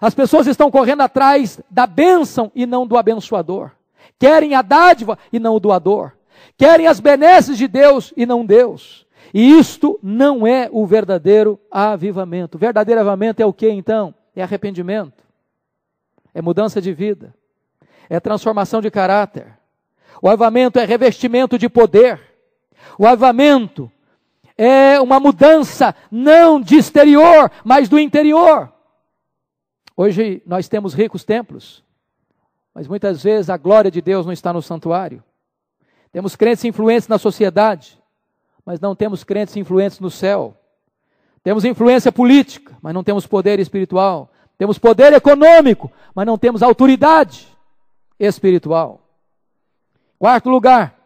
As 0.00 0.14
pessoas 0.14 0.46
estão 0.46 0.70
correndo 0.70 1.00
atrás 1.00 1.60
da 1.68 1.84
bênção 1.84 2.52
e 2.54 2.64
não 2.64 2.86
do 2.86 2.96
abençoador. 2.96 3.72
Querem 4.20 4.54
a 4.54 4.62
dádiva 4.62 5.18
e 5.32 5.40
não 5.40 5.56
o 5.56 5.60
doador. 5.60 6.12
Querem 6.56 6.86
as 6.86 7.00
benesses 7.00 7.58
de 7.58 7.66
Deus 7.66 8.14
e 8.16 8.24
não 8.24 8.46
Deus. 8.46 9.04
E 9.34 9.58
isto 9.58 9.98
não 10.00 10.46
é 10.46 10.68
o 10.70 10.86
verdadeiro 10.86 11.58
avivamento. 11.68 12.56
O 12.56 12.60
verdadeiro 12.60 13.00
avivamento 13.00 13.42
é 13.42 13.46
o 13.46 13.52
que 13.52 13.68
então? 13.68 14.14
É 14.36 14.44
arrependimento. 14.44 15.24
É 16.32 16.40
mudança 16.40 16.80
de 16.80 16.92
vida. 16.92 17.34
É 18.08 18.20
transformação 18.20 18.80
de 18.80 18.92
caráter. 18.92 19.58
O 20.22 20.28
avivamento 20.28 20.78
é 20.78 20.84
revestimento 20.84 21.58
de 21.58 21.68
poder. 21.68 22.20
O 22.96 23.08
avivamento 23.08 23.90
é 24.56 25.00
uma 25.00 25.18
mudança 25.18 25.94
não 26.10 26.60
de 26.60 26.76
exterior, 26.76 27.50
mas 27.64 27.88
do 27.88 27.98
interior. 27.98 28.72
Hoje 29.96 30.42
nós 30.46 30.68
temos 30.68 30.94
ricos 30.94 31.24
templos, 31.24 31.84
mas 32.74 32.88
muitas 32.88 33.22
vezes 33.22 33.50
a 33.50 33.56
glória 33.56 33.90
de 33.90 34.00
Deus 34.00 34.24
não 34.24 34.32
está 34.32 34.52
no 34.52 34.62
santuário. 34.62 35.22
Temos 36.10 36.36
crentes 36.36 36.64
influentes 36.64 37.08
na 37.08 37.18
sociedade, 37.18 37.98
mas 38.64 38.80
não 38.80 38.94
temos 38.94 39.24
crentes 39.24 39.56
influentes 39.56 39.98
no 40.00 40.10
céu. 40.10 40.56
Temos 41.42 41.64
influência 41.64 42.12
política, 42.12 42.76
mas 42.80 42.94
não 42.94 43.02
temos 43.02 43.26
poder 43.26 43.58
espiritual. 43.58 44.30
Temos 44.56 44.78
poder 44.78 45.12
econômico, 45.12 45.90
mas 46.14 46.26
não 46.26 46.38
temos 46.38 46.62
autoridade 46.62 47.48
espiritual. 48.18 49.00
Quarto 50.18 50.48
lugar, 50.48 50.96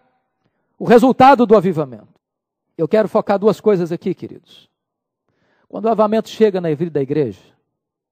o 0.79 0.85
resultado 0.85 1.47
do 1.47 1.57
avivamento. 1.57 2.16
Eu 2.77 2.87
quero 2.87 3.09
focar 3.09 3.39
duas 3.39 3.61
coisas 3.61 3.91
aqui, 3.91 4.15
queridos. 4.15 4.69
Quando 5.69 5.87
o 5.87 5.91
avamento 5.91 6.29
chega 6.29 6.61
na 6.61 6.73
vida 6.75 6.91
da 6.91 7.03
igreja, 7.03 7.41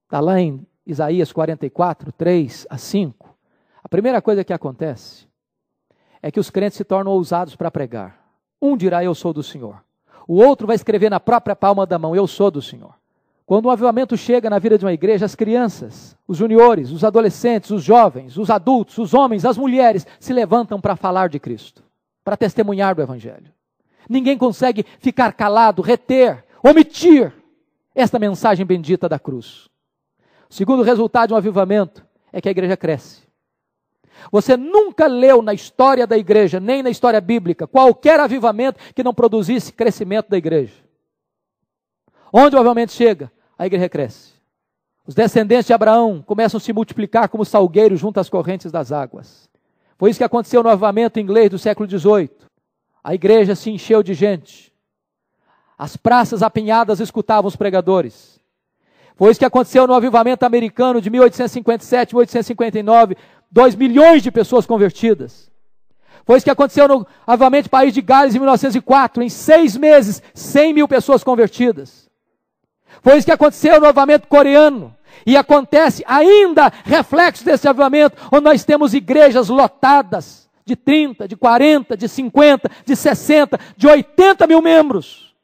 está 0.05 0.21
lá 0.21 0.41
em 0.41 0.67
Isaías 0.87 1.33
44, 1.33 2.11
3 2.13 2.67
a 2.71 2.79
5, 2.79 3.37
a 3.83 3.89
primeira 3.89 4.23
coisa 4.23 4.43
que 4.43 4.53
acontece 4.53 5.29
é 6.23 6.31
que 6.31 6.41
os 6.41 6.49
crentes 6.49 6.79
se 6.79 6.85
tornam 6.85 7.13
ousados 7.13 7.55
para 7.55 7.71
pregar. 7.71 8.19
Um 8.61 8.77
dirá: 8.77 9.05
Eu 9.05 9.15
sou 9.15 9.33
do 9.33 9.43
Senhor. 9.43 9.85
O 10.27 10.43
outro 10.43 10.67
vai 10.67 10.75
escrever 10.75 11.11
na 11.11 11.21
própria 11.21 11.55
palma 11.55 11.87
da 11.87 11.99
mão: 11.99 12.17
Eu 12.17 12.27
sou 12.27 12.51
do 12.51 12.63
Senhor. 12.63 12.95
Quando 13.45 13.67
o 13.67 13.71
avivamento 13.71 14.17
chega 14.17 14.49
na 14.49 14.59
vida 14.59 14.79
de 14.79 14.87
uma 14.87 14.93
igreja, 14.95 15.27
as 15.27 15.35
crianças, 15.35 16.17
os 16.27 16.39
juniores, 16.39 16.91
os 16.91 17.05
adolescentes, 17.05 17.71
os 17.71 17.83
jovens, 17.83 18.39
os 18.39 18.49
adultos, 18.49 18.97
os 18.97 19.13
homens, 19.13 19.45
as 19.45 19.59
mulheres 19.59 20.07
se 20.19 20.33
levantam 20.33 20.81
para 20.81 20.97
falar 20.97 21.29
de 21.29 21.39
Cristo, 21.39 21.85
para 22.25 22.39
testemunhar 22.39 22.95
do 22.95 23.03
Evangelho. 23.03 23.53
Ninguém 24.09 24.37
consegue 24.37 24.85
ficar 24.99 25.33
calado, 25.33 25.83
reter, 25.83 26.45
omitir 26.63 27.33
esta 27.95 28.19
mensagem 28.19 28.67
bendita 28.67 29.09
da 29.09 29.19
cruz. 29.19 29.69
O 30.51 30.55
segundo 30.55 30.83
resultado 30.83 31.29
de 31.29 31.35
um 31.35 31.37
avivamento 31.37 32.05
é 32.33 32.41
que 32.41 32.49
a 32.49 32.51
igreja 32.51 32.77
cresce. 32.77 33.23
Você 34.31 34.57
nunca 34.57 35.07
leu 35.07 35.43
na 35.43 35.53
história 35.53 36.07
da 36.07 36.17
igreja, 36.17 36.61
nem 36.61 36.83
na 36.83 36.91
história 36.91 37.21
bíblica, 37.21 37.67
qualquer 37.67 38.21
avivamento 38.21 38.79
que 38.95 39.03
não 39.03 39.15
produzisse 39.15 39.73
crescimento 39.73 40.29
da 40.29 40.37
igreja. 40.37 40.75
Onde 42.33 42.57
o 42.57 42.59
avivamento 42.59 42.93
chega, 42.93 43.31
a 43.59 43.67
igreja 43.67 43.89
cresce. 43.89 44.35
Os 45.07 45.15
descendentes 45.15 45.67
de 45.67 45.73
Abraão 45.73 46.23
começam 46.23 46.59
a 46.59 46.61
se 46.61 46.73
multiplicar 46.73 47.29
como 47.29 47.45
salgueiros 47.45 48.01
junto 48.01 48.19
às 48.19 48.29
correntes 48.29 48.73
das 48.73 48.91
águas. 48.91 49.49
Foi 49.99 50.11
isso 50.11 50.19
que 50.19 50.25
aconteceu 50.25 50.63
no 50.63 50.69
avivamento 50.71 51.21
inglês 51.21 51.51
do 51.51 51.59
século 51.59 51.89
XVIII. 51.89 52.31
A 53.05 53.15
igreja 53.15 53.55
se 53.55 53.71
encheu 53.71 54.03
de 54.03 54.15
gente. 54.15 54.73
As 55.77 55.95
praças 55.95 56.43
apinhadas 56.43 57.01
escutavam 57.01 57.47
os 57.47 57.55
pregadores. 57.55 58.41
Foi 59.15 59.31
isso 59.31 59.39
que 59.39 59.45
aconteceu 59.45 59.87
no 59.87 59.93
avivamento 59.93 60.47
americano 60.47 61.03
de 61.03 61.11
1857, 61.11 62.15
1859. 62.15 63.17
Dois 63.51 63.77
milhões 63.77 64.23
de 64.23 64.31
pessoas 64.31 64.65
convertidas. 64.65 65.53
Foi 66.25 66.39
isso 66.39 66.45
que 66.45 66.51
aconteceu 66.51 66.89
no 66.89 67.07
avivamento 67.27 67.69
País 67.69 67.93
de 67.93 68.01
Gales 68.01 68.35
em 68.35 68.39
1904. 68.39 69.23
Em 69.23 69.29
seis 69.29 69.77
meses, 69.77 70.23
100 70.33 70.73
mil 70.73 70.89
pessoas 70.89 71.23
convertidas. 71.23 72.09
Foi 73.03 73.19
isso 73.19 73.27
que 73.27 73.33
aconteceu 73.33 73.79
no 73.79 73.87
avivamento 73.87 74.27
coreano. 74.27 74.97
E 75.27 75.37
acontece 75.37 76.03
ainda 76.07 76.73
reflexo 76.85 77.45
desse 77.45 77.69
avivamento, 77.69 78.17
onde 78.33 78.45
nós 78.45 78.65
temos 78.65 78.95
igrejas 78.95 79.49
lotadas 79.51 80.44
de 80.65 80.75
30, 80.75 81.29
de 81.29 81.37
40, 81.37 81.97
de 81.97 82.09
50, 82.09 82.71
de 82.85 82.97
60, 82.97 83.59
de 83.77 83.87
80 83.87 84.47
mil 84.47 84.63
membros. 84.63 85.35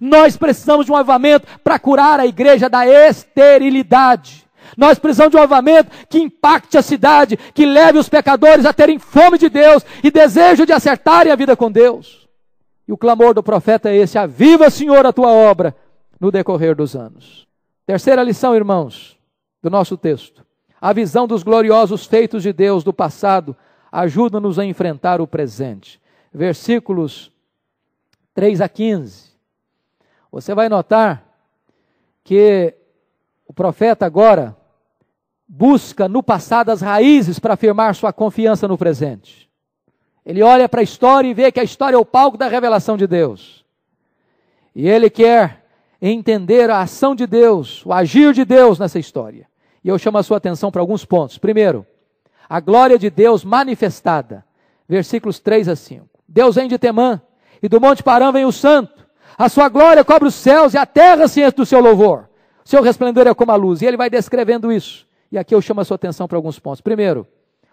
Nós 0.00 0.36
precisamos 0.36 0.86
de 0.86 0.92
um 0.92 0.96
avivamento 0.96 1.46
para 1.64 1.78
curar 1.78 2.20
a 2.20 2.26
igreja 2.26 2.68
da 2.68 2.86
esterilidade. 2.86 4.46
Nós 4.76 4.98
precisamos 4.98 5.30
de 5.30 5.36
um 5.36 5.40
avivamento 5.40 5.90
que 6.08 6.18
impacte 6.18 6.76
a 6.76 6.82
cidade, 6.82 7.36
que 7.36 7.64
leve 7.64 7.98
os 7.98 8.08
pecadores 8.08 8.64
a 8.64 8.72
terem 8.72 8.98
fome 8.98 9.38
de 9.38 9.48
Deus 9.48 9.84
e 10.04 10.10
desejo 10.10 10.66
de 10.66 10.72
acertarem 10.72 11.32
a 11.32 11.36
vida 11.36 11.56
com 11.56 11.70
Deus. 11.70 12.28
E 12.86 12.92
o 12.92 12.96
clamor 12.96 13.34
do 13.34 13.42
profeta 13.42 13.88
é 13.90 13.96
esse: 13.96 14.18
Aviva, 14.18 14.70
Senhor, 14.70 15.04
a 15.04 15.12
tua 15.12 15.30
obra 15.30 15.74
no 16.20 16.30
decorrer 16.30 16.76
dos 16.76 16.94
anos. 16.94 17.46
Terceira 17.86 18.22
lição, 18.22 18.54
irmãos, 18.54 19.18
do 19.62 19.70
nosso 19.70 19.96
texto. 19.96 20.44
A 20.80 20.92
visão 20.92 21.26
dos 21.26 21.42
gloriosos 21.42 22.06
feitos 22.06 22.42
de 22.42 22.52
Deus 22.52 22.84
do 22.84 22.92
passado 22.92 23.56
ajuda-nos 23.90 24.58
a 24.58 24.64
enfrentar 24.64 25.20
o 25.20 25.26
presente. 25.26 26.00
Versículos 26.32 27.32
3 28.34 28.60
a 28.60 28.68
15. 28.68 29.30
Você 30.30 30.54
vai 30.54 30.68
notar 30.68 31.24
que 32.22 32.74
o 33.46 33.52
profeta 33.52 34.04
agora 34.04 34.56
busca 35.48 36.06
no 36.06 36.22
passado 36.22 36.70
as 36.70 36.82
raízes 36.82 37.38
para 37.38 37.54
afirmar 37.54 37.94
sua 37.94 38.12
confiança 38.12 38.68
no 38.68 38.76
presente. 38.76 39.48
Ele 40.24 40.42
olha 40.42 40.68
para 40.68 40.80
a 40.80 40.84
história 40.84 41.26
e 41.26 41.32
vê 41.32 41.50
que 41.50 41.58
a 41.58 41.64
história 41.64 41.96
é 41.96 41.98
o 41.98 42.04
palco 42.04 42.36
da 42.36 42.48
revelação 42.48 42.98
de 42.98 43.06
Deus. 43.06 43.64
E 44.74 44.86
ele 44.86 45.08
quer 45.08 45.64
entender 46.00 46.68
a 46.68 46.80
ação 46.80 47.14
de 47.14 47.26
Deus, 47.26 47.84
o 47.86 47.92
agir 47.92 48.34
de 48.34 48.44
Deus 48.44 48.78
nessa 48.78 48.98
história. 48.98 49.48
E 49.82 49.88
eu 49.88 49.98
chamo 49.98 50.18
a 50.18 50.22
sua 50.22 50.36
atenção 50.36 50.70
para 50.70 50.82
alguns 50.82 51.04
pontos. 51.04 51.38
Primeiro, 51.38 51.86
a 52.48 52.60
glória 52.60 52.98
de 52.98 53.10
Deus 53.10 53.44
manifestada. 53.44 54.44
Versículos 54.88 55.38
3 55.38 55.68
a 55.68 55.76
5. 55.76 56.08
Deus 56.26 56.54
vem 56.54 56.68
de 56.68 56.78
Temã, 56.78 57.20
e 57.62 57.68
do 57.68 57.80
Monte 57.80 58.02
Parã 58.02 58.32
vem 58.32 58.44
o 58.44 58.52
santo. 58.52 59.06
A 59.36 59.48
sua 59.48 59.68
glória 59.68 60.04
cobre 60.04 60.28
os 60.28 60.34
céus 60.34 60.74
e 60.74 60.78
a 60.78 60.86
terra 60.86 61.28
se 61.28 61.40
enche 61.40 61.56
do 61.56 61.66
seu 61.66 61.80
louvor. 61.80 62.28
Seu 62.64 62.82
resplendor 62.82 63.26
é 63.26 63.34
como 63.34 63.52
a 63.52 63.56
luz. 63.56 63.82
E 63.82 63.86
ele 63.86 63.96
vai 63.96 64.10
descrevendo 64.10 64.72
isso. 64.72 65.06
E 65.30 65.38
aqui 65.38 65.54
eu 65.54 65.60
chamo 65.60 65.80
a 65.80 65.84
sua 65.84 65.94
atenção 65.94 66.26
para 66.26 66.36
alguns 66.36 66.58
pontos. 66.58 66.80
Primeiro, 66.80 67.26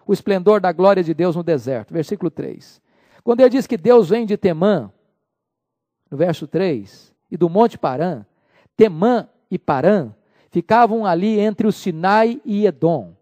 o 0.06 0.12
esplendor 0.12 0.60
da 0.60 0.72
glória 0.72 1.02
de 1.02 1.12
Deus 1.12 1.34
no 1.36 1.42
deserto. 1.42 1.92
Versículo 1.92 2.30
3. 2.30 2.80
Quando 3.24 3.40
ele 3.40 3.50
diz 3.50 3.66
que 3.66 3.76
Deus 3.76 4.08
vem 4.08 4.24
de 4.24 4.36
Temã, 4.36 4.90
no 6.10 6.16
verso 6.16 6.46
3, 6.46 7.12
e 7.30 7.36
do 7.36 7.48
Monte 7.48 7.76
Parã, 7.76 8.24
Temã 8.76 9.28
e 9.50 9.58
Parã 9.58 10.10
ficavam 10.50 11.04
ali 11.04 11.40
entre 11.40 11.66
o 11.66 11.72
Sinai 11.72 12.40
e 12.44 12.66
Edom. 12.66 13.14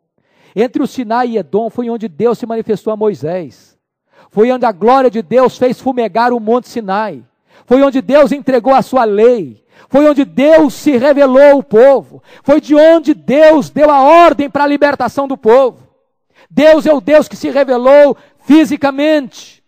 Entre 0.55 0.83
o 0.83 0.87
Sinai 0.87 1.31
e 1.31 1.39
Edom 1.39 1.69
foi 1.69 1.91
onde 1.91 2.09
Deus 2.09 2.39
se 2.39 2.47
manifestou 2.47 2.93
a 2.93 2.97
Moisés. 2.97 3.77
Foi 4.31 4.51
onde 4.51 4.65
a 4.65 4.73
glória 4.73 5.11
de 5.11 5.23
Deus 5.23 5.59
fez 5.59 5.81
fumegar 5.81 6.33
o 6.33 6.41
Monte 6.41 6.69
Sinai. 6.69 7.25
Foi 7.67 7.83
onde 7.83 8.01
Deus 8.01 8.33
entregou 8.33 8.75
a 8.75 8.83
sua 8.83 9.05
lei. 9.05 9.65
Foi 9.89 10.09
onde 10.09 10.25
Deus 10.25 10.75
se 10.75 10.97
revelou 10.97 11.53
ao 11.53 11.63
povo. 11.63 12.23
Foi 12.43 12.61
de 12.61 12.75
onde 12.75 13.15
Deus 13.15 13.71
deu 13.71 13.91
a 13.91 14.01
ordem 14.01 14.49
para 14.49 14.65
a 14.65 14.69
libertação 14.69 15.27
do 15.27 15.37
povo. 15.37 15.89
Deus 16.51 16.87
é 16.87 16.93
o 16.93 17.01
Deus 17.01 17.27
que 17.27 17.37
se 17.37 17.51
revelou 17.51 18.17
fisicamente, 18.45 19.63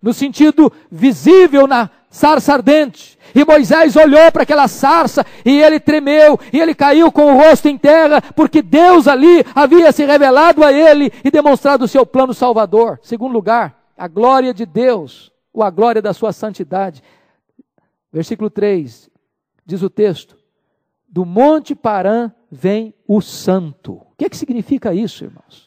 no 0.00 0.12
sentido 0.12 0.72
visível 0.90 1.66
na 1.66 1.90
sarça 2.16 2.54
ardente. 2.54 3.18
E 3.34 3.44
Moisés 3.44 3.94
olhou 3.96 4.32
para 4.32 4.42
aquela 4.42 4.66
sarça 4.66 5.24
e 5.44 5.60
ele 5.60 5.78
tremeu 5.78 6.38
e 6.52 6.58
ele 6.58 6.74
caiu 6.74 7.12
com 7.12 7.32
o 7.32 7.36
rosto 7.36 7.68
em 7.68 7.76
terra, 7.76 8.22
porque 8.34 8.62
Deus 8.62 9.06
ali 9.06 9.44
havia 9.54 9.92
se 9.92 10.04
revelado 10.04 10.64
a 10.64 10.72
ele 10.72 11.12
e 11.22 11.30
demonstrado 11.30 11.84
o 11.84 11.88
seu 11.88 12.06
plano 12.06 12.32
salvador. 12.32 12.98
Segundo 13.02 13.32
lugar, 13.32 13.78
a 13.96 14.08
glória 14.08 14.54
de 14.54 14.64
Deus, 14.64 15.30
ou 15.52 15.62
a 15.62 15.70
glória 15.70 16.00
da 16.00 16.14
sua 16.14 16.32
santidade, 16.32 17.02
Versículo 18.16 18.48
3, 18.48 19.10
diz 19.66 19.82
o 19.82 19.90
texto: 19.90 20.38
Do 21.06 21.26
Monte 21.26 21.74
Parã 21.74 22.32
vem 22.50 22.94
o 23.06 23.20
santo. 23.20 23.92
O 23.92 24.16
que, 24.16 24.24
é 24.24 24.28
que 24.30 24.36
significa 24.38 24.94
isso, 24.94 25.22
irmãos? 25.22 25.65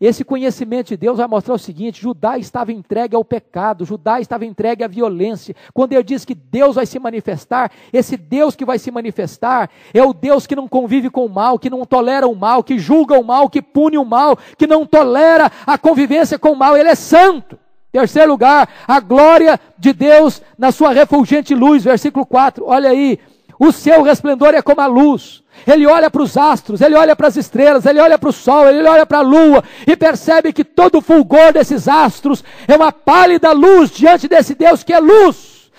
Esse 0.00 0.24
conhecimento 0.24 0.88
de 0.88 0.96
Deus 0.96 1.18
vai 1.18 1.26
mostrar 1.26 1.54
o 1.54 1.58
seguinte: 1.58 2.00
Judá 2.00 2.38
estava 2.38 2.72
entregue 2.72 3.14
ao 3.14 3.22
pecado, 3.22 3.84
Judá 3.84 4.18
estava 4.18 4.46
entregue 4.46 4.82
à 4.82 4.88
violência. 4.88 5.54
Quando 5.74 5.92
ele 5.92 6.02
diz 6.02 6.24
que 6.24 6.34
Deus 6.34 6.76
vai 6.76 6.86
se 6.86 6.98
manifestar, 6.98 7.70
esse 7.92 8.16
Deus 8.16 8.56
que 8.56 8.64
vai 8.64 8.78
se 8.78 8.90
manifestar 8.90 9.68
é 9.92 10.02
o 10.02 10.14
Deus 10.14 10.46
que 10.46 10.56
não 10.56 10.66
convive 10.66 11.10
com 11.10 11.26
o 11.26 11.28
mal, 11.28 11.58
que 11.58 11.68
não 11.68 11.84
tolera 11.84 12.26
o 12.26 12.34
mal, 12.34 12.64
que 12.64 12.78
julga 12.78 13.18
o 13.18 13.22
mal, 13.22 13.50
que 13.50 13.60
pune 13.60 13.98
o 13.98 14.04
mal, 14.04 14.38
que 14.56 14.66
não 14.66 14.86
tolera 14.86 15.52
a 15.66 15.76
convivência 15.76 16.38
com 16.38 16.52
o 16.52 16.56
mal. 16.56 16.78
Ele 16.78 16.88
é 16.88 16.94
santo. 16.94 17.58
Terceiro 17.92 18.30
lugar, 18.30 18.68
a 18.86 19.00
glória 19.00 19.60
de 19.76 19.92
Deus 19.92 20.40
na 20.56 20.70
sua 20.70 20.92
refulgente 20.92 21.54
luz, 21.54 21.82
versículo 21.82 22.24
4. 22.24 22.64
Olha 22.64 22.88
aí, 22.88 23.18
o 23.60 23.70
seu 23.70 24.02
resplendor 24.02 24.54
é 24.54 24.62
como 24.62 24.80
a 24.80 24.86
luz. 24.86 25.42
Ele 25.66 25.86
olha 25.86 26.10
para 26.10 26.22
os 26.22 26.34
astros, 26.34 26.80
ele 26.80 26.94
olha 26.94 27.14
para 27.14 27.28
as 27.28 27.36
estrelas, 27.36 27.84
ele 27.84 28.00
olha 28.00 28.18
para 28.18 28.30
o 28.30 28.32
sol, 28.32 28.66
ele 28.66 28.88
olha 28.88 29.04
para 29.04 29.18
a 29.18 29.20
lua 29.20 29.62
e 29.86 29.94
percebe 29.94 30.50
que 30.50 30.64
todo 30.64 30.96
o 30.96 31.02
fulgor 31.02 31.52
desses 31.52 31.86
astros 31.86 32.42
é 32.66 32.74
uma 32.74 32.90
pálida 32.90 33.52
luz 33.52 33.90
diante 33.90 34.26
desse 34.26 34.54
Deus 34.54 34.82
que 34.82 34.94
é 34.94 34.98
luz. 34.98 35.70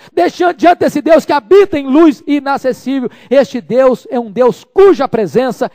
Diante 0.56 0.78
desse 0.78 1.02
Deus 1.02 1.24
que 1.24 1.32
habita 1.32 1.76
em 1.76 1.88
luz 1.88 2.22
inacessível. 2.24 3.10
Este 3.28 3.60
Deus 3.60 4.06
é 4.08 4.20
um 4.20 4.30
Deus 4.30 4.62
cuja 4.62 5.08
presença 5.08 5.68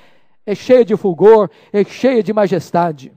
é 0.45 0.55
cheia 0.55 0.85
de 0.85 0.95
fulgor, 0.95 1.49
é 1.73 1.83
cheia 1.83 2.23
de 2.23 2.31
majestade. 2.31 3.11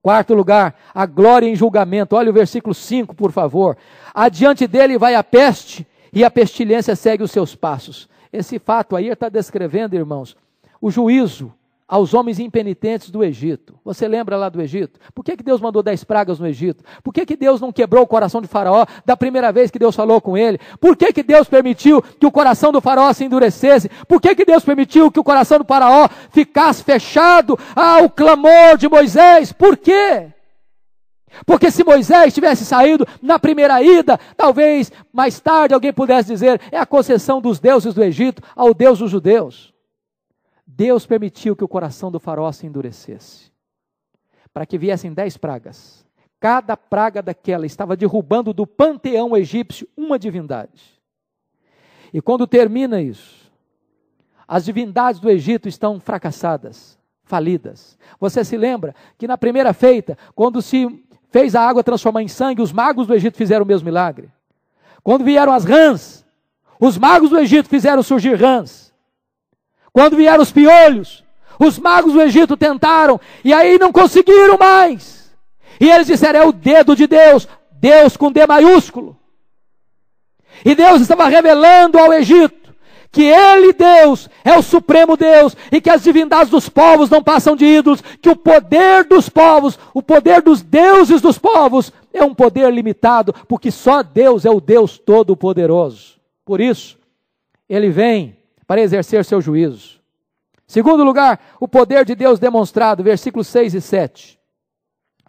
Quarto 0.00 0.32
lugar, 0.32 0.76
a 0.94 1.04
glória 1.06 1.48
em 1.48 1.56
julgamento. 1.56 2.14
Olha 2.14 2.30
o 2.30 2.34
versículo 2.34 2.72
5, 2.72 3.16
por 3.16 3.32
favor. 3.32 3.76
Adiante 4.14 4.68
dele 4.68 4.96
vai 4.96 5.16
a 5.16 5.24
peste 5.24 5.84
e 6.12 6.24
a 6.24 6.30
pestilência 6.30 6.96
segue 6.96 7.22
os 7.22 7.30
seus 7.30 7.54
passos. 7.54 8.08
Esse 8.32 8.58
fato 8.58 8.96
aí 8.96 9.08
está 9.08 9.28
descrevendo, 9.28 9.94
irmãos, 9.96 10.36
o 10.80 10.90
juízo 10.90 11.52
aos 11.90 12.14
homens 12.14 12.38
impenitentes 12.38 13.10
do 13.10 13.24
Egito. 13.24 13.74
Você 13.84 14.06
lembra 14.06 14.36
lá 14.36 14.48
do 14.48 14.62
Egito? 14.62 15.00
Por 15.12 15.24
que, 15.24 15.36
que 15.36 15.42
Deus 15.42 15.60
mandou 15.60 15.82
dez 15.82 16.04
pragas 16.04 16.38
no 16.38 16.46
Egito? 16.46 16.84
Por 17.02 17.12
que, 17.12 17.26
que 17.26 17.36
Deus 17.36 17.60
não 17.60 17.72
quebrou 17.72 18.04
o 18.04 18.06
coração 18.06 18.40
de 18.40 18.46
Faraó 18.46 18.86
da 19.04 19.16
primeira 19.16 19.50
vez 19.50 19.72
que 19.72 19.78
Deus 19.78 19.96
falou 19.96 20.20
com 20.20 20.38
ele? 20.38 20.60
Por 20.80 20.96
que, 20.96 21.12
que 21.12 21.24
Deus 21.24 21.48
permitiu 21.48 22.00
que 22.00 22.24
o 22.24 22.30
coração 22.30 22.70
do 22.70 22.80
Faraó 22.80 23.12
se 23.12 23.24
endurecesse? 23.24 23.90
Por 24.06 24.20
que, 24.20 24.36
que 24.36 24.44
Deus 24.44 24.64
permitiu 24.64 25.10
que 25.10 25.18
o 25.18 25.24
coração 25.24 25.58
do 25.58 25.64
Faraó 25.64 26.08
ficasse 26.30 26.84
fechado 26.84 27.58
ao 27.74 28.08
clamor 28.08 28.78
de 28.78 28.88
Moisés? 28.88 29.52
Por 29.52 29.76
quê? 29.76 30.28
Porque 31.46 31.70
se 31.70 31.84
Moisés 31.84 32.34
tivesse 32.34 32.64
saído 32.64 33.06
na 33.22 33.38
primeira 33.38 33.82
ida, 33.82 34.18
talvez 34.36 34.92
mais 35.12 35.40
tarde 35.40 35.74
alguém 35.74 35.92
pudesse 35.92 36.28
dizer: 36.28 36.60
é 36.70 36.78
a 36.78 36.86
concessão 36.86 37.40
dos 37.40 37.58
deuses 37.58 37.94
do 37.94 38.02
Egito 38.02 38.42
ao 38.54 38.74
Deus 38.74 38.98
dos 38.98 39.10
judeus. 39.10 39.72
Deus 40.66 41.06
permitiu 41.06 41.56
que 41.56 41.64
o 41.64 41.68
coração 41.68 42.10
do 42.10 42.20
faraó 42.20 42.50
se 42.52 42.66
endurecesse, 42.66 43.50
para 44.52 44.66
que 44.66 44.78
viessem 44.78 45.12
dez 45.12 45.36
pragas. 45.36 46.06
Cada 46.38 46.76
praga 46.76 47.20
daquela 47.20 47.66
estava 47.66 47.96
derrubando 47.96 48.54
do 48.54 48.66
panteão 48.66 49.36
egípcio 49.36 49.86
uma 49.96 50.18
divindade. 50.18 50.98
E 52.12 52.20
quando 52.20 52.46
termina 52.46 53.00
isso, 53.00 53.52
as 54.48 54.64
divindades 54.64 55.20
do 55.20 55.28
Egito 55.30 55.68
estão 55.68 56.00
fracassadas, 56.00 56.98
falidas. 57.22 57.98
Você 58.18 58.44
se 58.44 58.56
lembra 58.56 58.94
que 59.18 59.28
na 59.28 59.36
primeira 59.36 59.72
feita, 59.72 60.16
quando 60.34 60.62
se 60.62 61.04
fez 61.30 61.54
a 61.54 61.66
água 61.66 61.82
transformar 61.82 62.22
em 62.22 62.28
sangue, 62.28 62.62
os 62.62 62.72
magos 62.72 63.06
do 63.06 63.14
Egito 63.14 63.36
fizeram 63.36 63.64
o 63.64 63.68
mesmo 63.68 63.86
milagre. 63.86 64.28
Quando 65.02 65.24
vieram 65.24 65.52
as 65.52 65.64
rãs, 65.64 66.24
os 66.78 66.98
magos 66.98 67.30
do 67.30 67.38
Egito 67.38 67.68
fizeram 67.68 68.02
surgir 68.02 68.34
rãs. 68.34 68.92
Quando 69.92 70.16
vieram 70.16 70.42
os 70.42 70.52
piolhos, 70.52 71.24
os 71.58 71.78
magos 71.78 72.12
do 72.12 72.22
Egito 72.22 72.56
tentaram 72.56 73.20
e 73.44 73.52
aí 73.52 73.78
não 73.78 73.92
conseguiram 73.92 74.56
mais. 74.58 75.30
E 75.80 75.90
eles 75.90 76.06
disseram: 76.06 76.40
é 76.40 76.44
o 76.46 76.52
dedo 76.52 76.94
de 76.94 77.06
Deus, 77.06 77.48
Deus 77.72 78.16
com 78.16 78.30
D 78.30 78.46
maiúsculo. 78.46 79.16
E 80.64 80.74
Deus 80.74 81.00
estava 81.00 81.26
revelando 81.26 81.98
ao 81.98 82.12
Egito 82.12 82.59
que 83.12 83.22
Ele, 83.22 83.72
Deus, 83.72 84.28
é 84.44 84.56
o 84.56 84.62
supremo 84.62 85.16
Deus 85.16 85.56
e 85.72 85.80
que 85.80 85.90
as 85.90 86.02
divindades 86.02 86.50
dos 86.50 86.68
povos 86.68 87.10
não 87.10 87.22
passam 87.22 87.56
de 87.56 87.64
ídolos, 87.64 88.00
que 88.00 88.28
o 88.28 88.36
poder 88.36 89.04
dos 89.04 89.28
povos, 89.28 89.78
o 89.92 90.02
poder 90.02 90.40
dos 90.42 90.62
deuses 90.62 91.20
dos 91.20 91.36
povos, 91.38 91.92
é 92.12 92.24
um 92.24 92.34
poder 92.34 92.72
limitado, 92.72 93.34
porque 93.48 93.70
só 93.70 94.02
Deus 94.02 94.44
é 94.44 94.50
o 94.50 94.60
Deus 94.60 94.98
Todo-Poderoso. 94.98 96.20
Por 96.44 96.60
isso, 96.60 96.98
Ele 97.68 97.90
vem 97.90 98.36
para 98.66 98.80
exercer 98.80 99.24
seu 99.24 99.40
juízo. 99.40 100.00
Segundo 100.66 101.02
lugar, 101.02 101.40
o 101.58 101.66
poder 101.66 102.04
de 102.04 102.14
Deus 102.14 102.38
demonstrado, 102.38 103.02
versículos 103.02 103.48
6 103.48 103.74
e 103.74 103.80
7. 103.80 104.38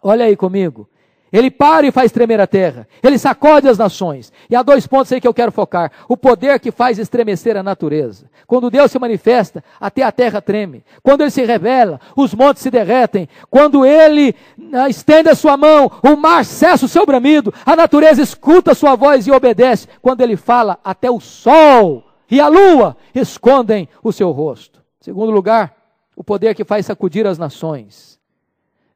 Olha 0.00 0.24
aí 0.24 0.36
comigo. 0.36 0.88
Ele 1.32 1.50
para 1.50 1.86
e 1.86 1.90
faz 1.90 2.12
tremer 2.12 2.38
a 2.40 2.46
terra. 2.46 2.86
Ele 3.02 3.18
sacode 3.18 3.66
as 3.66 3.78
nações. 3.78 4.30
E 4.50 4.54
há 4.54 4.62
dois 4.62 4.86
pontos 4.86 5.10
aí 5.12 5.20
que 5.20 5.26
eu 5.26 5.32
quero 5.32 5.50
focar. 5.50 5.90
O 6.06 6.16
poder 6.16 6.60
que 6.60 6.70
faz 6.70 6.98
estremecer 6.98 7.56
a 7.56 7.62
natureza. 7.62 8.26
Quando 8.46 8.70
Deus 8.70 8.90
se 8.90 8.98
manifesta, 8.98 9.64
até 9.80 10.02
a 10.02 10.12
terra 10.12 10.42
treme. 10.42 10.84
Quando 11.02 11.22
ele 11.22 11.30
se 11.30 11.42
revela, 11.42 11.98
os 12.14 12.34
montes 12.34 12.62
se 12.62 12.70
derretem. 12.70 13.28
Quando 13.48 13.86
ele 13.86 14.34
ah, 14.74 14.90
estende 14.90 15.30
a 15.30 15.34
sua 15.34 15.56
mão, 15.56 15.90
o 16.02 16.16
mar 16.16 16.44
cessa 16.44 16.84
o 16.84 16.88
seu 16.88 17.06
bramido. 17.06 17.52
A 17.64 17.74
natureza 17.74 18.20
escuta 18.20 18.72
a 18.72 18.74
sua 18.74 18.94
voz 18.94 19.26
e 19.26 19.32
obedece. 19.32 19.88
Quando 20.02 20.20
ele 20.20 20.36
fala, 20.36 20.78
até 20.84 21.10
o 21.10 21.18
sol 21.18 22.04
e 22.30 22.40
a 22.40 22.48
lua 22.48 22.94
escondem 23.14 23.88
o 24.02 24.12
seu 24.12 24.30
rosto. 24.32 24.82
Segundo 25.00 25.32
lugar, 25.32 25.74
o 26.14 26.22
poder 26.22 26.54
que 26.54 26.64
faz 26.64 26.84
sacudir 26.84 27.26
as 27.26 27.38
nações. 27.38 28.20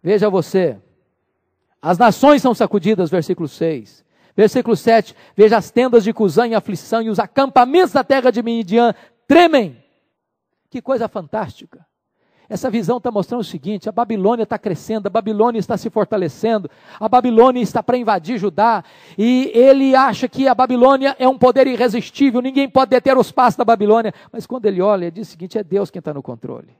Veja 0.03 0.28
você, 0.28 0.78
as 1.87 1.99
nações 1.99 2.43
são 2.43 2.53
sacudidas, 2.53 3.09
versículo 3.09 3.47
6. 3.47 4.05
Versículo 4.37 4.76
7, 4.76 5.14
veja 5.37 5.57
as 5.57 5.70
tendas 5.70 6.03
de 6.03 6.12
Cusã 6.12 6.45
em 6.45 6.57
aflição 6.57 7.01
e 7.01 7.09
os 7.09 7.20
acampamentos 7.20 7.93
da 7.93 8.03
terra 8.03 8.32
de 8.32 8.43
Midian 8.43 8.93
tremem. 9.28 9.76
Que 10.68 10.82
coisa 10.82 11.07
fantástica. 11.07 11.87
Essa 12.49 12.68
visão 12.68 12.97
está 12.97 13.12
mostrando 13.12 13.43
o 13.43 13.45
seguinte: 13.45 13.89
a 13.89 13.93
Babilônia 13.93 14.43
está 14.43 14.59
crescendo, 14.59 15.07
a 15.07 15.11
Babilônia 15.11 15.61
está 15.61 15.76
se 15.76 15.89
fortalecendo, 15.89 16.68
a 16.99 17.09
Babilônia 17.09 17.62
está 17.62 17.84
para 17.84 17.97
invadir 17.97 18.37
Judá, 18.37 18.82
e 19.16 19.53
ele 19.55 19.95
acha 19.95 20.28
que 20.28 20.49
a 20.49 20.57
Babilônia 20.57 21.14
é 21.20 21.28
um 21.28 21.39
poder 21.39 21.68
irresistível, 21.68 22.43
ninguém 22.43 22.68
pode 22.68 22.91
deter 22.91 23.16
os 23.16 23.30
passos 23.30 23.59
da 23.59 23.64
Babilônia. 23.64 24.12
Mas 24.32 24.45
quando 24.45 24.66
ele 24.66 24.82
olha, 24.82 25.05
ele 25.05 25.12
diz 25.12 25.28
o 25.28 25.30
seguinte: 25.30 25.57
é 25.57 25.62
Deus 25.62 25.89
quem 25.89 26.01
está 26.01 26.12
no 26.12 26.22
controle. 26.22 26.76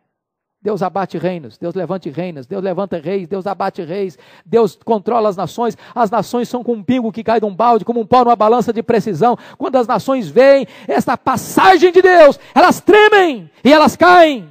Deus 0.67 0.83
abate 0.83 1.17
reinos, 1.17 1.57
Deus 1.57 1.77
levante 1.77 2.11
reinos, 2.11 2.45
Deus 2.45 2.61
levanta 2.61 2.99
reis, 2.99 3.29
Deus 3.29 3.47
abate 3.47 3.83
reis, 3.83 4.19
Deus 4.45 4.77
controla 4.85 5.29
as 5.29 5.37
nações. 5.37 5.79
As 5.95 6.11
nações 6.11 6.49
são 6.49 6.65
como 6.65 6.81
um 6.81 6.83
pingo 6.83 7.13
que 7.13 7.23
cai 7.23 7.39
de 7.39 7.47
um 7.47 7.55
balde, 7.55 7.85
como 7.85 8.01
um 8.01 8.05
pau 8.05 8.25
numa 8.25 8.35
balança 8.35 8.73
de 8.73 8.83
precisão. 8.83 9.39
Quando 9.57 9.77
as 9.77 9.87
nações 9.87 10.29
veem 10.29 10.67
esta 10.89 11.17
passagem 11.17 11.93
de 11.93 12.03
Deus, 12.03 12.37
elas 12.53 12.81
tremem 12.81 13.49
e 13.63 13.73
elas 13.73 13.95
caem. 13.95 14.49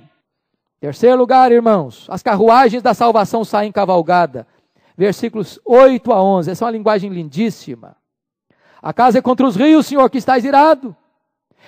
Terceiro 0.80 1.18
lugar, 1.18 1.52
irmãos, 1.52 2.08
as 2.10 2.24
carruagens 2.24 2.82
da 2.82 2.94
salvação 2.94 3.44
saem 3.44 3.70
cavalgada. 3.70 4.48
Versículos 4.98 5.60
8 5.66 6.14
a 6.14 6.24
11. 6.24 6.50
Essa 6.50 6.64
é 6.64 6.66
uma 6.66 6.72
linguagem 6.72 7.12
lindíssima. 7.12 7.98
A 8.82 8.94
casa 8.94 9.20
é 9.20 9.22
contra 9.22 9.46
os 9.46 9.58
rios, 9.58 9.88
Senhor, 9.88 10.10
que 10.10 10.18
estás 10.18 10.46
irado. 10.46 10.96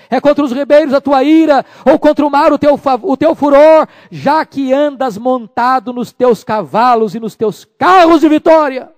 É 0.09 0.21
contra 0.21 0.43
os 0.43 0.51
ribeiros 0.51 0.93
a 0.93 1.01
tua 1.01 1.23
ira, 1.23 1.65
ou 1.85 1.99
contra 1.99 2.25
o 2.25 2.29
mar 2.29 2.51
o 2.53 2.57
teu, 2.57 2.79
o 3.03 3.17
teu 3.17 3.35
furor, 3.35 3.87
já 4.09 4.45
que 4.45 4.73
andas 4.73 5.17
montado 5.17 5.91
nos 5.91 6.11
teus 6.11 6.43
cavalos 6.43 7.15
e 7.15 7.19
nos 7.19 7.35
teus 7.35 7.65
carros 7.65 8.21
de 8.21 8.29
vitória. 8.29 8.91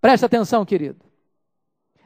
Presta 0.00 0.26
atenção, 0.26 0.64
querido. 0.64 1.04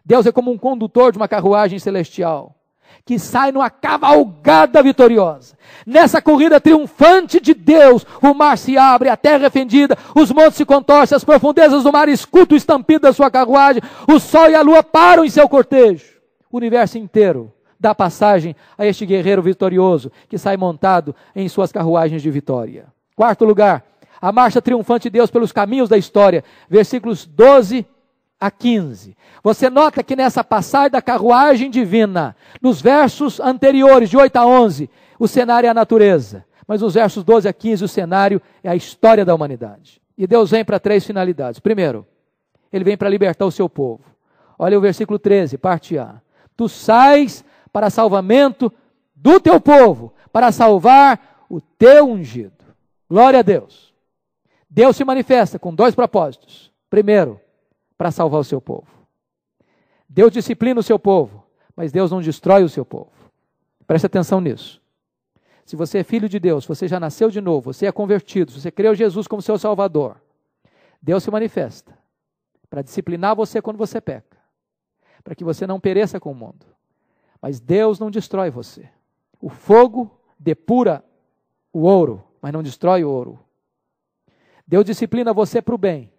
Deus 0.05 0.27
é 0.27 0.33
como 0.33 0.51
um 0.51 0.59
condutor 0.59 1.13
de 1.13 1.19
uma 1.19 1.29
carruagem 1.29 1.79
celestial 1.79 2.57
que 3.05 3.19
sai 3.19 3.51
numa 3.51 3.71
cavalgada 3.71 4.83
vitoriosa. 4.83 5.57
Nessa 5.87 6.23
corrida 6.23 6.61
triunfante 6.61 7.41
de 7.41 7.55
Deus, 7.55 8.07
o 8.23 8.33
mar 8.35 8.57
se 8.57 8.77
abre, 8.79 9.09
a 9.09 9.17
terra 9.17 9.47
é 9.47 9.51
fendida, 9.51 9.97
os 10.15 10.31
montes 10.31 10.57
se 10.57 10.65
contorcem, 10.65 11.17
as 11.17 11.25
profundezas 11.25 11.83
do 11.83 11.93
mar 11.93 12.09
escutam 12.09 12.55
o 12.55 12.59
estampido 12.59 13.01
da 13.01 13.13
sua 13.13 13.31
carruagem, 13.31 13.83
o 14.07 14.21
sol 14.21 14.51
e 14.51 14.55
a 14.55 14.63
lua 14.63 14.83
param 14.83 15.25
em 15.25 15.31
seu 15.31 15.49
cortejo. 15.49 16.12
O 16.53 16.59
universo 16.59 16.99
inteiro 16.99 17.51
dá 17.81 17.95
passagem 17.95 18.55
a 18.77 18.87
este 18.87 19.07
guerreiro 19.07 19.43
vitorioso 19.43 20.13
que 20.29 20.37
sai 20.37 20.57
montado 20.57 21.17
em 21.35 21.49
suas 21.49 21.73
carruagens 21.73 22.21
de 22.21 22.31
vitória. 22.31 22.87
Quarto 23.17 23.47
lugar, 23.47 23.85
a 24.21 24.31
marcha 24.31 24.61
triunfante 24.61 25.05
de 25.05 25.19
Deus 25.19 25.31
pelos 25.31 25.51
caminhos 25.51 25.89
da 25.89 25.97
história, 25.97 26.45
versículos 26.69 27.25
12 27.25 27.87
a 28.39 28.51
15. 28.51 29.17
Você 29.43 29.71
nota 29.71 30.03
que 30.03 30.15
nessa 30.15 30.45
passagem 30.45 30.91
da 30.91 31.01
carruagem 31.01 31.71
divina, 31.71 32.37
nos 32.61 32.83
versos 32.83 33.41
anteriores, 33.41 34.11
de 34.11 34.17
8 34.17 34.37
a 34.37 34.47
11, 34.47 34.91
o 35.19 35.27
cenário 35.27 35.67
é 35.67 35.71
a 35.71 35.75
natureza. 35.75 36.45
Mas 36.67 36.83
nos 36.83 36.95
versos 36.95 37.25
12 37.25 37.49
a 37.49 37.53
15, 37.53 37.85
o 37.85 37.89
cenário 37.89 38.41
é 38.63 38.69
a 38.69 38.77
história 38.77 39.25
da 39.25 39.35
humanidade. 39.35 40.01
E 40.17 40.27
Deus 40.27 40.51
vem 40.51 40.65
para 40.65 40.79
três 40.79 41.05
finalidades. 41.05 41.59
Primeiro, 41.59 42.07
ele 42.73 42.85
vem 42.85 42.97
para 42.97 43.09
libertar 43.09 43.47
o 43.47 43.51
seu 43.51 43.69
povo. 43.69 44.05
Olha 44.59 44.79
o 44.79 44.81
versículo 44.81 45.19
13, 45.19 45.59
parte 45.59 45.99
A. 45.99 46.21
Tu 46.57 46.69
sais 46.69 47.45
para 47.73 47.91
salvamento 47.91 48.73
do 49.15 49.41
teu 49.41 49.61
povo, 49.61 50.13
para 50.33 50.53
salvar 50.53 51.45
o 51.49 51.61
teu 51.61 52.09
ungido. 52.09 52.65
Glória 53.09 53.41
a 53.41 53.43
Deus. 53.43 53.95
Deus 54.69 54.97
se 54.97 55.05
manifesta 55.05 55.59
com 55.59 55.75
dois 55.75 55.95
propósitos. 55.95 56.73
Primeiro, 56.89 57.41
para 57.97 58.11
salvar 58.11 58.41
o 58.41 58.45
seu 58.45 58.61
povo. 58.61 58.87
Deus 60.09 60.33
disciplina 60.33 60.81
o 60.81 60.83
seu 60.83 60.99
povo, 60.99 61.45
mas 61.75 61.93
Deus 61.93 62.11
não 62.11 62.21
destrói 62.21 62.65
o 62.65 62.69
seu 62.69 62.85
povo. 62.85 63.13
Preste 63.87 64.07
atenção 64.07 64.41
nisso. 64.41 64.83
Se 65.65 65.77
você 65.77 65.99
é 65.99 66.05
filho 66.05 66.29
de 66.29 66.39
Deus, 66.39 66.67
você 66.67 66.89
já 66.89 66.99
nasceu 66.99 67.31
de 67.31 67.41
novo, 67.41 67.73
você 67.73 67.87
é 67.87 67.93
convertido, 67.93 68.53
você 68.53 68.71
creu 68.71 68.95
Jesus 68.95 69.27
como 69.27 69.41
seu 69.41 69.57
Salvador, 69.57 70.21
Deus 71.01 71.23
se 71.23 71.31
manifesta 71.31 71.97
para 72.69 72.83
disciplinar 72.83 73.35
você 73.35 73.61
quando 73.61 73.77
você 73.77 74.01
peca, 74.01 74.32
para 75.23 75.35
que 75.35 75.45
você 75.45 75.67
não 75.67 75.81
pereça 75.81 76.19
com 76.21 76.33
o 76.33 76.35
mundo. 76.35 76.67
Mas 77.41 77.61
Deus 77.61 77.99
não 77.99 78.11
destrói 78.11 78.51
você. 78.51 78.89
O 79.41 79.49
fogo 79.49 80.11
depura 80.39 81.05
o 81.73 81.81
ouro, 81.81 82.23
mas 82.41 82.53
não 82.53 82.63
destrói 82.63 83.05
o 83.05 83.11
ouro. 83.11 83.39
Deus 84.67 84.85
disciplina 84.85 85.33
você 85.33 85.61
para 85.61 85.75
o 85.75 85.79
bem, 85.79 86.13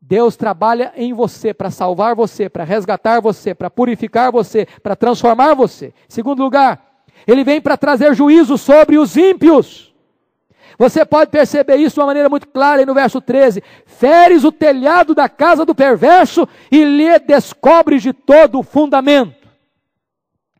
Deus 0.00 0.36
trabalha 0.36 0.92
em 0.94 1.12
você 1.12 1.52
para 1.52 1.70
salvar 1.70 2.14
você, 2.14 2.48
para 2.48 2.62
resgatar 2.62 3.20
você, 3.20 3.54
para 3.54 3.68
purificar 3.68 4.30
você, 4.30 4.66
para 4.80 4.94
transformar 4.94 5.54
você. 5.54 5.92
Segundo 6.08 6.42
lugar, 6.42 7.02
ele 7.26 7.42
vem 7.42 7.60
para 7.60 7.76
trazer 7.76 8.14
juízo 8.14 8.56
sobre 8.56 8.98
os 8.98 9.16
ímpios. 9.16 9.92
Você 10.78 11.04
pode 11.04 11.30
perceber 11.30 11.76
isso 11.76 11.94
de 11.94 12.00
uma 12.00 12.06
maneira 12.06 12.28
muito 12.28 12.48
clara 12.48 12.84
no 12.84 12.94
verso 12.94 13.20
13: 13.20 13.62
Feres 13.86 14.44
o 14.44 14.52
telhado 14.52 15.14
da 15.14 15.28
casa 15.28 15.64
do 15.64 15.74
perverso 15.74 16.48
e 16.70 16.84
lhe 16.84 17.18
descobres 17.18 18.02
de 18.02 18.12
todo 18.12 18.58
o 18.58 18.62
fundamento. 18.62 19.48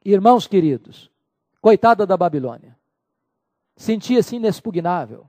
Irmãos 0.05 0.47
queridos, 0.47 1.11
coitada 1.61 2.07
da 2.07 2.17
Babilônia, 2.17 2.77
sentia-se 3.77 4.37
inexpugnável 4.37 5.27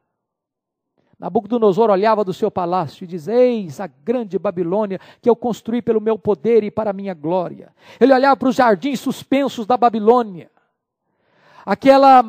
Nabucodonosor 1.19 1.89
olhava 1.89 2.23
do 2.23 2.33
seu 2.33 2.51
palácio 2.51 3.03
e 3.03 3.07
diz: 3.07 3.27
Eis 3.27 3.79
a 3.79 3.87
grande 3.87 4.37
Babilônia 4.37 4.99
que 5.19 5.29
eu 5.29 5.35
construí 5.35 5.81
pelo 5.81 5.99
meu 5.99 6.17
poder 6.17 6.63
e 6.63 6.69
para 6.69 6.91
a 6.91 6.93
minha 6.93 7.13
glória. 7.13 7.73
Ele 7.99 8.13
olhava 8.13 8.37
para 8.37 8.49
os 8.49 8.55
jardins 8.55 8.99
suspensos 8.99 9.65
da 9.65 9.75
Babilônia, 9.75 10.51
aquela 11.67 12.23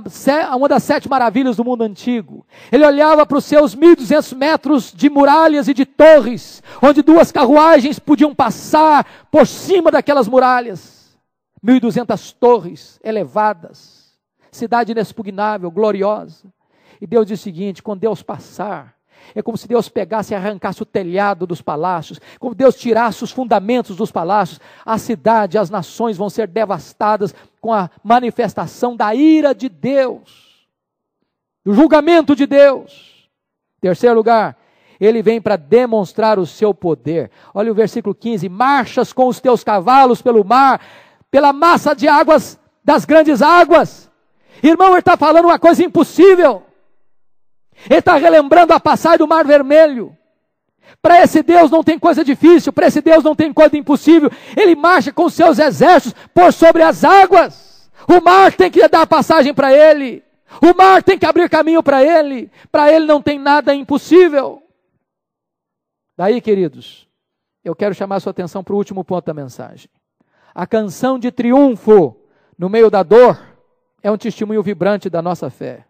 uma 0.56 0.68
das 0.68 0.82
sete 0.82 1.08
maravilhas 1.08 1.54
do 1.56 1.64
mundo 1.64 1.84
antigo. 1.84 2.44
Ele 2.72 2.84
olhava 2.84 3.24
para 3.24 3.38
os 3.38 3.44
seus 3.44 3.76
1.200 3.76 4.36
metros 4.36 4.92
de 4.92 5.08
muralhas 5.08 5.68
e 5.68 5.74
de 5.74 5.86
torres, 5.86 6.60
onde 6.82 7.02
duas 7.02 7.30
carruagens 7.30 8.00
podiam 8.00 8.34
passar 8.34 9.06
por 9.30 9.46
cima 9.46 9.92
daquelas 9.92 10.26
muralhas. 10.26 11.16
1.200 11.64 12.34
torres 12.38 12.98
elevadas, 13.02 14.12
cidade 14.50 14.90
inexpugnável, 14.90 15.70
gloriosa. 15.70 16.52
E 17.00 17.06
Deus 17.06 17.24
diz 17.24 17.38
o 17.38 17.42
seguinte: 17.42 17.80
quando 17.80 18.00
Deus 18.00 18.22
passar, 18.24 18.98
É 19.34 19.42
como 19.42 19.56
se 19.58 19.68
Deus 19.68 19.88
pegasse 19.88 20.32
e 20.32 20.36
arrancasse 20.36 20.82
o 20.82 20.86
telhado 20.86 21.46
dos 21.46 21.60
palácios, 21.60 22.20
como 22.38 22.54
Deus 22.54 22.76
tirasse 22.76 23.22
os 23.22 23.30
fundamentos 23.30 23.96
dos 23.96 24.10
palácios. 24.10 24.60
A 24.84 24.98
cidade, 24.98 25.58
as 25.58 25.70
nações 25.70 26.16
vão 26.16 26.30
ser 26.30 26.48
devastadas 26.48 27.34
com 27.60 27.72
a 27.72 27.90
manifestação 28.02 28.96
da 28.96 29.14
ira 29.14 29.54
de 29.54 29.68
Deus, 29.68 30.66
do 31.64 31.74
julgamento 31.74 32.34
de 32.34 32.46
Deus. 32.46 33.28
Terceiro 33.80 34.16
lugar, 34.16 34.56
ele 35.00 35.22
vem 35.22 35.40
para 35.40 35.56
demonstrar 35.56 36.38
o 36.38 36.46
seu 36.46 36.74
poder. 36.74 37.30
Olha 37.54 37.70
o 37.70 37.74
versículo 37.74 38.14
15: 38.14 38.48
Marchas 38.48 39.12
com 39.12 39.28
os 39.28 39.40
teus 39.40 39.62
cavalos 39.62 40.20
pelo 40.20 40.44
mar, 40.44 40.80
pela 41.30 41.52
massa 41.52 41.94
de 41.94 42.08
águas 42.08 42.58
das 42.84 43.04
grandes 43.04 43.42
águas. 43.42 44.10
Irmão, 44.62 44.90
ele 44.90 44.98
está 44.98 45.16
falando 45.16 45.44
uma 45.44 45.58
coisa 45.58 45.84
impossível. 45.84 46.62
Ele 47.88 48.00
está 48.00 48.16
relembrando 48.16 48.72
a 48.72 48.80
passagem 48.80 49.18
do 49.18 49.28
Mar 49.28 49.44
Vermelho. 49.44 50.16
Para 51.00 51.22
esse 51.22 51.42
Deus 51.42 51.70
não 51.70 51.82
tem 51.84 51.98
coisa 51.98 52.24
difícil, 52.24 52.72
para 52.72 52.86
esse 52.88 53.00
Deus 53.00 53.22
não 53.22 53.34
tem 53.34 53.52
coisa 53.52 53.76
impossível. 53.76 54.30
Ele 54.56 54.74
marcha 54.74 55.12
com 55.12 55.28
seus 55.28 55.58
exércitos 55.58 56.20
por 56.34 56.52
sobre 56.52 56.82
as 56.82 57.04
águas. 57.04 57.90
O 58.08 58.22
mar 58.22 58.52
tem 58.52 58.70
que 58.70 58.86
dar 58.88 59.06
passagem 59.06 59.54
para 59.54 59.72
ele. 59.72 60.22
O 60.62 60.76
mar 60.76 61.02
tem 61.02 61.18
que 61.18 61.26
abrir 61.26 61.48
caminho 61.48 61.82
para 61.82 62.02
ele. 62.02 62.50
Para 62.70 62.92
ele 62.92 63.06
não 63.06 63.22
tem 63.22 63.38
nada 63.38 63.74
impossível. 63.74 64.62
Daí, 66.16 66.40
queridos, 66.40 67.08
eu 67.64 67.76
quero 67.76 67.94
chamar 67.94 68.18
sua 68.20 68.30
atenção 68.30 68.64
para 68.64 68.74
o 68.74 68.76
último 68.76 69.04
ponto 69.04 69.24
da 69.24 69.34
mensagem. 69.34 69.88
A 70.54 70.66
canção 70.66 71.18
de 71.18 71.30
triunfo 71.30 72.16
no 72.58 72.68
meio 72.68 72.90
da 72.90 73.04
dor 73.04 73.40
é 74.02 74.10
um 74.10 74.18
testemunho 74.18 74.62
vibrante 74.62 75.08
da 75.08 75.22
nossa 75.22 75.48
fé. 75.48 75.84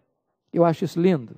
Eu 0.53 0.63
acho 0.63 0.85
isso 0.85 0.99
lindo. 0.99 1.35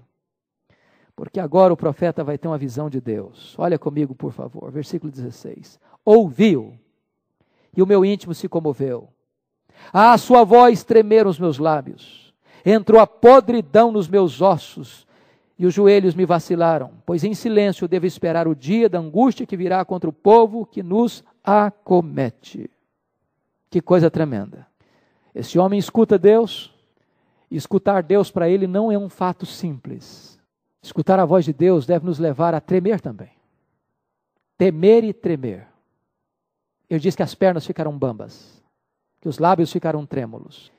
Porque 1.22 1.40
agora 1.40 1.72
o 1.72 1.78
profeta 1.78 2.24
vai 2.24 2.36
ter 2.36 2.48
uma 2.48 2.58
visão 2.58 2.90
de 2.90 3.00
Deus. 3.00 3.54
Olha 3.56 3.78
comigo, 3.78 4.16
por 4.16 4.32
favor, 4.32 4.72
versículo 4.72 5.12
16. 5.12 5.80
Ouviu, 6.04 6.74
e 7.78 7.80
o 7.84 7.86
meu 7.86 8.04
íntimo 8.04 8.34
se 8.34 8.50
comoveu. 8.50 9.08
A 9.94 10.18
sua 10.18 10.44
voz 10.44 10.84
tremeram 10.84 11.30
os 11.30 11.38
meus 11.38 11.60
lábios. 11.60 12.34
Entrou 12.66 13.00
a 13.00 13.06
podridão 13.06 13.92
nos 13.92 14.08
meus 14.08 14.42
ossos, 14.42 15.06
e 15.60 15.66
os 15.68 15.76
joelhos 15.76 16.16
me 16.16 16.26
vacilaram, 16.26 16.90
pois 17.06 17.24
em 17.24 17.36
silêncio 17.36 17.88
devo 17.88 18.08
esperar 18.08 18.48
o 18.48 18.56
dia 18.56 18.90
da 18.90 18.98
angústia 18.98 19.46
que 19.46 19.56
virá 19.56 19.86
contra 19.86 20.10
o 20.10 20.14
povo 20.14 20.66
que 20.66 20.82
nos 20.82 21.24
acomete. 21.44 22.68
Que 23.70 23.80
coisa 23.80 24.10
tremenda. 24.10 24.66
Esse 25.36 25.60
homem 25.60 25.78
escuta 25.78 26.18
Deus, 26.18 26.74
e 27.52 27.56
escutar 27.56 28.02
Deus 28.02 28.32
para 28.32 28.50
ele 28.50 28.66
não 28.66 28.92
é 28.92 28.98
um 28.98 29.08
fato 29.08 29.46
simples. 29.46 30.31
Escutar 30.82 31.20
a 31.20 31.26
voz 31.26 31.46
de 31.46 31.54
Deus 31.54 31.86
deve 31.86 32.06
nos 32.06 32.18
levar 32.18 32.54
a 32.54 32.62
tremer 32.62 33.00
também. 33.00 33.32
Temer 34.58 35.04
e 35.04 35.14
tremer. 35.14 35.68
Eu 36.90 37.00
disse 37.00 37.16
que 37.16 37.24
as 37.24 37.36
pernas 37.36 37.66
ficaram 37.66 37.98
bambas, 37.98 38.62
que 39.22 39.30
os 39.30 39.38
lábios 39.38 39.72
ficaram 39.72 40.06
trêmulos. 40.06 40.72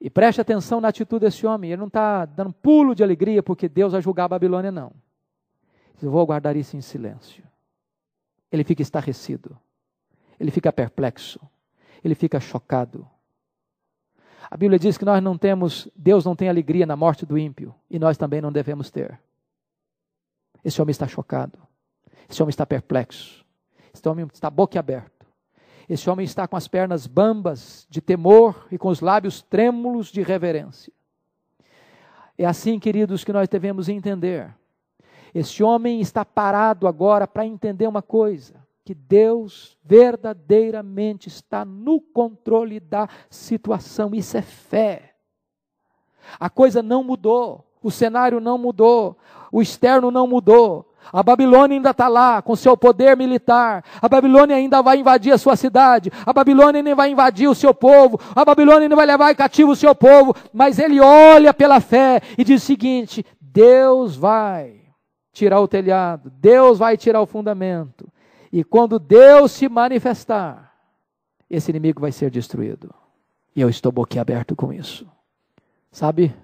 E 0.00 0.10
preste 0.10 0.40
atenção 0.40 0.80
na 0.80 0.88
atitude 0.88 1.24
desse 1.24 1.46
homem. 1.46 1.70
Ele 1.70 1.80
não 1.80 1.88
está 1.88 2.24
dando 2.26 2.52
pulo 2.52 2.94
de 2.94 3.02
alegria 3.02 3.42
porque 3.42 3.68
Deus 3.68 3.92
vai 3.92 4.02
julgar 4.02 4.24
a 4.24 4.28
Babilônia, 4.28 4.70
não. 4.70 4.92
Eu 6.02 6.10
vou 6.10 6.24
guardar 6.26 6.54
isso 6.54 6.76
em 6.76 6.80
silêncio. 6.82 7.42
Ele 8.52 8.62
fica 8.62 8.82
estarrecido. 8.82 9.58
Ele 10.38 10.50
fica 10.50 10.72
perplexo. 10.72 11.40
Ele 12.04 12.14
fica 12.14 12.38
chocado. 12.38 13.08
A 14.50 14.56
Bíblia 14.56 14.78
diz 14.78 14.96
que 14.96 15.04
nós 15.04 15.22
não 15.22 15.36
temos, 15.36 15.88
Deus 15.96 16.24
não 16.24 16.36
tem 16.36 16.48
alegria 16.48 16.86
na 16.86 16.94
morte 16.94 17.26
do 17.26 17.36
ímpio, 17.36 17.74
e 17.90 17.98
nós 17.98 18.16
também 18.16 18.40
não 18.40 18.52
devemos 18.52 18.90
ter. 18.90 19.18
Esse 20.66 20.82
homem 20.82 20.90
está 20.90 21.06
chocado. 21.06 21.56
Esse 22.28 22.42
homem 22.42 22.50
está 22.50 22.66
perplexo. 22.66 23.46
Esse 23.94 24.08
homem 24.08 24.26
está 24.34 24.50
boquiaberto. 24.50 25.24
Esse 25.88 26.10
homem 26.10 26.24
está 26.24 26.48
com 26.48 26.56
as 26.56 26.66
pernas 26.66 27.06
bambas 27.06 27.86
de 27.88 28.00
temor 28.00 28.66
e 28.72 28.76
com 28.76 28.88
os 28.88 29.00
lábios 29.00 29.40
trêmulos 29.42 30.08
de 30.08 30.22
reverência. 30.22 30.92
É 32.36 32.44
assim, 32.44 32.80
queridos, 32.80 33.22
que 33.22 33.32
nós 33.32 33.48
devemos 33.48 33.88
entender. 33.88 34.52
Esse 35.32 35.62
homem 35.62 36.00
está 36.00 36.24
parado 36.24 36.88
agora 36.88 37.28
para 37.28 37.46
entender 37.46 37.86
uma 37.86 38.02
coisa: 38.02 38.56
que 38.84 38.92
Deus 38.92 39.78
verdadeiramente 39.84 41.28
está 41.28 41.64
no 41.64 42.00
controle 42.00 42.80
da 42.80 43.08
situação. 43.30 44.12
Isso 44.12 44.36
é 44.36 44.42
fé. 44.42 45.14
A 46.40 46.50
coisa 46.50 46.82
não 46.82 47.04
mudou, 47.04 47.64
o 47.80 47.90
cenário 47.92 48.40
não 48.40 48.58
mudou, 48.58 49.16
o 49.56 49.62
externo 49.62 50.10
não 50.10 50.26
mudou. 50.26 50.84
A 51.10 51.22
Babilônia 51.22 51.78
ainda 51.78 51.88
está 51.88 52.08
lá 52.08 52.42
com 52.42 52.54
seu 52.54 52.76
poder 52.76 53.16
militar. 53.16 53.82
A 54.02 54.06
Babilônia 54.06 54.54
ainda 54.54 54.82
vai 54.82 54.98
invadir 54.98 55.32
a 55.32 55.38
sua 55.38 55.56
cidade. 55.56 56.12
A 56.26 56.30
Babilônia 56.30 56.80
ainda 56.80 56.94
vai 56.94 57.10
invadir 57.10 57.48
o 57.48 57.54
seu 57.54 57.72
povo. 57.72 58.20
A 58.34 58.44
Babilônia 58.44 58.82
ainda 58.82 58.94
vai 58.94 59.06
levar 59.06 59.34
cativo 59.34 59.70
o 59.72 59.76
seu 59.76 59.94
povo. 59.94 60.34
Mas 60.52 60.78
ele 60.78 61.00
olha 61.00 61.54
pela 61.54 61.80
fé 61.80 62.20
e 62.36 62.44
diz 62.44 62.62
o 62.62 62.66
seguinte: 62.66 63.24
Deus 63.40 64.14
vai 64.14 64.78
tirar 65.32 65.58
o 65.62 65.68
telhado. 65.68 66.30
Deus 66.38 66.78
vai 66.78 66.98
tirar 66.98 67.22
o 67.22 67.26
fundamento. 67.26 68.06
E 68.52 68.62
quando 68.62 68.98
Deus 68.98 69.52
se 69.52 69.70
manifestar, 69.70 70.70
esse 71.48 71.70
inimigo 71.70 72.02
vai 72.02 72.12
ser 72.12 72.30
destruído. 72.30 72.94
E 73.54 73.62
eu 73.62 73.70
estou 73.70 73.90
boquiaberto 73.90 74.54
com 74.54 74.70
isso. 74.70 75.06
Sabe? 75.90 76.34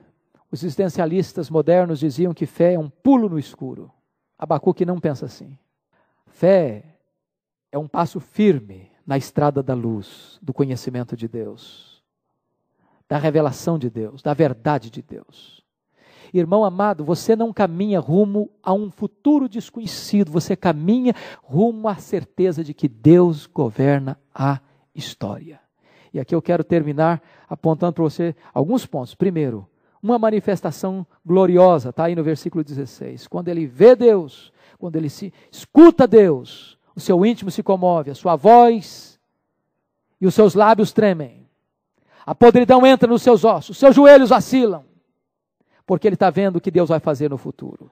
Os 0.53 0.63
existencialistas 0.63 1.49
modernos 1.49 1.99
diziam 1.99 2.35
que 2.35 2.45
fé 2.45 2.75
é 2.75 2.79
um 2.79 2.91
pulo 2.91 3.27
no 3.27 3.39
escuro. 3.39 3.91
Abacuque 4.39 4.85
não 4.85 5.01
pensa 5.01 5.25
assim. 5.25 5.57
Fé 6.27 6.85
é 7.73 7.79
um 7.79 7.89
passo 7.89 8.21
firme 8.21 8.91
na 9.07 9.17
estrada 9.17 9.63
da 9.63 9.73
luz, 9.73 10.39
do 10.43 10.53
conhecimento 10.53 11.17
de 11.17 11.27
Deus, 11.27 12.05
da 13.09 13.17
revelação 13.17 13.79
de 13.79 13.89
Deus, 13.89 14.21
da 14.21 14.35
verdade 14.35 14.91
de 14.91 15.01
Deus. 15.01 15.65
Irmão 16.35 16.65
amado, 16.65 17.03
você 17.03 17.35
não 17.35 17.51
caminha 17.51 17.99
rumo 17.99 18.51
a 18.63 18.75
um 18.75 18.91
futuro 18.91 19.49
desconhecido, 19.49 20.31
você 20.31 20.55
caminha 20.55 21.15
rumo 21.43 21.89
à 21.89 21.97
certeza 21.97 22.63
de 22.63 22.75
que 22.75 22.89
Deus 22.89 23.47
governa 23.47 24.21
a 24.35 24.61
história. 24.95 25.61
E 26.13 26.21
aqui 26.21 26.35
eu 26.35 26.43
quero 26.43 26.63
terminar 26.63 27.23
apontando 27.49 27.95
para 27.95 28.05
você 28.05 28.37
alguns 28.53 28.85
pontos. 28.85 29.15
Primeiro, 29.15 29.67
uma 30.03 30.19
manifestação 30.19 31.07
gloriosa, 31.25 31.91
está 31.91 32.05
aí 32.05 32.17
no 32.17 32.25
versículo 32.25 32.65
16. 32.65 33.29
Quando 33.29 33.49
ele 33.49 33.67
vê 33.67 33.95
Deus, 33.95 34.53
quando 34.79 34.97
ele 34.97 35.09
se 35.09 35.33
escuta 35.51 36.07
Deus, 36.07 36.77
o 36.97 37.01
seu 37.01 37.25
íntimo 37.25 37.51
se 37.51 37.63
comove, 37.63 38.11
a 38.11 38.15
sua 38.15 38.35
voz 38.35 39.21
e 40.21 40.27
os 40.27 40.35
seus 40.35 40.55
lábios 40.55 40.93
tremem. 40.93 41.49
A 42.27 42.35
podridão 42.35 42.85
entra 42.85 43.09
nos 43.09 43.23
seus 43.23 43.45
ossos, 43.45 43.79
seus 43.79 43.95
joelhos 43.95 44.31
vacilam, 44.31 44.85
porque 45.87 46.09
ele 46.09 46.15
está 46.15 46.31
vendo 46.31 46.57
o 46.57 46.61
que 46.61 46.71
Deus 46.71 46.89
vai 46.89 47.01
fazer 47.01 47.31
no 47.31 47.39
futuro. 47.39 47.91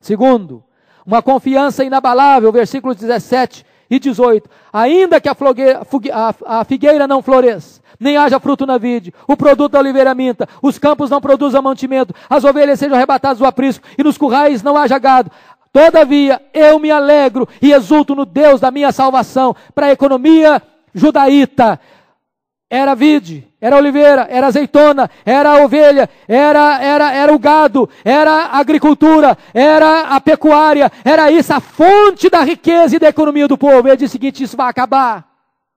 Segundo, 0.00 0.64
uma 1.04 1.22
confiança 1.22 1.84
inabalável, 1.84 2.52
versículos 2.52 2.96
17 2.96 3.66
e 3.90 3.98
18. 3.98 4.48
Ainda 4.72 5.20
que 5.20 5.28
a, 5.28 5.34
a 6.46 6.64
figueira 6.64 7.06
não 7.06 7.22
floresça, 7.22 7.81
nem 8.02 8.16
haja 8.16 8.40
fruto 8.40 8.66
na 8.66 8.76
vide, 8.76 9.14
o 9.26 9.36
produto 9.36 9.72
da 9.72 9.78
oliveira 9.78 10.14
minta, 10.14 10.48
os 10.60 10.78
campos 10.78 11.08
não 11.08 11.20
produzam 11.20 11.62
mantimento, 11.62 12.14
as 12.28 12.44
ovelhas 12.44 12.78
sejam 12.78 12.96
arrebatadas 12.96 13.38
do 13.38 13.46
aprisco, 13.46 13.86
e 13.96 14.02
nos 14.02 14.18
currais 14.18 14.62
não 14.62 14.76
haja 14.76 14.98
gado. 14.98 15.30
Todavia, 15.72 16.42
eu 16.52 16.78
me 16.78 16.90
alegro 16.90 17.48
e 17.60 17.72
exulto 17.72 18.14
no 18.14 18.26
Deus 18.26 18.60
da 18.60 18.70
minha 18.70 18.92
salvação. 18.92 19.56
Para 19.74 19.86
a 19.86 19.92
economia 19.92 20.60
judaíta, 20.94 21.80
era 22.68 22.94
vide, 22.94 23.48
era 23.60 23.76
oliveira, 23.76 24.26
era 24.30 24.46
azeitona, 24.46 25.10
era 25.24 25.64
ovelha, 25.64 26.08
era, 26.28 26.82
era, 26.82 27.12
era 27.12 27.34
o 27.34 27.38
gado, 27.38 27.88
era 28.04 28.30
a 28.30 28.58
agricultura, 28.58 29.36
era 29.54 30.08
a 30.08 30.20
pecuária, 30.20 30.90
era 31.04 31.30
isso, 31.30 31.52
a 31.54 31.60
fonte 31.60 32.28
da 32.28 32.42
riqueza 32.42 32.96
e 32.96 32.98
da 32.98 33.08
economia 33.08 33.48
do 33.48 33.56
povo. 33.56 33.88
Ele 33.88 33.96
diz 33.96 34.10
o 34.10 34.12
seguinte: 34.12 34.42
isso 34.42 34.56
vai 34.56 34.68
acabar. 34.68 35.31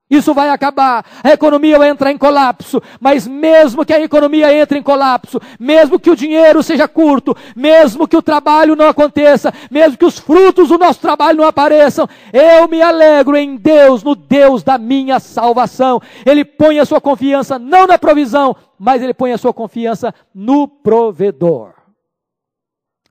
Isso 0.08 0.32
vai 0.32 0.50
acabar, 0.50 1.04
a 1.22 1.32
economia 1.32 1.78
vai 1.78 1.88
entrar 1.88 2.12
em 2.12 2.18
colapso, 2.18 2.80
mas 3.00 3.26
mesmo 3.26 3.84
que 3.84 3.92
a 3.92 4.00
economia 4.00 4.54
entre 4.54 4.78
em 4.78 4.82
colapso, 4.82 5.40
mesmo 5.58 5.98
que 5.98 6.10
o 6.10 6.14
dinheiro 6.14 6.62
seja 6.62 6.86
curto, 6.86 7.36
mesmo 7.56 8.06
que 8.06 8.16
o 8.16 8.22
trabalho 8.22 8.76
não 8.76 8.88
aconteça, 8.88 9.52
mesmo 9.68 9.98
que 9.98 10.04
os 10.04 10.16
frutos 10.16 10.68
do 10.68 10.78
nosso 10.78 11.00
trabalho 11.00 11.38
não 11.38 11.48
apareçam, 11.48 12.08
eu 12.32 12.68
me 12.68 12.80
alegro 12.80 13.36
em 13.36 13.56
Deus, 13.56 14.04
no 14.04 14.14
Deus 14.14 14.62
da 14.62 14.78
minha 14.78 15.18
salvação. 15.18 16.00
Ele 16.24 16.44
põe 16.44 16.78
a 16.78 16.86
sua 16.86 17.00
confiança 17.00 17.58
não 17.58 17.88
na 17.88 17.98
provisão, 17.98 18.54
mas 18.78 19.02
ele 19.02 19.12
põe 19.12 19.32
a 19.32 19.38
sua 19.38 19.52
confiança 19.52 20.14
no 20.32 20.68
provedor. 20.68 21.74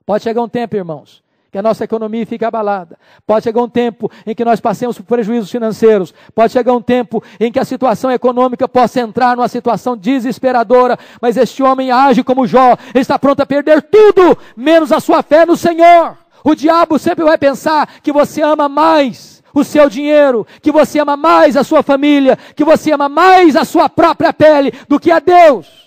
Pode 0.06 0.24
chegar 0.24 0.42
um 0.42 0.48
tempo, 0.48 0.78
irmãos, 0.78 1.25
que 1.56 1.60
a 1.60 1.62
nossa 1.62 1.86
economia 1.86 2.26
fique 2.26 2.44
abalada. 2.44 2.98
Pode 3.26 3.46
chegar 3.46 3.62
um 3.62 3.70
tempo 3.70 4.12
em 4.28 4.36
que 4.36 4.44
nós 4.44 4.60
passemos 4.60 4.98
por 4.98 5.06
prejuízos 5.06 5.50
financeiros. 5.50 6.14
Pode 6.36 6.52
chegar 6.52 6.74
um 6.74 6.82
tempo 6.82 7.24
em 7.40 7.50
que 7.50 7.58
a 7.58 7.64
situação 7.64 8.12
econômica 8.12 8.68
possa 8.68 9.00
entrar 9.00 9.38
numa 9.38 9.48
situação 9.48 9.96
desesperadora. 9.96 11.00
Mas 11.22 11.38
este 11.38 11.64
homem 11.64 11.92
age 11.92 12.26
como 12.26 12.46
Jó. 12.46 12.76
Ele 12.94 13.02
está 13.02 13.18
pronto 13.18 13.40
a 13.40 13.46
perder 13.46 13.84
tudo, 13.84 14.38
menos 14.54 14.92
a 14.92 15.00
sua 15.00 15.24
fé 15.24 15.46
no 15.46 15.56
Senhor. 15.56 16.18
O 16.44 16.54
diabo 16.54 17.00
sempre 17.00 17.24
vai 17.24 17.38
pensar 17.38 17.88
que 18.04 18.12
você 18.12 18.42
ama 18.42 18.68
mais 18.68 19.42
o 19.54 19.64
seu 19.64 19.90
dinheiro, 19.90 20.46
que 20.62 20.74
você 20.74 21.00
ama 21.00 21.16
mais 21.16 21.56
a 21.56 21.64
sua 21.64 21.82
família, 21.82 22.38
que 22.54 22.66
você 22.66 22.92
ama 22.92 23.08
mais 23.08 23.56
a 23.56 23.64
sua 23.64 23.88
própria 23.88 24.34
pele 24.34 24.74
do 24.90 25.00
que 25.00 25.10
a 25.10 25.20
Deus. 25.20 25.85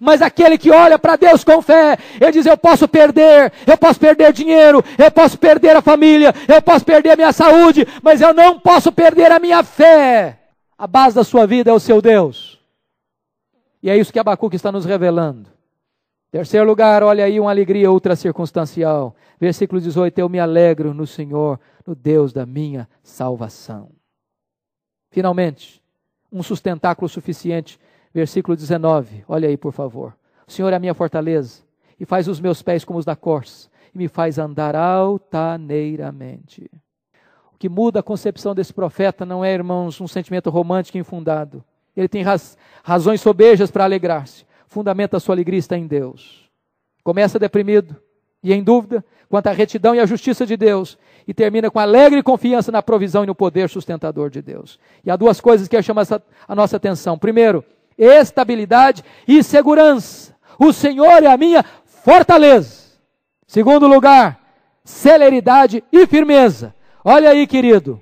Mas 0.00 0.22
aquele 0.22 0.58
que 0.58 0.70
olha 0.70 0.98
para 0.98 1.16
Deus 1.16 1.44
com 1.44 1.60
fé, 1.62 1.96
ele 2.20 2.32
diz: 2.32 2.46
Eu 2.46 2.56
posso 2.56 2.86
perder, 2.88 3.52
eu 3.66 3.76
posso 3.76 3.98
perder 3.98 4.32
dinheiro, 4.32 4.84
eu 4.98 5.10
posso 5.10 5.38
perder 5.38 5.76
a 5.76 5.82
família, 5.82 6.34
eu 6.48 6.62
posso 6.62 6.84
perder 6.84 7.12
a 7.12 7.16
minha 7.16 7.32
saúde, 7.32 7.86
mas 8.02 8.20
eu 8.20 8.32
não 8.32 8.58
posso 8.58 8.90
perder 8.92 9.30
a 9.30 9.38
minha 9.38 9.62
fé. 9.62 10.38
A 10.76 10.86
base 10.86 11.14
da 11.14 11.24
sua 11.24 11.46
vida 11.46 11.70
é 11.70 11.74
o 11.74 11.80
seu 11.80 12.02
Deus. 12.02 12.58
E 13.82 13.90
é 13.90 13.96
isso 13.96 14.12
que 14.12 14.18
Abacuque 14.18 14.56
está 14.56 14.70
nos 14.70 14.84
revelando. 14.84 15.50
Terceiro 16.30 16.66
lugar, 16.66 17.02
olha 17.02 17.24
aí 17.24 17.38
uma 17.38 17.50
alegria 17.50 17.90
ultra 17.90 18.16
circunstancial. 18.16 19.14
Versículo 19.38 19.80
18: 19.80 20.18
Eu 20.18 20.28
me 20.28 20.40
alegro 20.40 20.94
no 20.94 21.06
Senhor, 21.06 21.60
no 21.86 21.94
Deus 21.94 22.32
da 22.32 22.46
minha 22.46 22.88
salvação. 23.02 23.90
Finalmente, 25.10 25.82
um 26.32 26.42
sustentáculo 26.42 27.08
suficiente. 27.08 27.78
Versículo 28.14 28.56
19, 28.56 29.24
olha 29.26 29.48
aí 29.48 29.56
por 29.56 29.72
favor. 29.72 30.14
O 30.46 30.52
Senhor 30.52 30.72
é 30.72 30.76
a 30.76 30.80
minha 30.80 30.94
fortaleza 30.94 31.62
e 31.98 32.04
faz 32.04 32.28
os 32.28 32.40
meus 32.40 32.62
pés 32.62 32.84
como 32.84 32.98
os 32.98 33.04
da 33.04 33.16
corça 33.16 33.70
e 33.94 33.98
me 33.98 34.08
faz 34.08 34.38
andar 34.38 34.74
altaneiramente. 34.76 36.70
O 37.54 37.58
que 37.58 37.68
muda 37.68 38.00
a 38.00 38.02
concepção 38.02 38.54
desse 38.54 38.72
profeta 38.72 39.24
não 39.24 39.44
é, 39.44 39.52
irmãos, 39.52 40.00
um 40.00 40.08
sentimento 40.08 40.50
romântico 40.50 40.98
infundado. 40.98 41.64
Ele 41.96 42.08
tem 42.08 42.22
raz, 42.22 42.56
razões 42.82 43.20
sobejas 43.20 43.70
para 43.70 43.84
alegrar-se. 43.84 44.44
Fundamenta 44.66 45.16
a 45.16 45.20
sua 45.20 45.34
alegria 45.34 45.58
está 45.58 45.76
em 45.76 45.86
Deus. 45.86 46.50
Começa 47.04 47.38
deprimido 47.38 47.96
e 48.42 48.52
em 48.52 48.62
dúvida 48.62 49.04
quanto 49.28 49.46
à 49.46 49.52
retidão 49.52 49.94
e 49.94 50.00
à 50.00 50.06
justiça 50.06 50.44
de 50.44 50.56
Deus 50.56 50.98
e 51.26 51.32
termina 51.32 51.70
com 51.70 51.78
alegre 51.78 52.22
confiança 52.22 52.72
na 52.72 52.82
provisão 52.82 53.24
e 53.24 53.26
no 53.26 53.34
poder 53.34 53.68
sustentador 53.68 54.28
de 54.28 54.42
Deus. 54.42 54.78
E 55.04 55.10
há 55.10 55.16
duas 55.16 55.40
coisas 55.40 55.68
que 55.68 55.80
chamam 55.82 56.04
a 56.48 56.54
nossa 56.54 56.76
atenção. 56.76 57.18
Primeiro, 57.18 57.64
estabilidade 58.02 59.04
e 59.26 59.42
segurança. 59.42 60.34
O 60.58 60.72
Senhor 60.72 61.22
é 61.22 61.26
a 61.26 61.36
minha 61.36 61.64
fortaleza. 61.84 62.82
Segundo 63.46 63.86
lugar, 63.86 64.40
celeridade 64.84 65.84
e 65.92 66.06
firmeza. 66.06 66.74
Olha 67.04 67.30
aí, 67.30 67.46
querido. 67.46 68.00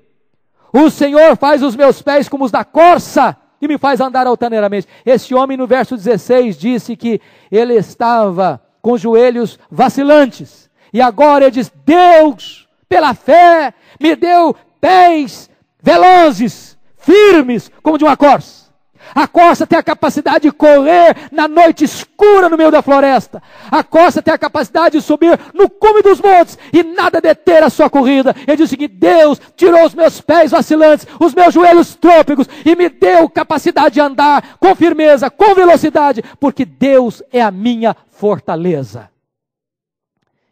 O 0.73 0.89
Senhor 0.89 1.37
faz 1.37 1.63
os 1.63 1.75
meus 1.75 2.01
pés 2.01 2.29
como 2.29 2.45
os 2.45 2.51
da 2.51 2.65
corça 2.65 3.37
e 3.61 3.69
me 3.69 3.77
faz 3.77 4.01
andar 4.01 4.27
altaneiramente. 4.27 4.87
Esse 5.05 5.35
homem, 5.35 5.57
no 5.57 5.67
verso 5.67 5.97
16, 5.97 6.57
disse 6.57 6.97
que 6.97 7.21
ele 7.51 7.75
estava 7.75 8.63
com 8.81 8.93
os 8.93 9.01
joelhos 9.01 9.59
vacilantes. 9.71 10.71
E 10.93 11.01
agora 11.01 11.45
ele 11.45 11.51
diz: 11.51 11.73
Deus, 11.85 12.69
pela 12.89 13.15
fé, 13.15 13.75
me 14.01 14.17
deu 14.17 14.55
pés 14.81 15.51
velozes, 15.83 16.79
firmes, 16.97 17.71
como 17.83 17.99
de 17.99 18.05
uma 18.05 18.17
corça. 18.17 18.70
A 19.15 19.27
corça 19.27 19.67
tem 19.67 19.79
a 19.79 19.83
capacidade 19.83 20.43
de 20.43 20.53
correr 20.53 21.17
na 21.33 21.49
noite 21.49 21.85
escura 21.85 22.49
no 22.49 22.57
meio 22.57 22.71
da 22.71 22.83
floresta. 22.83 23.43
A 23.71 23.83
corça 23.83 24.23
tem 24.23 24.33
a 24.33 24.39
capacidade 24.39 24.99
de 24.99 25.05
subir 25.05 25.39
no 25.53 25.69
cume 25.69 26.03
dos 26.03 26.21
montes 26.21 26.59
e 26.73 26.83
nada 26.83 27.21
deter 27.21 27.63
a 27.63 27.71
sua 27.71 27.91
corrida. 27.91 28.35
Ele 28.47 28.57
diz 28.57 28.67
o 28.67 28.71
seguinte: 28.71 28.95
Deus 28.95 29.41
tirou 29.57 29.85
os 29.85 29.95
meus 29.95 30.21
pés 30.21 30.51
vacilantes, 30.51 31.07
os 31.19 31.35
meus 31.35 31.53
joelhos 31.53 31.95
trôpegos 31.95 32.49
e 32.65 32.77
me 32.77 32.89
deu 32.89 33.29
capacidade 33.29 33.95
de 33.95 34.01
andar 34.01 34.57
com 34.59 34.75
firmeza, 34.75 35.31
com 35.31 35.55
velocidade, 35.55 36.23
porque 36.39 36.65
Deus 36.65 37.23
é 37.33 37.41
a 37.41 37.51
minha 37.51 37.97
fortaleza. 38.11 39.11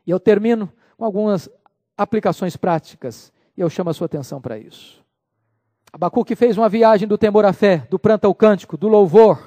E 0.07 0.11
eu 0.11 0.19
termino 0.19 0.73
com 0.97 1.05
algumas 1.05 1.49
aplicações 1.97 2.57
práticas 2.57 3.33
e 3.57 3.61
eu 3.61 3.69
chamo 3.69 3.91
a 3.91 3.95
sua 3.95 4.07
atenção 4.07 4.41
para 4.41 4.59
isso. 4.59 5.05
Abacuque 5.93 6.37
fez 6.37 6.57
uma 6.57 6.69
viagem 6.69 7.09
do 7.09 7.17
temor 7.17 7.45
à 7.45 7.53
fé, 7.53 7.87
do 7.91 7.99
pranto 7.99 8.27
ao 8.27 8.35
cântico, 8.35 8.77
do 8.77 8.89
louvor, 8.89 9.43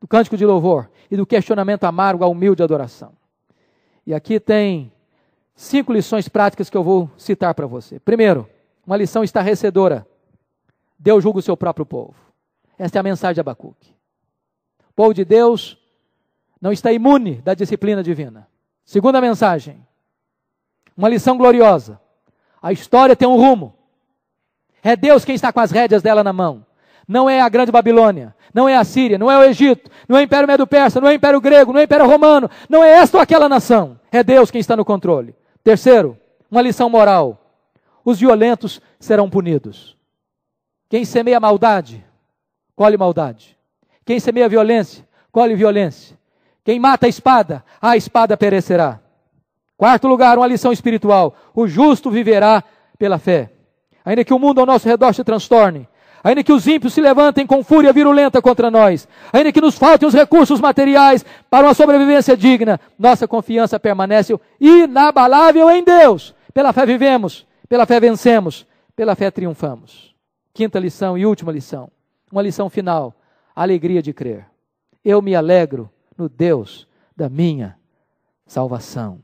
do 0.00 0.06
cântico 0.06 0.36
de 0.36 0.44
louvor 0.44 0.90
e 1.10 1.16
do 1.16 1.26
questionamento 1.26 1.84
amargo 1.84 2.24
à 2.24 2.28
humilde 2.28 2.62
adoração. 2.62 3.12
E 4.06 4.14
aqui 4.14 4.38
tem 4.38 4.92
cinco 5.54 5.92
lições 5.92 6.28
práticas 6.28 6.68
que 6.68 6.76
eu 6.76 6.84
vou 6.84 7.10
citar 7.16 7.54
para 7.54 7.66
você. 7.66 7.98
Primeiro, 7.98 8.48
uma 8.86 8.96
lição 8.96 9.24
estarrecedora. 9.24 10.06
Deus 10.98 11.22
julga 11.22 11.38
o 11.38 11.42
seu 11.42 11.56
próprio 11.56 11.84
povo. 11.84 12.14
Esta 12.78 12.98
é 12.98 13.00
a 13.00 13.02
mensagem 13.02 13.34
de 13.34 13.40
Abacuque. 13.40 13.94
O 14.90 14.92
povo 14.94 15.14
de 15.14 15.24
Deus 15.24 15.78
não 16.60 16.72
está 16.72 16.92
imune 16.92 17.36
da 17.36 17.54
disciplina 17.54 18.02
divina. 18.02 18.46
Segunda 18.84 19.20
mensagem, 19.20 19.84
uma 20.96 21.08
lição 21.08 21.36
gloriosa. 21.36 22.00
A 22.62 22.72
história 22.72 23.16
tem 23.16 23.26
um 23.26 23.36
rumo. 23.36 23.74
É 24.86 24.94
Deus 24.94 25.24
quem 25.24 25.34
está 25.34 25.52
com 25.52 25.58
as 25.58 25.72
rédeas 25.72 26.00
dela 26.00 26.22
na 26.22 26.32
mão. 26.32 26.64
Não 27.08 27.28
é 27.28 27.40
a 27.40 27.48
grande 27.48 27.72
Babilônia, 27.72 28.32
não 28.54 28.68
é 28.68 28.76
a 28.76 28.84
Síria, 28.84 29.18
não 29.18 29.28
é 29.28 29.36
o 29.36 29.42
Egito, 29.42 29.90
não 30.08 30.16
é 30.16 30.20
o 30.20 30.22
Império 30.22 30.46
Medo-Persa, 30.46 31.00
não 31.00 31.08
é 31.08 31.10
o 31.10 31.14
Império 31.14 31.40
Grego, 31.40 31.72
não 31.72 31.80
é 31.80 31.82
o 31.82 31.84
Império 31.86 32.06
Romano, 32.06 32.48
não 32.68 32.84
é 32.84 32.90
esta 32.90 33.16
ou 33.16 33.20
aquela 33.20 33.48
nação. 33.48 33.98
É 34.12 34.22
Deus 34.22 34.48
quem 34.48 34.60
está 34.60 34.76
no 34.76 34.84
controle. 34.84 35.34
Terceiro, 35.64 36.16
uma 36.48 36.62
lição 36.62 36.88
moral. 36.88 37.36
Os 38.04 38.20
violentos 38.20 38.80
serão 39.00 39.28
punidos. 39.28 39.96
Quem 40.88 41.04
semeia 41.04 41.40
maldade, 41.40 42.04
colhe 42.76 42.96
maldade. 42.96 43.58
Quem 44.04 44.20
semeia 44.20 44.48
violência, 44.48 45.04
colhe 45.32 45.56
violência. 45.56 46.16
Quem 46.62 46.78
mata 46.78 47.06
a 47.06 47.08
espada, 47.08 47.64
a 47.82 47.96
espada 47.96 48.36
perecerá. 48.36 49.00
Quarto 49.76 50.06
lugar, 50.06 50.38
uma 50.38 50.46
lição 50.46 50.70
espiritual. 50.70 51.34
O 51.52 51.66
justo 51.66 52.08
viverá 52.08 52.62
pela 52.96 53.18
fé 53.18 53.55
ainda 54.06 54.24
que 54.24 54.32
o 54.32 54.38
mundo 54.38 54.60
ao 54.60 54.66
nosso 54.66 54.86
redor 54.86 55.12
se 55.12 55.24
transtorne, 55.24 55.88
ainda 56.22 56.44
que 56.44 56.52
os 56.52 56.64
ímpios 56.66 56.94
se 56.94 57.00
levantem 57.00 57.44
com 57.44 57.64
fúria 57.64 57.92
virulenta 57.92 58.40
contra 58.40 58.70
nós, 58.70 59.08
ainda 59.32 59.50
que 59.50 59.60
nos 59.60 59.76
faltem 59.76 60.06
os 60.06 60.14
recursos 60.14 60.60
materiais 60.60 61.24
para 61.50 61.66
uma 61.66 61.74
sobrevivência 61.74 62.36
digna, 62.36 62.80
nossa 62.96 63.26
confiança 63.26 63.80
permanece 63.80 64.38
inabalável 64.60 65.68
em 65.70 65.82
Deus. 65.82 66.32
Pela 66.54 66.72
fé 66.72 66.86
vivemos, 66.86 67.44
pela 67.68 67.84
fé 67.84 67.98
vencemos, 67.98 68.64
pela 68.94 69.16
fé 69.16 69.28
triunfamos. 69.30 70.14
Quinta 70.54 70.78
lição 70.78 71.18
e 71.18 71.26
última 71.26 71.50
lição, 71.50 71.90
uma 72.30 72.42
lição 72.42 72.70
final: 72.70 73.12
a 73.54 73.62
alegria 73.62 74.00
de 74.00 74.12
crer. 74.12 74.46
Eu 75.04 75.20
me 75.20 75.34
alegro 75.34 75.90
no 76.16 76.28
Deus 76.28 76.88
da 77.14 77.28
minha 77.28 77.76
salvação. 78.46 79.20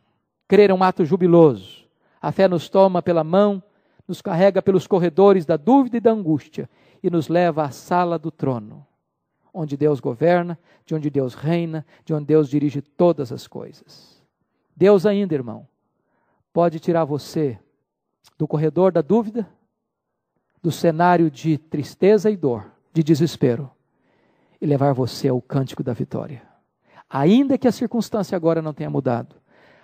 Crer 0.47 0.71
é 0.71 0.75
um 0.75 0.83
ato 0.83 1.05
jubiloso. 1.05 1.83
A 2.21 2.31
fé 2.31 2.47
nos 2.47 2.69
toma 2.69 3.01
pela 3.01 3.25
mão 3.25 3.63
nos 4.07 4.21
carrega 4.21 4.61
pelos 4.61 4.87
corredores 4.87 5.47
da 5.47 5.57
dúvida 5.57 5.97
e 5.97 6.01
da 6.01 6.11
angústia 6.11 6.69
e 7.03 7.11
nos 7.11 7.29
leva 7.29 7.65
à 7.65 7.71
sala 7.71 8.19
do 8.19 8.31
trono, 8.31 8.87
onde 9.53 9.77
Deus 9.77 10.01
governa, 10.01 10.59
de 10.85 10.95
onde 10.95 11.11
Deus 11.11 11.35
reina, 11.35 11.87
de 12.05 12.15
onde 12.15 12.27
Deus 12.27 12.49
dirige 12.49 12.81
todas 12.81 13.33
as 13.33 13.47
coisas. 13.47 14.23
Deus 14.77 15.07
ainda, 15.07 15.35
irmão, 15.35 15.67
pode 16.53 16.81
tirar 16.81 17.05
você 17.05 17.59
do 18.39 18.47
corredor 18.47 18.93
da 18.93 19.01
dúvida, 19.01 19.49
do 20.63 20.71
cenário 20.71 21.31
de 21.31 21.59
tristeza 21.59 22.31
e 22.31 22.37
dor, 22.37 22.71
de 22.93 23.03
desespero, 23.03 23.71
e 24.61 24.67
levar 24.67 24.93
você 24.93 25.29
ao 25.29 25.41
cântico 25.41 25.83
da 25.83 25.93
vitória. 25.93 26.43
Ainda 27.11 27.59
que 27.59 27.69
a 27.69 27.73
circunstância 27.73 28.37
agora 28.37 28.63
não 28.63 28.73
tenha 28.73 28.89
mudado, 28.89 29.37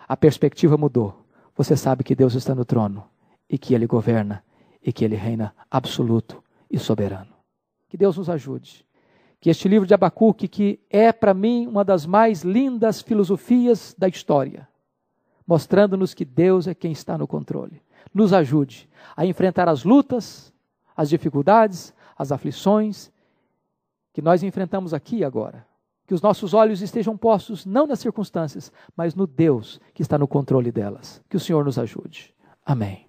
a 0.06 0.16
perspectiva 0.16 0.76
mudou. 0.76 1.26
Você 1.56 1.76
sabe 1.76 2.04
que 2.04 2.14
Deus 2.14 2.34
está 2.34 2.54
no 2.54 2.64
trono 2.64 3.04
e 3.48 3.56
que 3.56 3.74
Ele 3.74 3.86
governa 3.86 4.44
e 4.82 4.92
que 4.92 5.04
Ele 5.04 5.16
reina 5.16 5.54
absoluto 5.70 6.42
e 6.70 6.78
soberano. 6.78 7.32
Que 7.88 7.96
Deus 7.96 8.16
nos 8.16 8.28
ajude. 8.28 8.84
Que 9.40 9.50
este 9.50 9.68
livro 9.68 9.86
de 9.86 9.94
Abacuque, 9.94 10.48
que 10.48 10.80
é 10.90 11.12
para 11.12 11.32
mim 11.32 11.66
uma 11.66 11.84
das 11.84 12.04
mais 12.04 12.42
lindas 12.42 13.00
filosofias 13.00 13.94
da 13.96 14.08
história, 14.08 14.68
mostrando-nos 15.46 16.12
que 16.12 16.24
Deus 16.24 16.66
é 16.66 16.74
quem 16.74 16.92
está 16.92 17.16
no 17.16 17.26
controle, 17.26 17.80
nos 18.12 18.32
ajude 18.32 18.88
a 19.16 19.24
enfrentar 19.24 19.68
as 19.68 19.84
lutas, 19.84 20.52
as 20.96 21.08
dificuldades, 21.08 21.94
as 22.16 22.32
aflições 22.32 23.12
que 24.12 24.20
nós 24.20 24.42
enfrentamos 24.42 24.92
aqui 24.92 25.18
e 25.18 25.24
agora. 25.24 25.66
Que 26.06 26.14
os 26.14 26.22
nossos 26.22 26.54
olhos 26.54 26.82
estejam 26.82 27.16
postos 27.16 27.64
não 27.64 27.86
nas 27.86 28.00
circunstâncias, 28.00 28.72
mas 28.96 29.14
no 29.14 29.26
Deus 29.26 29.80
que 29.94 30.02
está 30.02 30.18
no 30.18 30.26
controle 30.26 30.72
delas. 30.72 31.22
Que 31.28 31.36
o 31.36 31.40
Senhor 31.40 31.64
nos 31.64 31.78
ajude. 31.78 32.34
Amém. 32.64 33.07